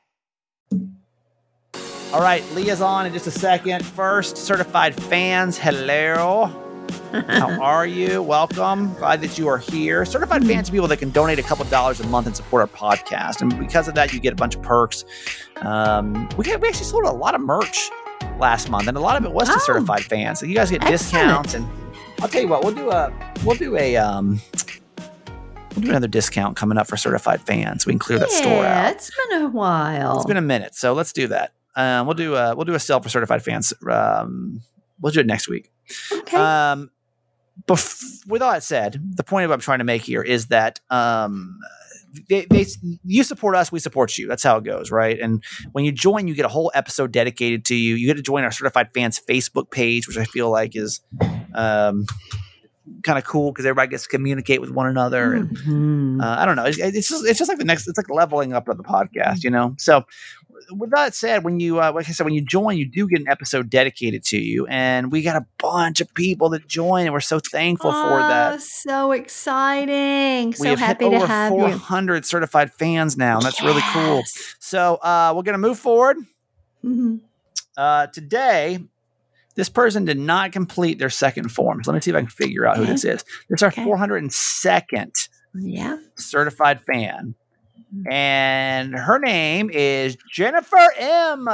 All 2.13 2.19
right, 2.21 2.43
Leah's 2.53 2.81
on 2.81 3.05
in 3.05 3.13
just 3.13 3.27
a 3.27 3.31
second. 3.31 3.85
First, 3.85 4.35
certified 4.35 4.93
fans, 4.93 5.57
hello. 5.57 6.47
How 7.13 7.61
are 7.61 7.85
you? 7.85 8.21
Welcome. 8.21 8.93
Glad 8.95 9.21
that 9.21 9.37
you 9.37 9.47
are 9.47 9.57
here. 9.57 10.03
Certified 10.03 10.45
fans 10.45 10.67
are 10.67 10.73
people 10.73 10.89
that 10.89 10.97
can 10.97 11.09
donate 11.11 11.39
a 11.39 11.43
couple 11.43 11.63
dollars 11.65 12.01
a 12.01 12.07
month 12.07 12.27
and 12.27 12.35
support 12.35 12.61
our 12.61 12.67
podcast. 12.67 13.41
And 13.41 13.57
because 13.57 13.87
of 13.87 13.95
that, 13.95 14.11
you 14.11 14.19
get 14.19 14.33
a 14.33 14.35
bunch 14.35 14.55
of 14.55 14.61
perks. 14.61 15.05
Um, 15.61 16.27
we, 16.37 16.43
got, 16.43 16.59
we 16.59 16.67
actually 16.67 16.83
sold 16.85 17.05
a 17.05 17.11
lot 17.11 17.33
of 17.33 17.39
merch 17.39 17.89
last 18.39 18.69
month, 18.69 18.89
and 18.89 18.97
a 18.97 19.01
lot 19.01 19.15
of 19.15 19.23
it 19.23 19.31
was 19.31 19.47
to 19.47 19.55
Oh. 19.55 19.59
certified 19.59 20.03
fans. 20.03 20.41
So 20.41 20.45
you 20.45 20.55
guys 20.55 20.69
get 20.69 20.83
Excellent. 20.83 20.99
discounts. 20.99 21.53
And 21.53 21.65
I'll 22.21 22.27
tell 22.27 22.41
you 22.41 22.49
what, 22.49 22.63
we'll 22.65 22.75
do 22.75 22.91
a 22.91 23.13
we'll 23.45 23.55
do 23.55 23.77
a 23.77 23.95
um 23.95 24.41
we'll 25.75 25.81
do 25.83 25.89
another 25.89 26.09
discount 26.09 26.57
coming 26.57 26.77
up 26.77 26.87
for 26.87 26.97
certified 26.97 27.41
fans. 27.41 27.85
We 27.85 27.93
can 27.93 27.99
clear 27.99 28.19
that 28.19 28.31
store 28.31 28.51
yeah, 28.63 28.87
out. 28.87 28.95
it's 28.95 29.09
been 29.29 29.43
a 29.43 29.47
while. 29.47 30.17
It's 30.17 30.25
been 30.25 30.35
a 30.37 30.41
minute, 30.41 30.75
so 30.75 30.91
let's 30.93 31.13
do 31.13 31.27
that. 31.27 31.53
Um, 31.75 32.05
we'll 32.07 32.15
do 32.15 32.35
a 32.35 32.55
we'll 32.55 32.65
do 32.65 32.73
a 32.73 32.79
sale 32.79 32.99
for 32.99 33.09
certified 33.09 33.43
fans. 33.43 33.73
Um, 33.89 34.61
we'll 34.99 35.11
do 35.13 35.19
it 35.21 35.25
next 35.27 35.47
week. 35.49 35.71
okay. 36.11 36.37
Um, 36.37 36.91
bef- 37.67 38.25
with 38.27 38.41
all 38.41 38.51
that 38.51 38.63
said, 38.63 38.99
the 39.15 39.23
point 39.23 39.45
of 39.45 39.49
what 39.49 39.55
I'm 39.55 39.61
trying 39.61 39.79
to 39.79 39.85
make 39.85 40.01
here 40.01 40.21
is 40.21 40.47
that 40.47 40.79
um, 40.89 41.59
they, 42.27 42.45
they 42.49 42.65
you 43.05 43.23
support 43.23 43.55
us, 43.55 43.71
we 43.71 43.79
support 43.79 44.17
you. 44.17 44.27
That's 44.27 44.43
how 44.43 44.57
it 44.57 44.63
goes, 44.65 44.91
right? 44.91 45.17
And 45.19 45.43
when 45.71 45.85
you 45.85 45.91
join, 45.93 46.27
you 46.27 46.35
get 46.35 46.45
a 46.45 46.49
whole 46.49 46.71
episode 46.75 47.11
dedicated 47.13 47.63
to 47.65 47.75
you. 47.75 47.95
You 47.95 48.07
get 48.07 48.17
to 48.17 48.21
join 48.21 48.43
our 48.43 48.51
certified 48.51 48.89
fans 48.93 49.21
Facebook 49.29 49.71
page, 49.71 50.07
which 50.07 50.17
I 50.17 50.25
feel 50.25 50.49
like 50.51 50.75
is 50.75 50.99
um, 51.55 52.05
kind 53.03 53.17
of 53.17 53.23
cool 53.23 53.51
because 53.51 53.65
everybody 53.65 53.89
gets 53.89 54.03
to 54.03 54.09
communicate 54.09 54.59
with 54.59 54.71
one 54.71 54.87
another. 54.87 55.33
And 55.33 55.57
Mhm. 55.57 56.21
uh, 56.21 56.35
I 56.39 56.45
don't 56.45 56.55
know. 56.57 56.65
It's, 56.65 56.77
it's 56.77 57.07
just 57.09 57.25
it's 57.25 57.39
just 57.39 57.47
like 57.49 57.57
the 57.59 57.65
next. 57.65 57.87
It's 57.87 57.97
like 57.97 58.09
leveling 58.09 58.51
up 58.53 58.67
of 58.67 58.75
the 58.77 58.83
podcast, 58.83 59.43
you 59.43 59.49
know. 59.49 59.75
So 59.77 60.03
with 60.71 60.91
that 60.91 61.13
said, 61.15 61.43
when 61.43 61.59
you 61.59 61.79
uh, 61.81 61.91
like 61.93 62.07
I 62.07 62.11
said, 62.11 62.23
when 62.23 62.33
you 62.33 62.41
join, 62.41 62.77
you 62.77 62.85
do 62.85 63.07
get 63.07 63.19
an 63.21 63.27
episode 63.27 63.69
dedicated 63.69 64.23
to 64.25 64.37
you, 64.37 64.67
and 64.67 65.11
we 65.11 65.21
got 65.21 65.35
a 65.35 65.45
bunch 65.59 66.01
of 66.01 66.13
people 66.13 66.49
that 66.49 66.67
join, 66.67 67.05
and 67.05 67.13
we're 67.13 67.19
so 67.19 67.39
thankful 67.39 67.91
for 67.91 68.19
Oh, 68.21 68.27
that. 68.27 68.61
So 68.61 69.11
exciting. 69.11 70.47
We 70.49 70.53
so 70.53 70.65
have 70.69 70.79
happy 70.79 71.05
hit 71.05 71.11
to 71.11 71.15
over 71.17 71.27
have 71.27 71.51
you. 71.53 71.59
400 71.59 72.25
certified 72.25 72.73
fans 72.73 73.17
now, 73.17 73.35
and 73.37 73.45
that's 73.45 73.61
really 73.61 73.81
cool. 73.93 74.23
So 74.59 74.95
uh, 74.95 75.33
we're 75.35 75.43
gonna 75.43 75.57
move 75.57 75.79
forward. 75.79 76.17
Mhm. 76.83 77.19
Uh, 77.77 78.07
today, 78.07 78.79
this 79.55 79.69
person 79.69 80.05
did 80.05 80.17
not 80.17 80.51
complete 80.51 80.99
their 80.99 81.09
second 81.09 81.49
form. 81.49 81.83
So 81.83 81.91
let 81.91 81.95
me 81.97 82.01
see 82.01 82.11
if 82.11 82.17
I 82.17 82.21
can 82.21 82.29
figure 82.29 82.65
out 82.65 82.77
who 82.77 82.85
this 82.85 83.03
is. 83.03 83.23
This 83.49 83.57
is 83.59 83.63
our 83.63 83.69
Okay. 83.69 83.83
402nd 83.83 85.27
Yeah. 85.53 85.97
certified 86.15 86.81
fan. 86.85 87.35
Mm-hmm. 87.93 88.11
And 88.11 88.95
her 88.95 89.19
name 89.19 89.69
is 89.71 90.17
Jennifer 90.31 90.77
M. 90.97 91.47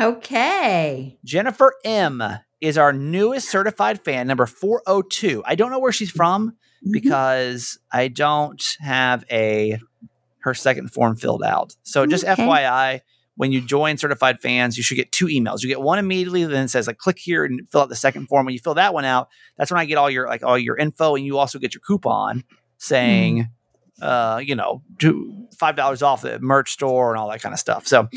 Okay. 0.00 1.18
Jennifer 1.24 1.74
M 1.84 2.22
is 2.60 2.78
our 2.78 2.92
newest 2.92 3.50
certified 3.50 4.02
fan, 4.04 4.26
number 4.26 4.46
402. 4.46 5.42
I 5.46 5.54
don't 5.54 5.70
know 5.70 5.78
where 5.78 5.92
she's 5.92 6.10
from 6.10 6.56
Mhm. 6.86 6.92
because 6.92 7.78
I 7.92 8.08
don't 8.08 8.62
have 8.80 9.24
a 9.30 9.78
her 10.40 10.54
second 10.54 10.88
form 10.92 11.14
filled 11.14 11.44
out. 11.44 11.76
So 11.84 12.04
just 12.06 12.24
Okay. 12.24 12.42
FYI, 12.42 13.00
when 13.36 13.52
you 13.52 13.60
join 13.60 13.96
certified 13.96 14.40
fans, 14.40 14.76
you 14.76 14.82
should 14.82 14.96
get 14.96 15.12
two 15.12 15.26
emails. 15.26 15.62
You 15.62 15.68
get 15.68 15.80
one 15.80 16.00
immediately, 16.00 16.44
then 16.44 16.64
it 16.64 16.68
says 16.68 16.88
like 16.88 16.98
click 16.98 17.18
here 17.20 17.44
and 17.44 17.60
fill 17.70 17.82
out 17.82 17.88
the 17.88 17.94
second 17.96 18.26
form. 18.26 18.46
When 18.46 18.52
you 18.52 18.58
fill 18.60 18.74
that 18.74 18.92
one 18.94 19.04
out, 19.04 19.28
that's 19.56 19.70
when 19.70 19.78
I 19.78 19.84
get 19.84 19.98
all 19.98 20.10
your 20.10 20.26
like 20.26 20.42
all 20.42 20.58
your 20.58 20.76
info, 20.76 21.14
and 21.14 21.24
you 21.24 21.38
also 21.38 21.58
get 21.60 21.74
your 21.74 21.80
coupon 21.86 22.42
saying, 22.78 23.48
uh, 24.00 24.40
you 24.42 24.54
know, 24.54 24.82
two 24.98 25.46
five 25.58 25.76
dollars 25.76 26.02
off 26.02 26.22
the 26.22 26.38
merch 26.40 26.72
store 26.72 27.10
and 27.10 27.20
all 27.20 27.30
that 27.30 27.42
kind 27.42 27.52
of 27.52 27.58
stuff. 27.58 27.86
So 27.86 28.08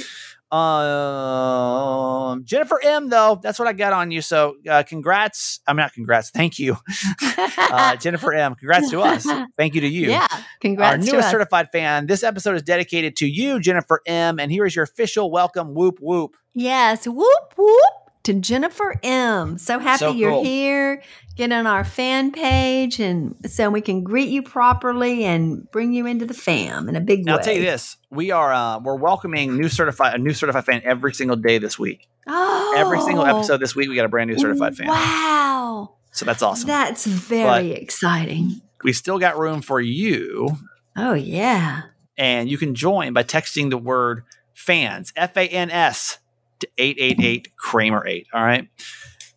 um, 0.51 2.45
Jennifer 2.45 2.79
M, 2.81 3.09
though, 3.09 3.39
that's 3.41 3.57
what 3.57 3.67
I 3.67 3.73
got 3.73 3.93
on 3.93 4.11
you. 4.11 4.21
So, 4.21 4.55
uh, 4.69 4.83
congrats. 4.83 5.59
I'm 5.67 5.75
not 5.75 5.93
congrats. 5.93 6.29
Thank 6.29 6.59
you, 6.59 6.77
uh, 7.57 7.95
Jennifer 7.97 8.31
M. 8.31 8.55
Congrats 8.55 8.89
to 8.91 9.01
us. 9.01 9.25
Thank 9.57 9.75
you 9.75 9.81
to 9.81 9.87
you. 9.87 10.11
Yeah. 10.11 10.27
Our 10.31 10.39
Congrats 10.61 11.05
to 11.05 11.11
newest 11.11 11.31
certified 11.31 11.71
fan. 11.71 12.05
This 12.05 12.23
episode 12.23 12.55
is 12.55 12.61
dedicated 12.61 13.15
to 13.17 13.27
you, 13.27 13.59
Jennifer 13.59 14.01
M. 14.05 14.39
And 14.39 14.51
here 14.51 14.65
is 14.65 14.75
your 14.75 14.83
official 14.83 15.31
welcome. 15.31 15.73
Whoop 15.73 15.97
whoop. 15.99 16.35
Yes. 16.53 17.05
Whoop 17.05 17.53
whoop 17.57 18.04
to 18.25 18.33
Jennifer 18.33 18.95
M. 19.03 19.57
So 19.57 19.79
happy 19.79 19.99
So 19.99 20.11
you're 20.11 20.31
cool. 20.31 20.43
here. 20.43 21.01
Get 21.35 21.51
on 21.51 21.67
our 21.67 21.83
fan 21.83 22.31
page 22.31 22.99
and 22.99 23.35
so 23.45 23.69
we 23.69 23.81
can 23.81 24.03
greet 24.03 24.29
you 24.29 24.41
properly 24.41 25.25
and 25.25 25.69
bring 25.71 25.91
you 25.91 26.05
into 26.05 26.25
the 26.25 26.33
fam 26.33 26.87
in 26.87 26.95
a 26.95 27.01
big 27.01 27.25
Now, 27.25 27.33
way. 27.33 27.37
I'll 27.39 27.43
tell 27.43 27.53
you 27.55 27.61
this: 27.61 27.97
we 28.09 28.31
are 28.31 28.53
uh, 28.53 28.79
we're 28.79 28.95
welcoming 28.95 29.57
new 29.57 29.67
certified 29.67 30.15
a 30.15 30.17
new 30.17 30.33
certified 30.33 30.63
fan 30.65 30.81
every 30.85 31.13
single 31.13 31.35
day 31.35 31.57
this 31.57 31.77
week. 31.77 32.07
Oh. 32.27 32.73
Every 32.77 33.01
single 33.01 33.25
episode 33.25 33.57
this 33.57 33.75
week, 33.75 33.89
we 33.89 33.95
got 33.95 34.05
a 34.05 34.09
brand 34.09 34.29
new 34.29 34.39
certified 34.39 34.75
fan. 34.77 34.87
Wow. 34.87 35.95
So 36.11 36.23
that's 36.25 36.41
awesome. 36.41 36.67
That's 36.67 37.05
very 37.05 37.71
exciting. 37.71 38.61
we 38.83 38.93
still 38.93 39.19
got 39.19 39.37
room 39.37 39.61
for 39.61 39.81
you 39.81 40.57
Oh 40.95 41.13
yeah. 41.13 41.81
and 42.17 42.47
you 42.49 42.57
can 42.57 42.73
join 42.75 43.11
by 43.13 43.23
texting 43.23 43.69
the 43.69 43.77
word 43.77 44.23
fans 44.53 45.11
F 45.17 45.35
A 45.35 45.45
N 45.49 45.69
S 45.69 46.19
to 46.59 46.67
eight 46.77 46.97
eight 46.99 47.19
eight 47.21 47.55
Kramer 47.57 48.05
eight. 48.07 48.27
All 48.33 48.43
right. 48.43 48.67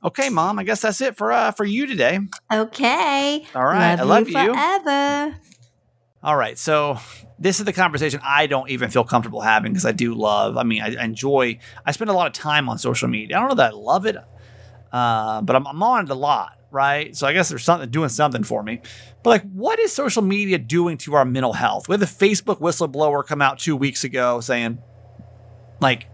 Okay, 0.05 0.29
mom. 0.29 0.59
I 0.59 0.65
guess 0.65 0.81
that's 0.83 1.01
it 1.01 1.17
for 1.17 1.33
uh 1.33 1.51
for 1.51 1.65
you 1.65 1.87
today. 1.87 2.21
Okay. 2.53 3.47
All 3.55 3.65
right, 3.65 3.97
Love 3.97 4.01
I 4.01 4.03
love 4.05 4.29
you 4.29 4.39
you. 4.39 4.55
forever. 4.55 5.37
All 6.23 6.37
right. 6.37 6.59
So 6.59 6.99
this 7.39 7.59
is 7.61 7.65
the 7.65 7.73
conversation 7.73 8.21
I 8.25 8.47
don't 8.47 8.69
even 8.71 8.91
feel 8.91 9.05
comfortable 9.05 9.41
having 9.41 9.73
because 9.73 9.87
I 9.87 9.93
do 9.93 10.15
love. 10.15 10.57
I 10.57 10.63
mean, 10.65 10.83
I, 10.83 10.97
I 10.97 11.05
enjoy. 11.05 11.59
I 11.87 11.93
spend 11.93 12.11
a 12.11 12.13
lot 12.13 12.27
of 12.27 12.33
time 12.33 12.69
on 12.69 12.79
social 12.79 13.09
media. 13.09 13.37
I 13.37 13.41
don't 13.41 13.51
know 13.51 13.55
that 13.57 13.73
I 13.73 13.77
love 13.77 14.07
it, 14.07 14.17
uh, 14.93 15.43
but 15.43 15.57
I'm, 15.57 15.67
I'm 15.67 15.83
on 15.83 16.05
it 16.05 16.11
a 16.11 16.15
lot. 16.15 16.53
Right. 16.71 17.17
So 17.17 17.27
I 17.27 17.33
guess 17.33 17.49
there's 17.49 17.65
something 17.65 17.89
doing 17.89 18.09
something 18.11 18.43
for 18.45 18.63
me. 18.63 18.81
But 19.23 19.31
like, 19.31 19.53
what 19.53 19.79
is 19.79 19.93
social 19.93 20.23
media 20.23 20.59
doing 20.59 20.99
to 20.99 21.15
our 21.15 21.25
mental 21.25 21.55
health? 21.55 21.89
We 21.89 21.95
had 21.95 22.01
the 22.01 22.07
Facebook 22.07 22.61
whistleblower 22.61 23.25
come 23.27 23.41
out 23.41 23.59
two 23.59 23.75
weeks 23.75 24.05
ago 24.05 24.41
saying, 24.41 24.79
like, 25.81 26.09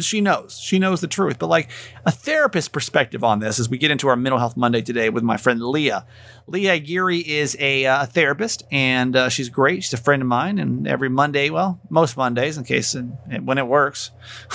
she 0.00 0.20
knows. 0.20 0.58
She 0.58 0.78
knows 0.78 1.00
the 1.00 1.06
truth. 1.06 1.38
But 1.38 1.46
like 1.46 1.70
a 2.04 2.10
therapist 2.10 2.72
perspective 2.72 3.24
on 3.24 3.38
this 3.38 3.58
as 3.58 3.68
we 3.68 3.78
get 3.78 3.90
into 3.90 4.08
our 4.08 4.16
mental 4.16 4.38
health 4.38 4.56
Monday 4.56 4.82
today 4.82 5.08
with 5.10 5.22
my 5.22 5.36
friend 5.36 5.62
Leah. 5.62 6.06
Leah 6.46 6.78
Geary 6.78 7.18
is 7.18 7.56
a 7.58 7.86
uh, 7.86 8.06
therapist 8.06 8.62
and 8.70 9.16
uh, 9.16 9.28
she's 9.28 9.48
great. 9.48 9.84
She's 9.84 9.94
a 9.94 9.98
friend 9.98 10.22
of 10.22 10.28
mine. 10.28 10.58
And 10.58 10.86
every 10.86 11.08
Monday, 11.08 11.50
well, 11.50 11.80
most 11.88 12.16
Mondays, 12.16 12.58
in 12.58 12.64
case 12.64 12.94
and, 12.94 13.16
and 13.30 13.46
when 13.46 13.58
it 13.58 13.66
works, 13.66 14.10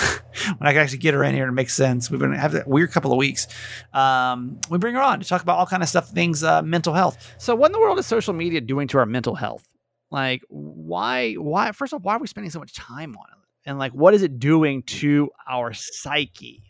when 0.57 0.67
I 0.67 0.73
can 0.73 0.81
actually 0.81 0.99
get 0.99 1.13
her 1.13 1.23
in 1.23 1.33
here 1.35 1.47
it 1.47 1.53
makes 1.53 1.75
sense, 1.75 2.11
we've 2.11 2.19
been 2.19 2.33
having 2.33 2.61
a 2.61 2.69
weird 2.69 2.91
couple 2.91 3.11
of 3.11 3.17
weeks. 3.17 3.47
Um, 3.93 4.59
we 4.69 4.77
bring 4.77 4.95
her 4.95 5.01
on 5.01 5.19
to 5.19 5.27
talk 5.27 5.41
about 5.41 5.57
all 5.57 5.65
kind 5.65 5.83
of 5.83 5.89
stuff, 5.89 6.09
things, 6.09 6.43
uh, 6.43 6.61
mental 6.61 6.93
health. 6.93 7.33
So, 7.37 7.55
what 7.55 7.67
in 7.67 7.71
the 7.73 7.79
world 7.79 7.99
is 7.99 8.05
social 8.05 8.33
media 8.33 8.61
doing 8.61 8.87
to 8.89 8.99
our 8.99 9.05
mental 9.05 9.35
health? 9.35 9.67
Like, 10.11 10.43
why? 10.49 11.33
Why? 11.33 11.71
First 11.71 11.93
off, 11.93 12.03
why 12.03 12.15
are 12.15 12.19
we 12.19 12.27
spending 12.27 12.51
so 12.51 12.59
much 12.59 12.73
time 12.73 13.15
on 13.17 13.25
it? 13.31 13.42
And 13.65 13.79
like, 13.79 13.93
what 13.93 14.13
is 14.13 14.23
it 14.23 14.39
doing 14.39 14.83
to 14.83 15.29
our 15.49 15.73
psyche? 15.73 16.63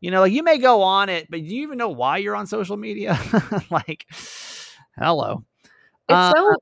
You 0.00 0.10
know, 0.10 0.20
like 0.22 0.32
you 0.32 0.42
may 0.42 0.58
go 0.58 0.82
on 0.82 1.08
it, 1.08 1.28
but 1.30 1.40
do 1.40 1.46
you 1.46 1.62
even 1.62 1.78
know 1.78 1.88
why 1.90 2.18
you're 2.18 2.36
on 2.36 2.46
social 2.46 2.76
media? 2.76 3.18
like, 3.70 4.06
hello. 4.98 5.44
It's 6.08 6.30
Uh, 6.30 6.32
so 6.36 6.56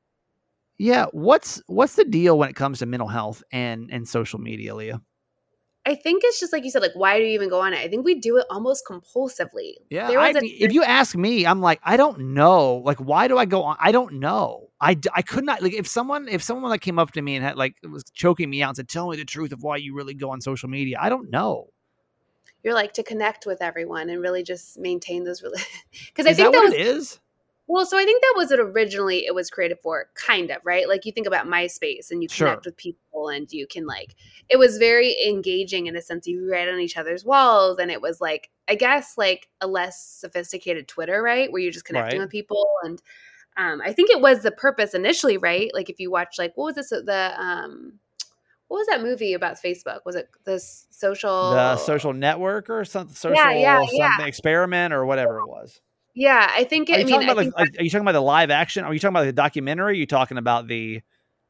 Yeah, 0.79 1.07
what's 1.13 1.63
what's 1.67 1.95
the 1.97 2.05
deal 2.05 2.39
when 2.39 2.49
it 2.49 2.57
comes 2.57 2.79
to 2.81 2.87
mental 2.87 3.09
health 3.09 3.43
and 3.53 3.91
and 3.93 4.09
social 4.09 4.41
media, 4.41 4.75
Leah? 4.75 5.01
I 5.87 5.95
think 5.95 6.23
it's 6.25 6.39
just 6.39 6.53
like 6.53 6.63
you 6.65 6.71
said, 6.71 6.83
like 6.83 6.93
why 6.95 7.19
do 7.19 7.25
you 7.25 7.31
even 7.31 7.49
go 7.49 7.61
on 7.61 7.73
it? 7.73 7.79
I 7.79 7.89
think 7.89 8.05
we 8.05 8.15
do 8.17 8.37
it 8.37 8.45
almost 8.51 8.85
compulsively. 8.87 9.75
Yeah, 9.89 10.09
There 10.09 10.21
was 10.21 10.37
I- 10.37 10.41
a- 10.41 10.45
if 10.45 10.73
you 10.73 10.83
ask 10.85 11.17
me, 11.17 11.47
I'm 11.47 11.61
like, 11.63 11.81
I 11.83 11.97
don't 11.97 12.35
know. 12.35 12.77
Like, 12.85 12.99
why 12.99 13.29
do 13.29 13.39
I 13.39 13.47
go 13.47 13.63
on? 13.63 13.77
I 13.81 13.91
don't 13.91 14.15
know. 14.21 14.69
I, 14.81 14.99
I 15.15 15.23
could 15.23 15.45
not 15.45 15.63
like 15.63 15.73
if 15.75 15.87
someone 15.89 16.29
if 16.29 16.43
someone 16.43 16.71
like 16.71 16.81
came 16.83 16.99
up 16.99 17.13
to 17.13 17.23
me 17.23 17.37
and 17.37 17.45
had 17.45 17.57
like 17.57 17.77
was 17.83 18.05
choking 18.13 18.49
me 18.51 18.63
out 18.63 18.71
and 18.71 18.77
said, 18.77 18.89
"Tell 18.89 19.09
me 19.11 19.17
the 19.17 19.25
truth 19.25 19.53
of 19.53 19.63
why 19.63 19.77
you 19.77 19.95
really 19.95 20.15
go 20.15 20.31
on 20.31 20.41
social 20.41 20.69
media." 20.69 20.99
I 21.01 21.09
don't 21.09 21.31
know. 21.31 21.69
You're 22.63 22.75
like 22.75 22.93
to 22.95 23.03
connect 23.03 23.47
with 23.47 23.63
everyone 23.63 24.11
and 24.11 24.21
really 24.21 24.43
just 24.43 24.79
maintain 24.79 25.25
those 25.25 25.43
really, 25.43 25.63
because 26.09 26.27
I 26.27 26.35
think 26.35 26.39
that 26.49 26.53
that, 26.53 26.59
what 26.59 26.65
was 26.65 26.75
it 26.75 26.81
is? 26.81 27.19
Well. 27.73 27.87
So 27.87 27.97
I 27.99 28.05
think 28.05 28.21
that 28.23 28.35
was 28.37 28.51
what 28.51 28.61
originally 28.61 29.27
it 29.27 29.35
was 29.35 29.51
created 29.51 29.79
for, 29.83 30.07
kind 30.15 30.51
of 30.51 30.59
right. 30.65 30.89
Like 30.89 31.05
you 31.07 31.13
think 31.13 31.27
about 31.27 31.47
MySpace 31.47 32.11
and 32.11 32.23
you 32.23 32.29
Sure. 32.29 32.49
connect 32.49 32.67
with 32.67 32.77
people 32.77 33.29
and 33.29 33.51
you 33.53 33.67
can 33.67 33.87
like 33.87 34.15
it 34.49 34.59
was 34.59 34.79
very 34.79 35.17
engaging 35.27 35.87
in 35.87 35.97
a 35.97 36.03
sense. 36.03 36.27
You 36.27 36.51
read 36.51 36.69
on 36.69 36.81
each 36.81 36.97
other's 36.97 37.25
walls 37.25 37.79
and 37.79 37.91
it 37.91 38.01
was 38.03 38.21
like 38.21 38.51
I 38.69 38.75
guess 38.75 39.15
like 39.19 39.49
a 39.61 39.67
less 39.67 40.03
sophisticated 40.03 40.89
Twitter, 40.89 41.23
right, 41.23 41.51
where 41.51 41.61
you're 41.63 41.73
just 41.73 41.85
connecting 41.85 42.19
Right. 42.21 42.25
with 42.25 42.31
people 42.31 42.67
and 42.83 43.01
um, 43.57 43.83
I 43.85 43.93
think 43.93 44.11
it 44.11 44.21
was 44.21 44.43
the 44.43 44.53
purpose 44.53 44.95
initially, 44.95 45.37
right? 45.37 45.71
Like 45.75 45.91
if 45.91 45.99
you 45.99 46.11
watch, 46.11 46.37
like 46.39 46.53
what 46.57 46.67
was 46.67 46.75
this? 46.77 46.91
The 46.91 47.33
um, 47.37 47.99
what 48.69 48.79
was 48.79 48.87
that 48.87 49.03
movie 49.03 49.35
about 49.35 49.57
Facebook? 49.61 49.99
Was 50.07 50.15
it 50.15 50.29
this 50.45 50.87
social 50.91 51.51
The 51.51 51.77
social 51.77 52.13
network 52.13 52.71
or 52.71 52.85
something, 52.85 53.15
social 53.15 53.37
Yeah, 53.37 53.51
yeah, 53.53 53.79
something 53.81 53.99
yeah. 53.99 54.25
experiment 54.27 54.95
or 54.95 55.05
whatever 55.05 55.41
it 55.41 55.49
was. 55.49 55.81
Yeah, 56.21 56.51
I 56.55 56.65
think. 56.65 56.91
It, 56.91 56.93
Are 56.93 56.97
I 56.97 57.01
you 57.01 57.07
mean, 57.07 57.21
I 57.21 57.25
about 57.33 57.37
think 57.39 57.57
like, 57.57 57.81
are 57.81 57.83
you 57.83 57.89
talking 57.89 58.03
about 58.03 58.13
the 58.13 58.21
live 58.21 58.51
action? 58.51 58.85
Are 58.85 58.93
you 58.93 59.01
talking 59.01 59.15
about 59.15 59.25
the 59.25 59.33
documentary? 59.33 59.93
Are 59.93 59.97
you 59.97 60.07
talking 60.07 60.37
about 60.37 60.69
the 60.69 61.01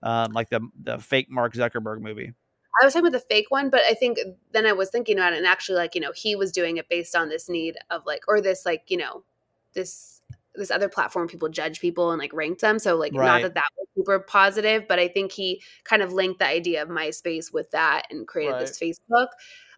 um, 0.01 0.31
like 0.31 0.49
the 0.49 0.61
the 0.81 0.99
fake 0.99 1.27
Mark 1.29 1.55
Zuckerberg 1.55 2.01
movie? 2.01 2.33
I 2.81 2.85
was 2.85 2.95
talking 2.95 3.09
about 3.09 3.19
the 3.19 3.27
fake 3.27 3.51
one, 3.51 3.69
but 3.69 3.81
I 3.81 3.95
think 3.95 4.19
then 4.53 4.67
I 4.67 4.73
was 4.73 4.89
thinking 4.89 5.19
about 5.19 5.33
it, 5.33 5.39
and 5.39 5.47
actually, 5.47 5.79
like 5.79 5.97
you 5.97 6.01
know, 6.01 6.13
he 6.15 6.37
was 6.37 6.53
doing 6.53 6.77
it 6.77 6.89
based 6.89 7.17
on 7.17 7.29
this 7.29 7.49
need 7.49 7.79
of 7.91 8.07
like, 8.07 8.23
or 8.29 8.41
this 8.41 8.65
like 8.65 8.85
you 8.87 8.97
know, 8.97 9.25
this 9.75 10.23
this 10.55 10.71
other 10.71 10.89
platform 10.89 11.27
people 11.27 11.49
judge 11.49 11.81
people 11.81 12.13
and 12.13 12.21
like 12.21 12.33
rank 12.33 12.61
them. 12.61 12.79
So 12.79 12.95
like, 12.95 13.13
not 13.13 13.43
that 13.43 13.55
that 13.55 13.71
was 13.77 13.89
super 13.97 14.21
positive, 14.21 14.87
but 14.89 15.01
I 15.01 15.09
think 15.09 15.33
he 15.33 15.63
kind 15.83 16.01
of 16.01 16.13
linked 16.13 16.39
the 16.39 16.47
idea 16.47 16.81
of 16.81 16.89
MySpace 16.89 17.53
with 17.53 17.73
that 17.73 18.07
and 18.09 18.25
created 18.25 18.61
this 18.61 18.79
Facebook. 18.79 19.27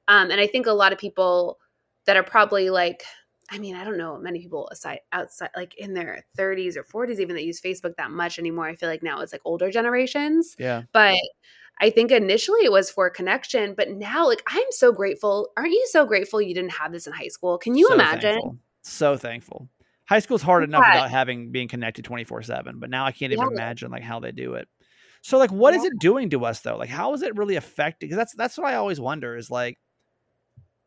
Um, 0.07 0.31
and 0.31 0.39
I 0.39 0.47
think 0.47 0.67
a 0.67 0.73
lot 0.73 0.93
of 0.93 0.99
people 0.99 1.59
that 2.05 2.19
are 2.19 2.23
probably 2.23 2.69
like, 2.69 3.05
I 3.53 3.59
mean, 3.59 3.77
I 3.77 3.85
don't 3.85 3.99
know 3.99 4.19
many 4.19 4.41
people 4.41 4.69
aside 4.71 5.01
outside 5.13 5.51
like 5.55 5.75
in 5.77 5.93
their 5.95 6.25
30s 6.39 6.77
or 6.77 6.85
40s 6.85 7.21
even 7.21 7.37
that 7.37 7.45
use 7.45 7.61
Facebook 7.61 7.97
that 7.97 8.11
much 8.11 8.39
anymore. 8.39 8.67
I 8.67 8.75
feel 8.75 8.89
like 8.89 9.03
now 9.03 9.21
it's 9.21 9.33
like 9.33 9.43
older 9.45 9.71
generations 9.71 10.57
Yeah. 10.59 10.83
but 10.93 11.15
I 11.81 11.91
think 11.91 12.11
initially 12.13 12.61
it 12.65 12.73
was 12.73 12.91
for 12.91 13.11
connection, 13.11 13.75
but 13.77 13.91
now 13.91 14.27
like 14.29 14.43
I'm 14.49 14.71
so 14.71 14.93
grateful. 14.93 15.51
Aren't 15.57 15.73
you 15.73 15.87
so 15.91 16.07
grateful 16.07 16.41
you 16.41 16.55
didn't 16.55 16.73
have 16.73 16.93
this 16.93 17.07
in 17.07 17.13
high 17.13 17.29
school? 17.29 17.59
Can 17.59 17.75
you 17.77 17.89
So 17.89 17.95
imagine? 17.95 18.33
Thankful. 18.33 18.59
So 18.83 19.17
thankful. 19.17 19.69
High 20.09 20.21
school's 20.21 20.43
hard 20.43 20.65
enough 20.65 20.83
Yeah. 20.87 20.95
without 20.95 21.11
having 21.11 21.51
being 21.53 21.69
connected 21.69 22.05
24/7, 22.05 22.79
but 22.79 22.91
now 22.91 23.05
I 23.07 23.13
can't 23.13 23.33
even 23.33 23.49
Yeah. 23.49 23.55
imagine 23.55 23.91
like 23.91 24.03
how 24.03 24.21
they 24.21 24.33
do 24.33 24.55
it. 24.55 24.69
So 25.23 25.39
like 25.39 25.51
what 25.53 25.75
is 25.75 25.83
Yeah. 25.83 25.89
it 25.89 25.99
doing 25.99 26.31
to 26.31 26.45
us 26.45 26.61
though? 26.61 26.77
Like 26.77 26.91
how 26.91 27.15
is 27.15 27.23
it 27.23 27.37
really 27.37 27.57
affecting 27.57 28.11
cuz 28.11 28.17
that's 28.17 28.35
that's 28.35 28.59
what 28.59 28.67
I 28.69 28.77
always 28.77 29.01
wonder 29.01 29.37
is 29.37 29.51
like 29.51 29.79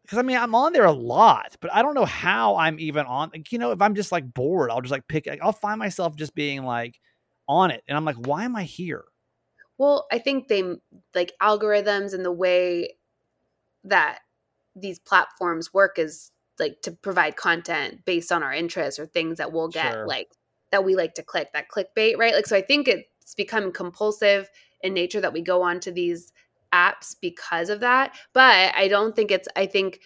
cuz 0.07 0.17
I 0.19 0.21
mean 0.21 0.37
I'm 0.37 0.55
on 0.55 0.73
there 0.73 0.85
a 0.85 0.91
lot, 0.91 1.55
but 1.61 1.73
I 1.73 1.81
don't 1.81 1.95
know 1.95 2.05
how 2.05 2.57
I'm 2.57 2.79
even 2.79 3.05
on 3.05 3.31
like 3.33 3.51
you 3.51 3.59
know 3.59 3.71
if 3.71 3.81
I'm 3.81 3.95
just 3.95 4.11
like 4.11 4.33
bored, 4.33 4.71
I'll 4.71 4.81
just 4.81 4.91
like 4.91 5.07
pick 5.07 5.27
I'll 5.41 5.51
find 5.51 5.79
myself 5.79 6.15
just 6.15 6.35
being 6.35 6.63
like 6.63 6.99
on 7.47 7.71
it 7.71 7.83
and 7.87 7.97
I'm 7.97 8.05
like 8.05 8.17
why 8.17 8.45
am 8.45 8.55
I 8.55 8.63
here? 8.63 9.05
Well, 9.77 10.07
I 10.11 10.19
think 10.19 10.47
they 10.47 10.63
like 11.13 11.33
algorithms 11.41 12.13
and 12.13 12.23
the 12.25 12.31
way 12.31 12.95
that 13.83 14.19
these 14.75 14.99
platforms 14.99 15.73
work 15.73 15.99
is 15.99 16.31
like 16.59 16.81
to 16.81 16.91
provide 16.91 17.35
content 17.35 18.05
based 18.05 18.31
on 18.31 18.43
our 18.43 18.53
interests 18.53 18.99
or 18.99 19.05
things 19.05 19.37
that 19.37 19.51
we'll 19.51 19.69
get 19.69 19.93
Sure. 19.93 20.05
like 20.05 20.29
that 20.71 20.83
we 20.85 20.95
like 20.95 21.13
to 21.15 21.23
click 21.23 21.49
that 21.53 21.69
clickbait, 21.69 22.17
right? 22.17 22.33
Like 22.33 22.47
so 22.47 22.55
I 22.55 22.61
think 22.61 22.87
it's 22.87 23.35
become 23.35 23.71
compulsive 23.71 24.49
in 24.81 24.93
nature 24.93 25.21
that 25.21 25.33
we 25.33 25.41
go 25.41 25.61
onto 25.61 25.91
these 25.91 26.31
apps 26.73 27.15
because 27.21 27.69
of 27.69 27.79
that. 27.81 28.15
But 28.33 28.73
I 28.75 28.87
don't 28.87 29.15
think 29.15 29.31
it's 29.31 29.47
I 29.55 29.65
think 29.65 29.99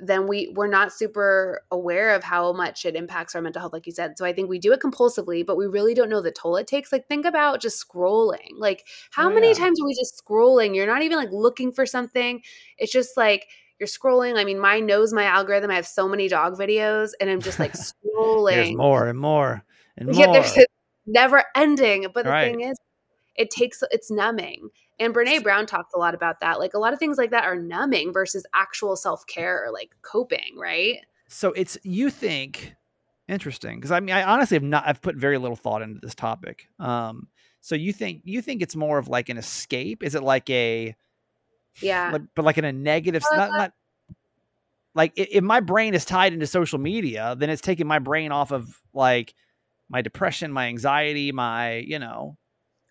then 0.00 0.28
we 0.28 0.52
we're 0.54 0.68
not 0.68 0.92
super 0.92 1.60
aware 1.72 2.14
of 2.14 2.22
how 2.22 2.52
much 2.52 2.84
it 2.84 2.94
impacts 2.94 3.34
our 3.34 3.42
mental 3.42 3.60
health 3.60 3.72
like 3.72 3.84
you 3.86 3.92
said 3.92 4.16
so 4.16 4.24
i 4.24 4.32
think 4.32 4.48
we 4.48 4.58
do 4.58 4.72
it 4.72 4.78
compulsively 4.80 5.44
but 5.44 5.56
we 5.56 5.66
really 5.66 5.92
don't 5.92 6.08
know 6.08 6.20
the 6.22 6.30
toll 6.30 6.56
it 6.56 6.68
takes 6.68 6.92
like 6.92 7.08
think 7.08 7.26
about 7.26 7.60
just 7.60 7.84
scrolling 7.84 8.50
like 8.58 8.86
how 9.10 9.28
Oh, 9.28 9.34
many 9.34 9.52
yeah. 9.52 9.54
times 9.54 9.80
are 9.80 9.86
we 9.86 9.94
just 9.94 10.22
scrolling 10.24 10.74
you're 10.74 10.86
not 10.86 11.02
even 11.02 11.18
like 11.18 11.32
looking 11.32 11.72
for 11.72 11.84
something 11.84 12.40
it's 12.78 12.92
just 12.92 13.16
like 13.16 13.46
you're 13.80 13.88
scrolling 13.88 14.38
i 14.38 14.44
mean 14.44 14.60
mine 14.60 14.86
knows 14.86 15.12
my 15.12 15.24
algorithm 15.24 15.70
i 15.70 15.74
have 15.74 15.86
so 15.86 16.08
many 16.08 16.28
dog 16.28 16.56
videos 16.56 17.10
and 17.20 17.28
i'm 17.28 17.42
just 17.42 17.58
like 17.58 17.72
scrolling 17.76 18.54
There's 18.54 18.72
more 18.72 19.06
and 19.08 19.18
more 19.18 19.64
and 19.96 20.08
more. 20.10 20.16
yeah, 20.16 20.26
there's 20.32 20.56
never 21.06 21.44
ending. 21.56 22.06
But 22.12 22.24
the 22.26 22.30
Right. 22.30 22.40
thing 22.40 22.60
is, 22.60 22.76
it 23.36 23.50
takes 23.50 23.82
it's 23.90 24.10
numbing. 24.10 24.70
And 25.00 25.14
Brene 25.14 25.42
Brown 25.42 25.66
talked 25.66 25.92
a 25.94 25.98
lot 25.98 26.14
about 26.14 26.40
that. 26.40 26.58
Like 26.58 26.74
a 26.74 26.78
lot 26.78 26.92
of 26.92 26.98
things 26.98 27.18
like 27.18 27.30
that 27.30 27.44
are 27.44 27.56
numbing 27.56 28.12
versus 28.12 28.44
actual 28.54 28.96
self 28.96 29.26
care 29.26 29.64
or 29.64 29.72
like 29.72 29.94
coping, 30.02 30.56
right? 30.58 30.98
So 31.28 31.52
it's 31.52 31.78
you 31.82 32.10
think 32.10 32.74
interesting 33.28 33.76
because 33.76 33.90
I 33.92 34.00
mean 34.00 34.14
I 34.14 34.22
honestly 34.22 34.56
have 34.56 34.62
not 34.62 34.84
I've 34.86 35.02
put 35.02 35.14
very 35.16 35.38
little 35.38 35.56
thought 35.56 35.82
into 35.82 36.00
this 36.00 36.14
topic. 36.14 36.68
Um, 36.78 37.28
so 37.60 37.74
you 37.74 37.92
think 37.92 38.22
you 38.24 38.42
think 38.42 38.62
it's 38.62 38.74
more 38.74 38.98
of 38.98 39.08
like 39.08 39.28
an 39.28 39.36
escape? 39.36 40.02
Is 40.02 40.14
it 40.14 40.22
like 40.22 40.48
a 40.50 40.96
Yeah. 41.80 42.10
like, 42.12 42.22
but 42.34 42.44
like 42.44 42.58
in 42.58 42.64
a 42.64 42.72
negative 42.72 43.22
Uh, 43.30 43.36
not, 43.36 43.50
not 43.52 43.72
like 44.94 45.12
if 45.16 45.44
my 45.44 45.60
brain 45.60 45.94
is 45.94 46.04
tied 46.04 46.32
into 46.32 46.46
social 46.46 46.78
media, 46.78 47.36
then 47.38 47.50
it's 47.50 47.62
taking 47.62 47.86
my 47.86 47.98
brain 48.00 48.32
off 48.32 48.50
of 48.50 48.80
like 48.92 49.34
my 49.88 50.02
depression, 50.02 50.52
my 50.52 50.66
anxiety, 50.66 51.30
my 51.30 51.76
you 51.76 51.98
know 51.98 52.36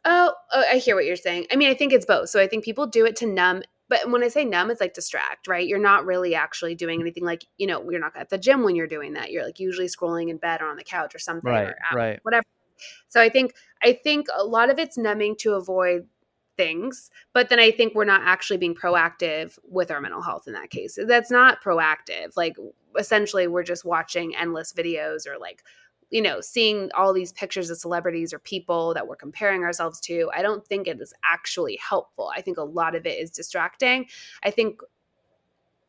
Oh, 0.10 0.34
oh, 0.54 0.64
I 0.72 0.78
hear 0.78 0.96
what 0.96 1.04
you're 1.04 1.18
saying. 1.18 1.48
I 1.52 1.58
mean, 1.58 1.70
I 1.70 1.74
think 1.74 1.92
it's 1.92 2.06
both. 2.06 2.30
So 2.30 2.40
I 2.40 2.48
think 2.48 2.64
people 2.64 2.88
do 2.88 3.06
it 3.06 3.18
to 3.18 3.26
numb. 3.26 3.62
But 3.90 4.10
when 4.10 4.24
I 4.24 4.30
say 4.30 4.46
numb, 4.46 4.72
it's 4.72 4.80
like 4.80 4.94
distract, 4.94 5.50
right? 5.50 5.68
You're 5.68 5.80
not 5.80 6.06
really 6.06 6.34
actually 6.34 6.76
doing 6.76 7.02
anything 7.02 7.26
like, 7.26 7.44
you 7.58 7.68
know, 7.68 7.90
you're 7.90 8.00
not 8.00 8.16
at 8.16 8.30
the 8.30 8.38
gym 8.38 8.64
when 8.64 8.76
you're 8.76 8.88
doing 8.88 9.14
that. 9.14 9.32
You're 9.32 9.46
like 9.46 9.60
usually 9.60 9.88
scrolling 9.88 10.30
in 10.30 10.38
bed 10.38 10.62
or 10.62 10.68
on 10.68 10.78
the 10.78 10.84
couch 10.84 11.14
or 11.14 11.20
something. 11.20 11.52
right 11.52 11.68
or 11.68 11.76
out, 11.92 11.96
right 11.96 12.20
whatever. 12.24 12.46
So 13.10 13.20
I 13.20 13.28
think 13.28 13.54
I 13.84 14.00
think 14.02 14.28
a 14.34 14.44
lot 14.44 14.70
of 14.70 14.80
it's 14.80 14.98
numbing 14.98 15.36
to 15.40 15.54
avoid 15.54 16.08
things, 16.56 17.12
but 17.34 17.50
then 17.50 17.60
I 17.60 17.72
think 17.72 17.94
we're 17.94 18.06
not 18.06 18.22
actually 18.24 18.58
being 18.58 18.76
proactive 18.76 19.60
with 19.64 19.92
our 19.92 20.00
mental 20.00 20.22
health 20.22 20.48
in 20.48 20.54
that 20.54 20.70
case. 20.70 20.98
That's 21.06 21.32
not 21.32 21.62
proactive. 21.62 22.36
Like 22.36 22.56
essentially 22.98 23.48
we're 23.48 23.64
just 23.64 23.86
watching 23.86 24.36
endless 24.36 24.74
videos 24.74 25.28
or 25.28 25.38
like 25.38 25.64
you 26.10 26.22
know, 26.22 26.40
seeing 26.40 26.90
all 26.96 27.14
these 27.14 27.34
pictures 27.34 27.70
of 27.70 27.78
celebrities 27.78 28.34
or 28.34 28.40
people 28.40 28.94
that 28.94 29.08
we're 29.08 29.16
comparing 29.16 29.64
ourselves 29.64 30.00
to, 30.02 30.32
I 30.34 30.42
don't 30.42 30.66
think 30.66 30.88
it 30.88 31.02
is 31.02 31.14
actually 31.24 31.78
helpful. 31.78 32.32
I 32.36 32.42
think 32.42 32.58
a 32.58 32.64
lot 32.64 32.96
of 32.96 33.06
it 33.06 33.20
is 33.20 33.30
distracting. 33.30 34.08
I 34.44 34.52
think 34.52 34.80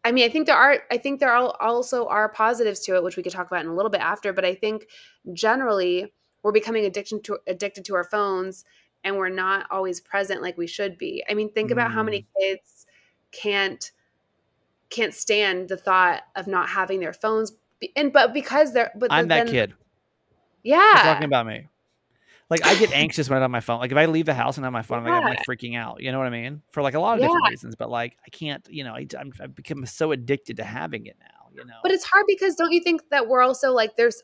I 0.04 0.12
mean, 0.12 0.24
I 0.24 0.28
think 0.28 0.46
there 0.46 0.56
are 0.56 0.78
I 0.90 0.96
think 0.96 1.20
there 1.20 1.32
are 1.32 1.54
also 1.60 2.06
are 2.06 2.28
positives 2.28 2.80
to 2.80 2.96
it 2.96 3.02
which 3.02 3.16
we 3.16 3.22
could 3.22 3.32
talk 3.32 3.46
about 3.46 3.64
in 3.64 3.70
a 3.70 3.74
little 3.74 3.90
bit 3.90 4.00
after, 4.00 4.32
but 4.32 4.44
I 4.44 4.54
think 4.54 4.86
generally 5.32 6.12
we're 6.42 6.52
becoming 6.52 6.84
addicted 6.84 7.24
to 7.24 7.38
addicted 7.46 7.84
to 7.86 7.94
our 7.94 8.04
phones 8.04 8.64
and 9.04 9.16
we're 9.16 9.28
not 9.28 9.66
always 9.70 10.00
present 10.00 10.42
like 10.42 10.56
we 10.56 10.66
should 10.66 10.98
be. 10.98 11.24
I 11.28 11.34
mean, 11.34 11.52
think 11.52 11.70
about 11.70 11.92
how 11.92 12.02
many 12.02 12.22
mm. 12.22 12.40
kids 12.40 12.86
can't 13.32 13.90
can't 14.90 15.14
stand 15.14 15.68
the 15.68 15.76
thought 15.76 16.22
of 16.34 16.46
not 16.46 16.68
having 16.70 17.00
their 17.00 17.12
phones 17.12 17.52
and 17.94 18.12
but 18.12 18.32
because 18.32 18.72
they're 18.72 18.90
but 18.96 19.12
I'm 19.12 19.28
that 19.28 19.48
kid. 19.48 19.74
Yeah 20.68 21.04
You're 21.04 21.14
talking 21.14 21.24
about 21.24 21.46
me. 21.46 21.68
Like 22.50 22.64
I 22.64 22.74
get 22.76 22.92
anxious 22.92 23.28
when 23.28 23.36
I'm 23.38 23.44
on 23.44 23.50
my 23.50 23.60
phone. 23.60 23.78
Like 23.78 23.92
if 23.92 23.98
I 23.98 24.06
leave 24.06 24.26
the 24.26 24.34
house 24.34 24.56
and 24.56 24.64
I'm 24.64 24.70
on 24.70 24.72
my 24.72 24.82
phone, 24.82 24.98
I'm, 24.98 25.04
like, 25.04 25.14
I'm 25.14 25.28
like 25.28 25.44
freaking 25.46 25.76
out. 25.76 26.02
You 26.02 26.12
know 26.12 26.18
what 26.18 26.26
I 26.26 26.30
mean? 26.30 26.62
For 26.70 26.82
like 26.82 26.94
a 26.94 27.00
lot 27.00 27.16
of 27.16 27.20
different 27.20 27.46
reasons. 27.50 27.74
But 27.76 27.90
like 27.90 28.16
I 28.26 28.30
can't. 28.30 28.66
You 28.70 28.84
know, 28.84 28.94
I, 28.94 29.06
I'm, 29.18 29.32
I've 29.40 29.54
become 29.54 29.84
so 29.86 30.12
addicted 30.12 30.56
to 30.56 30.64
having 30.64 31.06
it 31.06 31.16
now. 31.20 31.50
You 31.54 31.64
know. 31.66 31.74
But 31.82 31.92
it's 31.92 32.04
hard 32.04 32.24
because 32.26 32.54
don't 32.54 32.72
you 32.72 32.80
think 32.82 33.02
that 33.10 33.28
we're 33.28 33.42
also 33.42 33.72
like 33.72 33.96
there's 33.96 34.22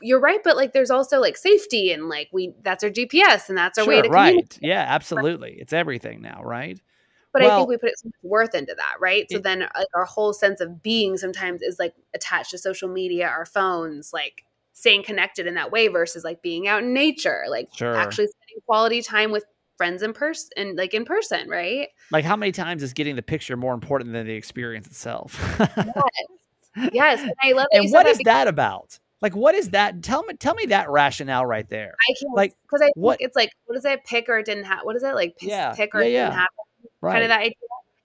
you're 0.00 0.18
right, 0.20 0.40
but 0.42 0.56
like 0.56 0.72
there's 0.72 0.90
also 0.90 1.20
like 1.20 1.36
safety 1.36 1.92
and 1.92 2.08
like 2.08 2.28
we 2.32 2.52
that's 2.62 2.82
our 2.82 2.90
GPS 2.90 3.48
and 3.48 3.56
that's 3.56 3.78
our 3.78 3.86
way 3.86 3.94
Sure, 3.94 4.02
to 4.02 4.08
right. 4.10 4.58
Yeah, 4.60 4.84
absolutely. 4.88 5.56
It's 5.60 5.72
everything 5.72 6.20
now, 6.20 6.42
right? 6.42 6.80
But 7.32 7.42
I 7.42 7.56
think 7.56 7.68
we 7.68 7.78
put 7.78 7.96
so 7.96 8.08
much 8.08 8.14
worth 8.22 8.54
into 8.54 8.74
that, 8.76 8.94
right? 9.00 9.30
So 9.30 9.38
It- 9.38 9.44
then 9.44 9.60
like 9.60 9.86
our 9.94 10.04
whole 10.04 10.32
sense 10.32 10.60
of 10.60 10.82
being 10.82 11.16
sometimes 11.16 11.62
is 11.62 11.78
like 11.78 11.94
attached 12.14 12.50
to 12.50 12.58
social 12.58 12.88
media, 12.88 13.28
our 13.28 13.46
phones, 13.46 14.12
like 14.12 14.44
staying 14.72 15.02
connected 15.04 15.46
in 15.46 15.54
that 15.54 15.70
way 15.70 15.88
versus 15.88 16.24
like 16.24 16.42
being 16.42 16.66
out 16.68 16.82
in 16.82 16.92
nature, 16.94 17.44
like 17.48 17.68
Sure. 17.74 17.94
actually 17.96 18.26
spending 18.26 18.62
quality 18.66 19.02
time 19.02 19.30
with 19.32 19.44
friends 19.76 20.02
in 20.02 20.12
person 20.12 20.48
and 20.56 20.76
like 20.76 20.94
in 20.94 21.04
person, 21.04 21.48
right? 21.48 21.88
Like 22.10 22.24
how 22.24 22.36
many 22.36 22.52
times 22.52 22.82
is 22.82 22.92
getting 22.92 23.16
the 23.16 23.22
picture 23.22 23.56
more 23.56 23.74
important 23.74 24.12
than 24.12 24.26
the 24.26 24.34
experience 24.34 24.86
itself? 24.86 25.38
Yes. 26.92 27.20
And 27.20 27.32
I 27.42 27.52
love 27.52 27.66
that 27.70 27.80
and 27.82 27.92
what 27.92 28.04
that 28.04 28.12
is 28.12 28.18
that 28.24 28.48
about? 28.48 28.98
Like 29.20 29.36
what 29.36 29.54
is 29.54 29.70
that? 29.70 30.02
Tell 30.02 30.22
me 30.24 30.34
tell 30.34 30.54
me 30.54 30.66
that 30.66 30.88
rationale 30.88 31.44
right 31.44 31.68
there. 31.68 31.94
I 32.08 32.14
can't 32.18 32.34
like, 32.34 32.54
because 32.62 32.80
I 32.80 32.86
think 32.86 32.96
what- 32.96 33.20
it's 33.20 33.36
like 33.36 33.50
what 33.66 33.76
is 33.76 33.84
it? 33.84 34.02
Pick 34.06 34.26
or 34.28 34.38
it 34.38 34.46
didn't 34.46 34.64
happen. 34.64 34.86
What 34.86 34.96
is 34.96 35.02
it 35.02 35.14
like? 35.14 35.36
Piss, 35.36 35.50
Yeah, 35.50 35.74
pick 35.74 35.94
or 35.94 36.00
yeah, 36.00 36.08
yeah. 36.08 36.24
didn't 36.28 36.34
happen. 36.38 36.56
Right. 37.02 37.12
Kind 37.12 37.24
of 37.24 37.28
that 37.28 37.40
idea. 37.40 37.52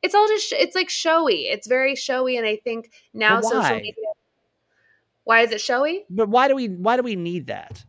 It's 0.03 0.13
all 0.13 0.27
just 0.27 0.47
sh- 0.49 0.53
it's 0.57 0.75
like 0.75 0.89
showy. 0.89 1.47
It's 1.47 1.65
very 1.65 1.95
showy, 1.95 2.35
and 2.37 2.45
I 2.45 2.57
think 2.63 2.91
now 3.13 3.39
social 3.41 3.75
media. 3.77 3.93
Why 5.27 5.41
is 5.41 5.51
it 5.51 5.59
showy? 5.59 6.05
but 6.09 6.29
why 6.29 6.47
do 6.47 6.55
we 6.55 6.67
why 6.69 6.95
do 6.95 7.03
we 7.03 7.17
need 7.17 7.47
that? 7.47 7.83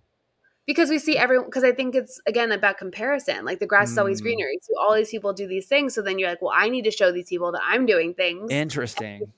Because 0.66 0.90
we 0.90 0.98
see 0.98 1.16
everyone. 1.16 1.46
Because 1.46 1.62
I 1.64 1.70
think 1.72 1.94
it's 1.94 2.20
again 2.26 2.50
about 2.52 2.78
comparison. 2.78 3.44
Like 3.44 3.60
the 3.60 3.66
grass 3.66 3.92
is 3.92 3.98
always 3.98 4.20
Mm. 4.20 4.24
greener. 4.24 4.46
You 4.48 4.58
see 4.60 4.74
all 4.80 4.94
these 4.94 5.10
people 5.10 5.32
do 5.32 5.46
these 5.46 5.66
things, 5.68 5.94
so 5.94 6.02
then 6.02 6.18
you're 6.18 6.28
like, 6.28 6.42
well, 6.42 6.52
I 6.54 6.68
need 6.68 6.82
to 6.84 6.90
show 6.90 7.12
these 7.12 7.28
people 7.28 7.52
that 7.52 7.62
I'm 7.64 7.86
doing 7.86 8.12
things. 8.12 8.50
Interesting. 8.50 9.32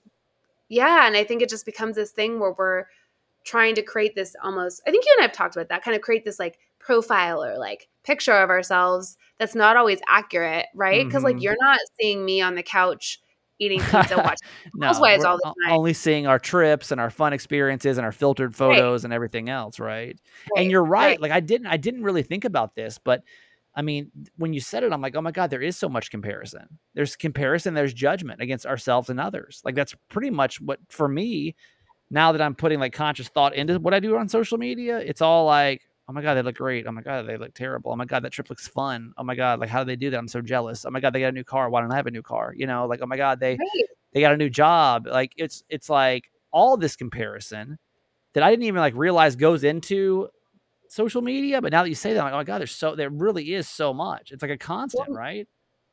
Yeah, 0.69 1.07
and 1.07 1.17
I 1.17 1.25
think 1.25 1.43
it 1.43 1.51
just 1.51 1.67
becomes 1.67 1.97
this 1.97 2.11
thing 2.13 2.41
where 2.41 2.53
we're 2.57 2.87
trying 3.45 3.75
to 3.75 3.83
create 3.83 4.15
this 4.15 4.35
almost 4.43 4.83
I 4.87 4.91
think 4.91 5.05
you 5.05 5.15
and 5.19 5.25
I 5.25 5.27
have 5.29 5.37
talked 5.37 5.57
about 5.57 5.69
that, 5.69 5.83
kind 5.85 5.95
of 5.97 6.03
create 6.03 6.25
this 6.25 6.39
like 6.39 6.59
profile 6.79 7.45
or 7.45 7.59
like 7.59 7.89
picture 8.03 8.33
of 8.35 8.51
ourselves 8.51 9.19
that's 9.39 9.55
not 9.55 9.77
always 9.77 10.01
accurate, 10.09 10.67
right? 10.75 11.07
Because 11.07 11.23
Mhm. 11.23 11.27
like 11.27 11.43
you're 11.43 11.57
not 11.61 11.79
seeing 12.01 12.25
me 12.25 12.41
on 12.41 12.55
the 12.55 12.63
couch 12.63 13.21
eating 13.61 13.79
pizza, 13.91 14.17
watching 14.17 14.49
no, 14.75 14.89
Housewives 14.89 15.25
all 15.25 15.37
the 15.37 15.45
time. 15.45 15.73
Only 15.73 15.93
seeing 15.93 16.27
our 16.27 16.39
trips 16.41 16.91
and 16.91 17.01
our 17.01 17.11
fun 17.11 17.33
experiences 17.33 17.99
and 17.99 18.05
our 18.05 18.11
filtered 18.13 18.57
photos 18.57 19.05
and 19.05 19.13
everything 19.13 19.49
else, 19.49 19.79
right? 19.79 20.19
Right, 20.57 20.63
And 20.63 20.71
you're 20.71 20.85
right. 20.85 21.07
right. 21.07 21.21
Like 21.21 21.31
I 21.31 21.41
didn't 21.41 21.69
I 21.69 21.77
didn't 21.77 22.03
really 22.03 22.25
think 22.25 22.45
about 22.45 22.75
this, 22.75 22.99
but 22.99 23.23
I 23.77 23.83
mean, 23.83 24.11
when 24.37 24.53
you 24.53 24.61
said 24.61 24.83
it, 24.83 24.93
I'm 24.93 25.01
like, 25.01 25.15
oh 25.15 25.23
my 25.23 25.31
God, 25.31 25.51
there 25.51 25.63
is 25.63 25.77
so 25.77 25.89
much 25.89 26.11
comparison. 26.11 26.67
There's 26.95 27.15
comparison, 27.15 27.75
there's 27.75 27.95
judgment 27.95 28.41
against 28.41 28.67
ourselves 28.67 29.11
and 29.11 29.21
others. 29.21 29.63
Like 29.65 29.77
that's 29.77 29.95
pretty 30.09 30.31
much 30.31 30.61
what 30.61 30.81
for 30.89 31.07
me, 31.07 31.55
now 32.11 32.33
that 32.33 32.43
I'm 32.43 32.57
putting 32.57 32.81
like 32.81 32.93
conscious 32.93 33.29
thought 33.29 33.55
into 33.55 33.79
what 33.79 33.95
I 33.95 34.01
do 34.01 34.17
on 34.17 34.29
social 34.29 34.59
media, 34.59 34.99
it's 34.99 35.23
all 35.23 35.45
like, 35.45 35.83
oh 36.11 36.13
my 36.13 36.23
God, 36.23 36.35
they 36.35 36.43
look 36.43 36.57
great. 36.57 36.89
Oh 36.89 36.93
my 36.93 37.03
God, 37.03 37.29
they 37.29 37.37
look 37.37 37.55
terrible. 37.55 37.93
Oh 37.93 37.97
my 37.97 38.05
God, 38.05 38.25
that 38.25 38.33
trip 38.33 38.51
looks 38.51 38.67
fun. 38.67 39.13
Oh 39.17 39.23
my 39.23 39.37
God, 39.37 39.61
like 39.61 39.69
how 39.69 39.85
do 39.85 39.87
they 39.87 39.95
do 39.95 40.11
that? 40.11 40.19
I'm 40.19 40.27
so 40.27 40.41
jealous. 40.41 40.85
Oh 40.85 40.91
my 40.91 40.99
God, 40.99 41.13
they 41.13 41.21
got 41.21 41.29
a 41.29 41.33
new 41.33 41.45
car. 41.45 41.71
Why 41.71 41.81
don't 41.81 41.93
I 41.93 41.97
have 41.97 42.09
a 42.09 42.11
new 42.11 42.21
car? 42.23 42.53
You 42.57 42.67
know, 42.67 42.87
like, 42.87 42.99
oh 43.01 43.07
my 43.07 43.17
God, 43.17 43.39
they 43.39 43.53
Right. 43.53 43.85
they 44.13 44.21
got 44.21 44.33
a 44.35 44.37
new 44.37 44.51
job. 44.51 45.07
Like 45.07 45.33
it's 45.37 45.63
it's 45.69 45.89
like 45.89 46.33
all 46.51 46.77
this 46.77 46.97
comparison 46.97 47.79
that 48.35 48.43
I 48.43 48.51
didn't 48.51 48.65
even 48.65 48.81
like 48.81 48.95
realize 48.97 49.37
goes 49.37 49.63
into 49.63 50.29
social 50.89 51.23
media. 51.23 51.63
But 51.63 51.71
now 51.71 51.85
that 51.85 51.89
you 51.89 51.95
say 51.95 52.13
that, 52.13 52.19
I'm 52.19 52.25
like, 52.25 52.33
oh 52.35 52.39
my 52.39 52.45
god, 52.45 52.59
there's 52.59 52.73
so 52.75 52.97
there 52.97 53.09
really 53.09 53.55
is 53.55 53.69
so 53.69 53.95
much. 53.95 54.33
It's 54.33 54.43
like 54.43 54.51
a 54.51 54.59
constant, 54.59 55.11
Well, 55.11 55.19
right? 55.19 55.47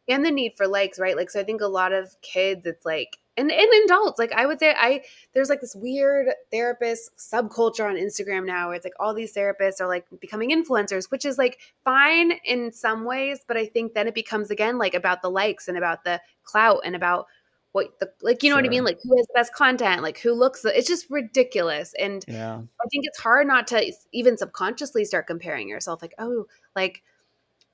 and 0.09 0.25
the 0.25 0.31
need 0.31 0.53
for 0.57 0.67
likes, 0.67 0.97
right? 0.97 1.15
Like, 1.15 1.29
so 1.29 1.39
I 1.39 1.43
think 1.43 1.61
a 1.61 1.67
lot 1.67 1.93
of 1.93 2.15
kids, 2.23 2.65
it's 2.65 2.85
like, 2.85 3.17
and, 3.37 3.51
and 3.51 3.69
adults, 3.85 4.19
like 4.19 4.31
I 4.31 4.45
would 4.45 4.59
say, 4.59 4.73
I 4.77 5.03
there's 5.33 5.49
like 5.49 5.61
this 5.61 5.75
weird 5.75 6.27
therapist 6.51 7.11
subculture 7.17 7.87
on 7.87 7.95
Instagram 7.95 8.45
now, 8.45 8.67
where 8.67 8.75
it's 8.75 8.85
like 8.85 8.93
all 8.99 9.13
these 9.13 9.33
therapists 9.33 9.79
are 9.79 9.87
like 9.87 10.05
becoming 10.19 10.51
influencers, 10.51 11.11
which 11.11 11.25
is 11.25 11.37
like 11.37 11.59
fine 11.83 12.33
in 12.43 12.71
some 12.71 13.05
ways, 13.05 13.39
but 13.47 13.57
I 13.57 13.67
think 13.67 13.93
then 13.93 14.07
it 14.07 14.15
becomes 14.15 14.49
again 14.49 14.77
like 14.77 14.93
about 14.93 15.21
the 15.21 15.29
likes 15.29 15.67
and 15.67 15.77
about 15.77 16.03
the 16.03 16.19
clout 16.43 16.81
and 16.83 16.95
about 16.95 17.27
what 17.73 17.99
the 17.99 18.11
like, 18.21 18.41
you 18.41 18.49
know 18.49 18.55
what 18.55 18.65
I 18.65 18.69
mean? 18.69 18.83
Like 18.83 18.97
who 19.03 19.15
has 19.17 19.27
the 19.27 19.33
best 19.35 19.53
content, 19.53 20.01
like 20.01 20.19
who 20.19 20.33
looks. 20.33 20.61
The, 20.63 20.75
it's 20.77 20.87
just 20.87 21.09
ridiculous, 21.09 21.93
and 21.99 22.25
Yeah. 22.27 22.55
I 22.55 22.87
think 22.89 23.05
it's 23.05 23.19
hard 23.19 23.45
not 23.45 23.67
to 23.67 23.93
even 24.11 24.37
subconsciously 24.37 25.05
start 25.05 25.27
comparing 25.27 25.69
yourself. 25.69 26.01
Like, 26.01 26.15
oh, 26.17 26.47
like 26.75 27.03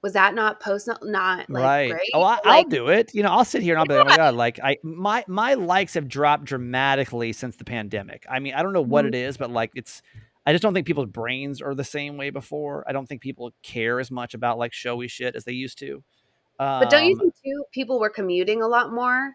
was 0.03 0.13
that 0.13 0.35
not 0.35 0.59
post 0.59 0.85
not, 0.85 1.03
not 1.03 1.49
like 1.49 1.63
right. 1.63 1.89
great? 1.91 2.09
Oh, 2.13 2.21
I, 2.21 2.39
I'll 2.43 2.57
Like, 2.57 2.69
do 2.69 2.89
it. 2.89 3.11
You 3.15 3.23
know, 3.23 3.29
I'll 3.29 3.45
sit 3.45 3.63
here 3.63 3.73
and 3.73 3.79
I'll 3.79 3.87
be 3.87 3.95
like, 3.95 4.05
oh 4.05 4.09
my 4.09 4.17
god, 4.17 4.35
like 4.35 4.59
I 4.61 4.77
my 4.83 5.23
my 5.27 5.55
likes 5.55 5.95
have 5.95 6.07
dropped 6.07 6.43
dramatically 6.45 7.33
since 7.33 7.55
the 7.55 7.63
pandemic. 7.63 8.25
I 8.29 8.39
mean, 8.39 8.53
I 8.53 8.61
don't 8.61 8.73
know 8.73 8.81
what 8.81 9.05
Mhm. 9.05 9.09
it 9.09 9.15
is, 9.15 9.37
but 9.37 9.49
like 9.49 9.71
it's 9.75 10.01
I 10.45 10.51
just 10.51 10.61
don't 10.61 10.73
think 10.73 10.85
people's 10.85 11.07
brains 11.07 11.61
are 11.61 11.73
the 11.73 11.85
same 11.85 12.17
way 12.17 12.29
before. 12.29 12.83
I 12.87 12.91
don't 12.91 13.07
think 13.07 13.21
people 13.21 13.51
care 13.63 13.99
as 14.01 14.11
much 14.11 14.33
about 14.33 14.57
like 14.57 14.73
showy 14.73 15.07
shit 15.07 15.35
as 15.35 15.45
they 15.45 15.53
used 15.53 15.79
to. 15.79 16.03
But 16.79 16.89
don't 16.89 17.05
you 17.05 17.13
Um, 17.13 17.19
think 17.19 17.33
too? 17.43 17.65
People 17.73 17.99
were 17.99 18.09
commuting 18.09 18.61
a 18.61 18.67
lot 18.67 18.93
more. 18.93 19.33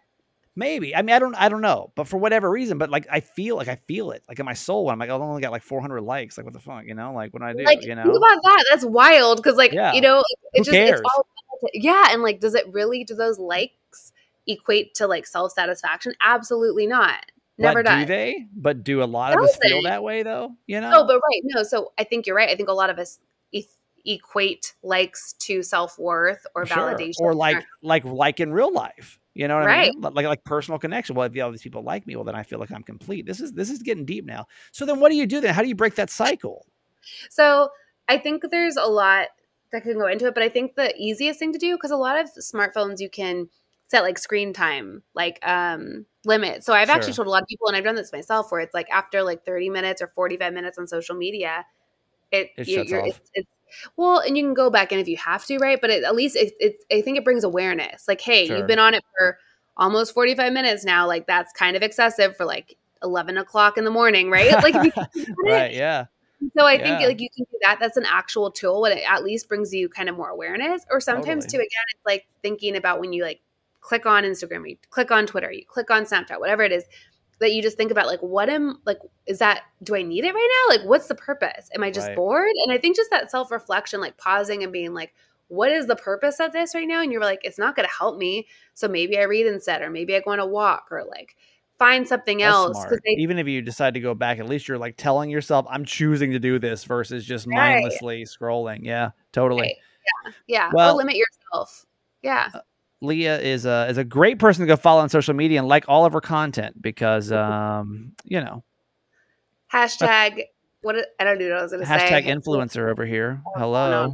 Maybe. 0.59 0.95
I 0.97 1.03
mean, 1.03 1.15
I 1.15 1.21
don't. 1.21 1.35
I 1.37 1.49
don't 1.49 1.61
know. 1.61 1.93
But 1.95 2.09
for 2.09 2.19
whatever 2.19 2.51
reason, 2.51 2.79
but 2.79 2.91
like 2.91 3.07
I 3.09 3.21
feel 3.21 3.55
like 3.55 3.69
I 3.69 3.77
feel 3.87 4.11
it, 4.11 4.25
like 4.29 4.41
in 4.41 4.45
my 4.45 4.55
soul. 4.55 4.87
When 4.87 4.93
I'm 4.93 4.99
like, 4.99 5.09
oh, 5.09 5.17
I 5.17 5.25
only 5.25 5.41
got 5.41 5.53
like 5.53 5.63
400 5.63 6.01
likes. 6.01 6.37
Like, 6.37 6.47
what 6.47 6.53
the 6.53 6.59
fuck, 6.59 6.85
you 6.85 6.95
know? 6.95 7.13
Like, 7.13 7.33
what 7.33 7.43
do 7.43 7.47
I 7.47 7.53
do? 7.53 7.63
Like 7.63 7.85
you 7.85 7.95
know? 7.95 8.03
think 8.03 8.17
about 8.17 8.43
that. 8.43 8.65
That's 8.69 8.85
wild 8.85 9.37
because 9.37 9.55
like 9.55 9.73
Yeah. 9.73 9.93
you 9.93 10.01
know 10.01 10.17
Who 10.17 10.25
it's 10.55 10.67
just 10.67 10.75
cares? 10.77 10.99
it's 11.01 11.09
all 11.17 11.27
yeah. 11.73 12.09
And 12.11 12.23
like, 12.23 12.41
does 12.41 12.57
it 12.57 12.67
really? 12.73 13.05
Do 13.05 13.15
those 13.15 13.39
likes 13.39 14.13
equate 14.49 14.95
to 14.97 15.07
like 15.07 15.29
self 15.29 15.53
satisfaction? 15.53 16.15
Absolutely 16.21 16.89
not. 16.89 17.25
Never 17.57 17.85
but 17.85 17.91
does. 17.91 18.01
do 18.01 18.07
they? 18.07 18.47
But 18.53 18.83
do 18.83 19.01
a 19.01 19.05
lot 19.05 19.37
of 19.37 19.45
us 19.45 19.57
feel 19.63 19.83
that 19.85 20.03
way 20.03 20.25
though? 20.25 20.57
You 20.67 20.81
know? 20.81 20.91
No, 20.91 21.07
but 21.07 21.15
right. 21.15 21.41
No, 21.45 21.63
so 21.63 21.93
I 21.97 22.03
think 22.03 22.27
you're 22.27 22.37
right. 22.37 22.49
I 22.51 22.57
think 22.57 22.69
a 22.69 22.73
lot 22.73 22.91
of 22.91 22.99
us 22.99 23.21
equate 24.07 24.75
likes 24.83 25.35
to 25.35 25.63
self 25.63 25.99
worth 25.99 26.47
or 26.55 26.67
Sure. 26.67 26.77
validation 26.77 27.21
or 27.21 27.35
like 27.35 27.65
like 27.83 28.05
like 28.05 28.41
in 28.41 28.53
real 28.53 28.73
life. 28.73 29.19
You 29.39 29.47
know 29.47 29.55
what 29.55 29.71
I 29.71 29.83
mean? 29.83 30.01
Like 30.01 30.27
like 30.27 30.43
personal 30.43 30.81
connection. 30.81 31.15
Well, 31.15 31.31
if 31.33 31.43
all 31.43 31.53
these 31.53 31.63
people 31.63 31.85
like 31.85 32.09
me, 32.09 32.17
well 32.17 32.25
then 32.25 32.35
I 32.35 32.43
feel 32.43 32.59
like 32.59 32.73
I'm 32.73 32.83
complete. 32.83 33.25
This 33.25 33.39
is 33.39 33.53
this 33.53 33.71
is 33.71 33.79
getting 33.85 34.05
deep 34.05 34.25
now. 34.25 34.47
So 34.73 34.85
then 34.85 34.99
what 34.99 35.11
do 35.11 35.17
you 35.17 35.27
do 35.27 35.41
then? 35.41 35.55
How 35.55 35.63
do 35.63 35.69
you 35.69 35.77
break 35.77 35.95
that 35.95 36.11
cycle? 36.11 36.67
So 37.31 37.69
I 38.09 38.19
think 38.19 38.43
there's 38.51 38.75
a 38.75 38.87
lot 38.89 39.29
that 39.71 39.85
can 39.85 39.95
go 39.97 40.09
into 40.09 40.27
it, 40.27 40.35
but 40.35 40.43
I 40.43 40.49
think 40.49 40.75
the 40.75 40.93
easiest 40.99 41.39
thing 41.39 41.53
to 41.53 41.59
do 41.59 41.77
because 41.77 41.93
a 41.93 41.97
lot 41.97 42.19
of 42.19 42.29
smartphones 42.37 42.97
you 42.99 43.09
can 43.09 43.49
set 43.87 44.03
like 44.03 44.19
screen 44.19 44.53
time 44.53 45.05
like 45.15 45.39
um 45.47 46.05
limit. 46.25 46.65
So 46.65 46.73
I've 46.73 46.91
actually 46.91 47.13
told 47.13 47.29
a 47.29 47.31
lot 47.31 47.43
of 47.43 47.49
people, 47.49 47.69
and 47.69 47.77
I've 47.77 47.85
done 47.85 47.95
this 47.95 48.13
myself, 48.13 48.51
where 48.51 48.61
it's 48.61 48.75
like 48.75 48.91
after 48.91 49.23
like 49.23 49.45
30 49.45 49.71
minutes 49.71 50.03
or 50.03 50.09
45 50.17 50.53
minutes 50.53 50.79
on 50.79 50.89
social 50.89 51.15
media, 51.15 51.65
it, 52.33 52.51
It 52.57 52.67
you- 52.67 52.81
off. 52.81 53.07
It's, 53.09 53.31
it's 53.35 53.49
well, 53.97 54.19
and 54.21 54.37
you 54.37 54.45
can 54.45 54.55
go 54.55 54.71
back 54.71 54.93
in 54.93 54.99
if 54.99 55.09
you 55.09 55.17
have 55.17 55.45
to, 55.47 55.59
right? 55.59 55.81
But 55.81 55.91
it, 55.91 56.05
at 56.05 56.15
least 56.15 56.37
it, 56.37 56.53
it, 56.61 56.85
I 56.93 57.01
think 57.03 57.19
it 57.19 57.25
brings 57.25 57.45
awareness. 57.45 58.07
Like, 58.09 58.21
hey, 58.21 58.47
Sure. 58.47 58.59
you've 58.59 58.67
been 58.67 58.79
on 58.79 58.95
it 58.95 59.05
for 59.17 59.39
almost 59.77 60.13
45 60.15 60.53
minutes 60.53 60.85
now. 60.85 61.07
Like 61.07 61.27
that's 61.27 61.53
kind 61.53 61.77
of 61.77 61.83
excessive 61.83 62.37
for 62.37 62.45
like 62.45 62.77
11 63.03 63.39
o'clock 63.39 63.79
in 63.79 63.85
the 63.85 63.91
morning, 63.91 64.31
right? 64.31 64.53
Like 64.53 64.75
if 64.75 64.85
you 64.85 64.91
think 64.91 65.29
about 65.29 65.47
it, 65.47 65.51
right, 65.51 65.73
yeah. 65.73 66.07
so 66.57 66.67
I 66.67 66.79
think 66.79 67.01
like 67.01 67.21
you 67.21 67.29
can 67.35 67.45
do 67.51 67.59
that. 67.63 67.79
That's 67.81 67.97
an 67.97 68.07
actual 68.07 68.51
tool, 68.51 68.83
but 68.83 68.93
it 68.93 69.05
at 69.09 69.25
least 69.25 69.49
brings 69.49 69.73
you 69.73 69.89
kind 69.89 70.09
of 70.09 70.17
more 70.17 70.29
awareness. 70.29 70.85
Or 70.91 71.01
sometimes 71.01 71.45
Totally. 71.45 71.65
too, 71.65 71.67
again, 71.67 71.85
it's 71.95 72.07
like 72.07 72.27
thinking 72.43 72.77
about 72.77 73.01
when 73.01 73.13
you 73.13 73.23
like 73.23 73.41
click 73.81 74.07
on 74.07 74.25
Instagram, 74.25 74.69
you 74.69 74.77
click 74.91 75.11
on 75.11 75.27
Twitter, 75.27 75.51
you 75.51 75.65
click 75.65 75.91
on 75.91 76.05
Snapchat, 76.05 76.41
whatever 76.41 76.63
it 76.63 76.73
is, 76.73 76.85
that 77.41 77.53
you 77.53 77.63
just 77.63 77.77
think 77.77 77.91
about 77.91 78.07
like 78.07 78.21
what 78.21 78.49
am 78.49 78.79
like 78.85 78.99
is 79.27 79.39
that 79.39 79.63
do 79.83 79.95
I 79.95 80.03
need 80.03 80.25
it 80.25 80.35
right 80.35 80.49
now? 80.69 80.77
Like 80.77 80.87
what's 80.89 81.07
the 81.07 81.15
purpose? 81.15 81.69
Am 81.75 81.83
I 81.85 81.91
just 81.91 82.09
Right. 82.09 82.17
bored? 82.17 82.51
And 82.65 82.73
I 82.73 82.79
think 82.79 82.97
just 82.97 83.11
that 83.11 83.31
self 83.31 83.51
reflection, 83.51 84.01
like 84.01 84.17
pausing 84.17 84.63
and 84.65 84.73
being 84.73 84.93
like, 84.95 85.15
what 85.49 85.71
is 85.71 85.87
the 85.87 85.97
purpose 85.97 86.41
of 86.41 86.53
this 86.53 86.75
right 86.75 86.87
now? 86.89 87.01
And 87.01 87.11
you're 87.13 87.23
like, 87.23 87.41
it's 87.43 87.59
not 87.59 87.75
going 87.77 87.89
to 87.89 87.95
help 87.95 88.19
me. 88.19 88.47
So 88.75 88.87
maybe 88.89 89.19
I 89.19 89.23
read 89.23 89.47
instead, 89.47 89.83
or 89.83 89.89
maybe 89.91 90.15
I 90.15 90.21
go 90.21 90.33
on 90.33 90.41
a 90.41 90.47
walk, 90.47 90.89
or 90.91 91.05
like 91.05 91.37
find 91.79 92.07
something 92.09 92.39
That's 92.39 92.53
else. 92.55 92.85
they, 93.05 93.13
Even 93.19 93.39
if 93.39 93.47
you 93.47 93.63
decide 93.63 93.95
to 93.95 94.01
go 94.01 94.13
back, 94.15 94.41
at 94.41 94.47
least 94.49 94.67
you're 94.69 94.77
like 94.79 94.97
telling 94.97 95.31
yourself, 95.31 95.65
I'm 95.71 95.85
choosing 95.85 96.33
to 96.33 96.39
do 96.41 96.59
this 96.59 96.85
versus 96.85 97.25
just 97.25 97.47
Right. 97.47 97.75
mindlessly 97.77 98.25
scrolling. 98.25 98.81
Yeah, 98.83 99.11
totally. 99.33 99.63
Right. 99.63 99.77
yeah, 100.27 100.33
yeah. 100.49 100.71
Well- 100.75 100.95
or 100.95 100.99
limit 100.99 101.15
yourself. 101.17 101.87
Yeah. 102.23 102.49
Leah 103.01 103.39
is 103.41 103.65
a 103.65 103.87
is 103.89 103.99
a 103.99 104.05
great 104.05 104.39
person 104.39 104.63
to 104.63 104.67
go 104.67 104.77
follow 104.77 105.01
on 105.01 105.09
social 105.09 105.35
media 105.35 105.59
and 105.59 105.69
like 105.69 105.85
all 105.89 106.05
of 106.05 106.13
her 106.13 106.21
content 106.21 106.81
because 106.83 107.31
um 107.31 108.13
you 108.25 108.41
know 108.41 108.65
Hashtag 109.73 110.45
what 110.81 110.97
I 111.21 111.25
don't 111.25 111.39
know 111.39 111.49
what 111.51 111.59
I 111.59 111.63
was 111.63 111.73
gonna 111.73 111.85
hashtag 111.85 112.25
say. 112.25 112.35
influencer 112.35 112.91
over 112.91 113.05
here. 113.05 113.43
Oh, 113.47 113.59
Hello. 113.59 114.13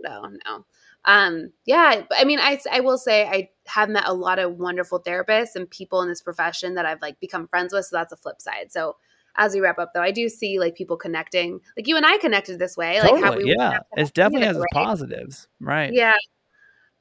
No, 0.00 0.28
no. 0.46 0.64
Um, 1.06 1.52
yeah, 1.66 2.02
I 2.16 2.24
mean, 2.24 2.38
I 2.40 2.58
I 2.70 2.80
will 2.80 2.96
say 2.96 3.26
I 3.26 3.50
have 3.66 3.90
met 3.90 4.04
a 4.06 4.14
lot 4.14 4.38
of 4.38 4.58
wonderful 4.58 5.00
therapists 5.00 5.54
and 5.54 5.68
people 5.68 6.00
in 6.00 6.08
this 6.08 6.22
profession 6.22 6.74
that 6.74 6.86
I've 6.86 7.02
like 7.02 7.20
become 7.20 7.46
friends 7.48 7.74
with. 7.74 7.84
So 7.86 7.96
that's 7.96 8.12
a 8.12 8.16
flip 8.16 8.40
side. 8.40 8.72
So 8.72 8.96
as 9.36 9.54
we 9.54 9.60
wrap 9.60 9.78
up, 9.78 9.92
though, 9.92 10.00
I 10.00 10.12
do 10.12 10.28
see 10.28 10.58
like 10.58 10.76
people 10.76 10.96
connecting, 10.96 11.60
like 11.76 11.86
you 11.86 11.96
and 11.96 12.06
I 12.06 12.16
connected 12.18 12.58
this 12.58 12.76
way. 12.76 13.02
Like 13.02 13.22
how 13.22 13.36
we 13.36 13.54
yeah. 13.54 13.80
It 13.96 14.14
definitely 14.14 14.46
has 14.46 14.56
its 14.56 14.66
positives, 14.72 15.48
right? 15.60 15.92
Yeah. 15.92 16.14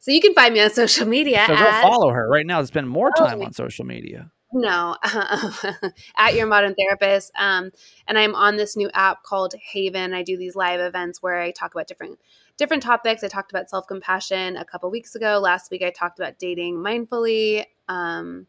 So 0.03 0.11
you 0.11 0.19
can 0.19 0.33
find 0.33 0.53
me 0.53 0.59
on 0.59 0.69
social 0.69 1.07
media 1.07 1.45
So 1.47 1.55
go 1.55 1.63
at 1.63 1.81
follow 1.81 2.09
her 2.09 2.27
right 2.27 2.45
now. 2.45 2.61
Spend 2.65 2.89
more 2.89 3.09
time 3.17 3.39
Oh. 3.39 3.45
on 3.45 3.53
social 3.53 3.85
media. 3.85 4.29
No, 4.51 4.97
at 6.17 6.35
your 6.35 6.45
modern 6.45 6.75
therapist. 6.75 7.31
Um, 7.39 7.71
and 8.05 8.19
I'm 8.19 8.35
on 8.35 8.57
this 8.57 8.75
new 8.75 8.89
app 8.93 9.23
called 9.23 9.53
Haven. 9.71 10.13
I 10.13 10.21
do 10.21 10.35
these 10.35 10.57
live 10.57 10.81
events 10.81 11.23
where 11.23 11.39
I 11.39 11.51
talk 11.51 11.73
about 11.73 11.87
different 11.87 12.19
different 12.57 12.83
topics. 12.83 13.23
I 13.23 13.29
talked 13.29 13.49
about 13.53 13.69
self 13.69 13.87
compassion 13.87 14.57
a 14.57 14.65
couple 14.65 14.91
weeks 14.91 15.15
ago. 15.15 15.39
Last 15.41 15.71
week 15.71 15.81
I 15.83 15.89
talked 15.89 16.19
about 16.19 16.37
dating 16.37 16.75
mindfully. 16.79 17.63
Um, 17.87 18.47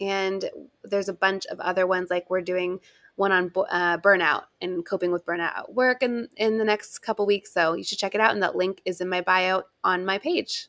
and 0.00 0.48
there's 0.82 1.10
a 1.10 1.12
bunch 1.12 1.44
of 1.46 1.60
other 1.60 1.86
ones 1.86 2.08
like 2.08 2.30
we're 2.30 2.40
doing 2.40 2.80
one 3.20 3.30
on 3.30 3.52
uh, 3.70 3.98
burnout 3.98 4.44
and 4.60 4.84
coping 4.84 5.12
with 5.12 5.24
burnout 5.26 5.56
at 5.56 5.74
work 5.74 6.02
in 6.02 6.28
in 6.36 6.58
the 6.58 6.64
next 6.64 6.98
couple 7.00 7.26
weeks. 7.26 7.52
So 7.52 7.74
you 7.74 7.84
should 7.84 7.98
check 7.98 8.14
it 8.14 8.20
out. 8.20 8.32
And 8.32 8.42
that 8.42 8.56
link 8.56 8.80
is 8.84 9.00
in 9.00 9.08
my 9.08 9.20
bio 9.20 9.62
on 9.84 10.04
my 10.04 10.18
page. 10.18 10.68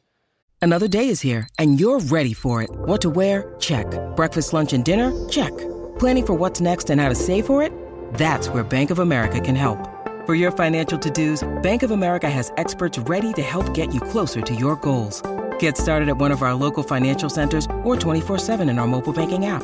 Another 0.61 0.87
day 0.87 1.07
is 1.07 1.21
here, 1.21 1.49
and 1.57 1.79
you're 1.79 1.99
ready 2.01 2.33
for 2.33 2.61
it. 2.61 2.69
What 2.71 3.01
to 3.01 3.09
wear? 3.09 3.55
Check. 3.59 3.87
Breakfast, 4.15 4.53
lunch, 4.53 4.73
and 4.73 4.85
dinner? 4.85 5.09
Check. 5.27 5.57
Planning 5.97 6.25
for 6.27 6.33
what's 6.35 6.61
next 6.61 6.91
and 6.91 7.01
how 7.01 7.09
to 7.09 7.15
save 7.15 7.47
for 7.47 7.63
it? 7.63 7.73
That's 8.13 8.47
where 8.47 8.63
Bank 8.63 8.91
of 8.91 8.99
America 8.99 9.39
can 9.39 9.55
help. 9.55 9.79
For 10.27 10.35
your 10.35 10.51
financial 10.51 10.99
to-dos, 10.99 11.41
Bank 11.63 11.81
of 11.81 11.89
America 11.89 12.29
has 12.29 12.51
experts 12.57 12.99
ready 12.99 13.33
to 13.33 13.41
help 13.41 13.73
get 13.73 13.91
you 13.91 13.99
closer 13.99 14.41
to 14.41 14.53
your 14.53 14.75
goals. 14.75 15.23
Get 15.57 15.77
started 15.77 16.09
at 16.09 16.17
one 16.17 16.31
of 16.31 16.43
our 16.43 16.53
local 16.53 16.83
financial 16.83 17.29
centers 17.29 17.65
or 17.83 17.95
24-7 17.95 18.69
in 18.69 18.77
our 18.77 18.87
mobile 18.87 19.13
banking 19.13 19.47
app. 19.47 19.63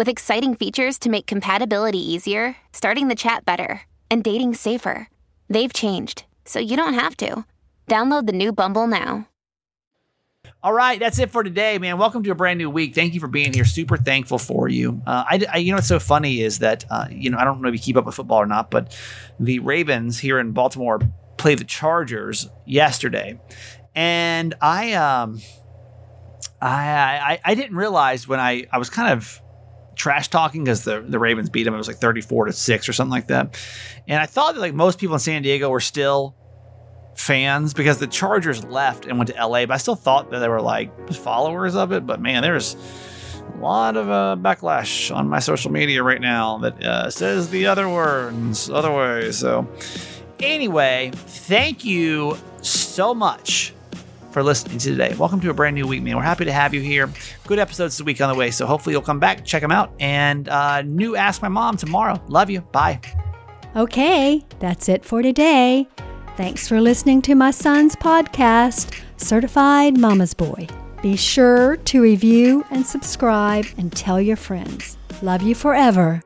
With 0.00 0.08
exciting 0.08 0.54
features 0.54 0.98
to 1.00 1.10
make 1.10 1.26
compatibility 1.26 1.98
easier, 1.98 2.56
starting 2.72 3.08
the 3.08 3.14
chat 3.14 3.44
better, 3.44 3.82
and 4.10 4.24
dating 4.24 4.54
safer. 4.54 5.10
They've 5.50 5.70
changed, 5.70 6.24
so 6.46 6.58
you 6.58 6.74
don't 6.74 6.94
have 6.94 7.18
to. 7.18 7.44
Download 7.86 8.24
the 8.26 8.32
new 8.32 8.50
Bumble 8.50 8.86
now. 8.86 9.28
All 10.62 10.72
right, 10.72 10.98
that's 10.98 11.18
it 11.18 11.30
for 11.30 11.44
today, 11.44 11.76
man. 11.76 11.98
Welcome 11.98 12.22
to 12.22 12.30
a 12.30 12.34
brand 12.34 12.56
new 12.56 12.70
week. 12.70 12.94
Thank 12.94 13.12
you 13.12 13.20
for 13.20 13.28
being 13.28 13.52
here. 13.52 13.66
Super 13.66 13.98
thankful 13.98 14.38
for 14.38 14.70
you. 14.70 15.02
Uh, 15.06 15.24
I, 15.28 15.46
I, 15.52 15.56
you 15.58 15.70
know, 15.70 15.76
what's 15.76 15.88
so 15.88 15.98
funny 15.98 16.40
is 16.40 16.60
that, 16.60 16.86
uh, 16.90 17.06
you 17.10 17.28
know, 17.28 17.36
I 17.36 17.44
don't 17.44 17.60
know 17.60 17.68
if 17.68 17.74
you 17.74 17.80
keep 17.80 17.98
up 17.98 18.06
with 18.06 18.14
football 18.14 18.38
or 18.38 18.46
not, 18.46 18.70
but 18.70 18.98
the 19.38 19.58
Ravens 19.58 20.18
here 20.18 20.38
in 20.38 20.52
Baltimore 20.52 21.00
played 21.36 21.58
the 21.58 21.64
Chargers 21.64 22.48
yesterday, 22.64 23.38
and 23.94 24.54
I, 24.62 24.94
um, 24.94 25.42
I, 26.58 27.34
I, 27.34 27.40
I 27.44 27.54
didn't 27.54 27.76
realize 27.76 28.26
when 28.26 28.40
I, 28.40 28.66
I 28.72 28.78
was 28.78 28.88
kind 28.88 29.12
of 29.12 29.42
trash 30.00 30.28
talking 30.28 30.64
because 30.64 30.82
the, 30.82 31.02
the 31.02 31.18
Ravens 31.18 31.50
beat 31.50 31.64
them. 31.64 31.74
It 31.74 31.76
was 31.76 31.86
like 31.86 31.98
34 31.98 32.46
to 32.46 32.52
6 32.54 32.88
or 32.88 32.92
something 32.94 33.10
like 33.10 33.26
that. 33.26 33.60
And 34.08 34.18
I 34.18 34.24
thought 34.24 34.54
that 34.54 34.60
like 34.62 34.72
most 34.72 34.98
people 34.98 35.14
in 35.14 35.20
San 35.20 35.42
Diego 35.42 35.68
were 35.68 35.80
still 35.80 36.34
fans 37.14 37.74
because 37.74 37.98
the 37.98 38.06
Chargers 38.06 38.64
left 38.64 39.04
and 39.04 39.18
went 39.18 39.28
to 39.28 39.46
LA, 39.46 39.66
but 39.66 39.72
I 39.72 39.76
still 39.76 39.96
thought 39.96 40.30
that 40.30 40.38
they 40.38 40.48
were 40.48 40.62
like 40.62 41.12
followers 41.12 41.76
of 41.76 41.92
it. 41.92 42.06
But 42.06 42.18
man, 42.18 42.40
there's 42.40 42.76
a 43.54 43.58
lot 43.58 43.98
of 43.98 44.08
uh, 44.08 44.36
backlash 44.40 45.14
on 45.14 45.28
my 45.28 45.38
social 45.38 45.70
media 45.70 46.02
right 46.02 46.20
now 46.20 46.56
that 46.58 46.82
uh, 46.82 47.10
says 47.10 47.50
the 47.50 47.66
other 47.66 47.86
words, 47.86 48.70
other 48.70 48.90
ways. 48.90 49.36
So, 49.36 49.68
anyway, 50.38 51.10
thank 51.14 51.84
you 51.84 52.38
so 52.62 53.12
much 53.12 53.74
for 54.30 54.42
listening 54.42 54.78
to 54.78 54.90
today. 54.90 55.14
Welcome 55.16 55.40
to 55.40 55.50
a 55.50 55.54
brand 55.54 55.74
new 55.74 55.86
week, 55.86 56.02
man. 56.02 56.16
We're 56.16 56.22
happy 56.22 56.44
to 56.44 56.52
have 56.52 56.74
you 56.74 56.80
here. 56.80 57.10
Good 57.46 57.58
episodes 57.58 57.98
this 57.98 58.04
week 58.04 58.20
on 58.20 58.32
the 58.32 58.38
way, 58.38 58.50
so 58.50 58.66
hopefully 58.66 58.94
you'll 58.94 59.02
come 59.02 59.20
back, 59.20 59.44
check 59.44 59.62
them 59.62 59.72
out, 59.72 59.92
and 60.00 60.48
uh, 60.48 60.82
new 60.82 61.16
Ask 61.16 61.42
My 61.42 61.48
Mom 61.48 61.76
tomorrow. 61.76 62.22
Love 62.28 62.50
you. 62.50 62.60
Bye. 62.60 63.00
Okay, 63.76 64.44
that's 64.58 64.88
it 64.88 65.04
for 65.04 65.22
today. 65.22 65.86
Thanks 66.36 66.66
for 66.66 66.80
listening 66.80 67.22
to 67.22 67.34
my 67.34 67.50
son's 67.50 67.94
podcast, 67.96 68.98
Certified 69.16 69.98
Mama's 69.98 70.34
Boy. 70.34 70.66
Be 71.02 71.16
sure 71.16 71.76
to 71.76 72.02
review 72.02 72.64
and 72.70 72.84
subscribe 72.84 73.66
and 73.78 73.92
tell 73.92 74.20
your 74.20 74.36
friends. 74.36 74.96
Love 75.22 75.42
you 75.42 75.54
forever. 75.54 76.22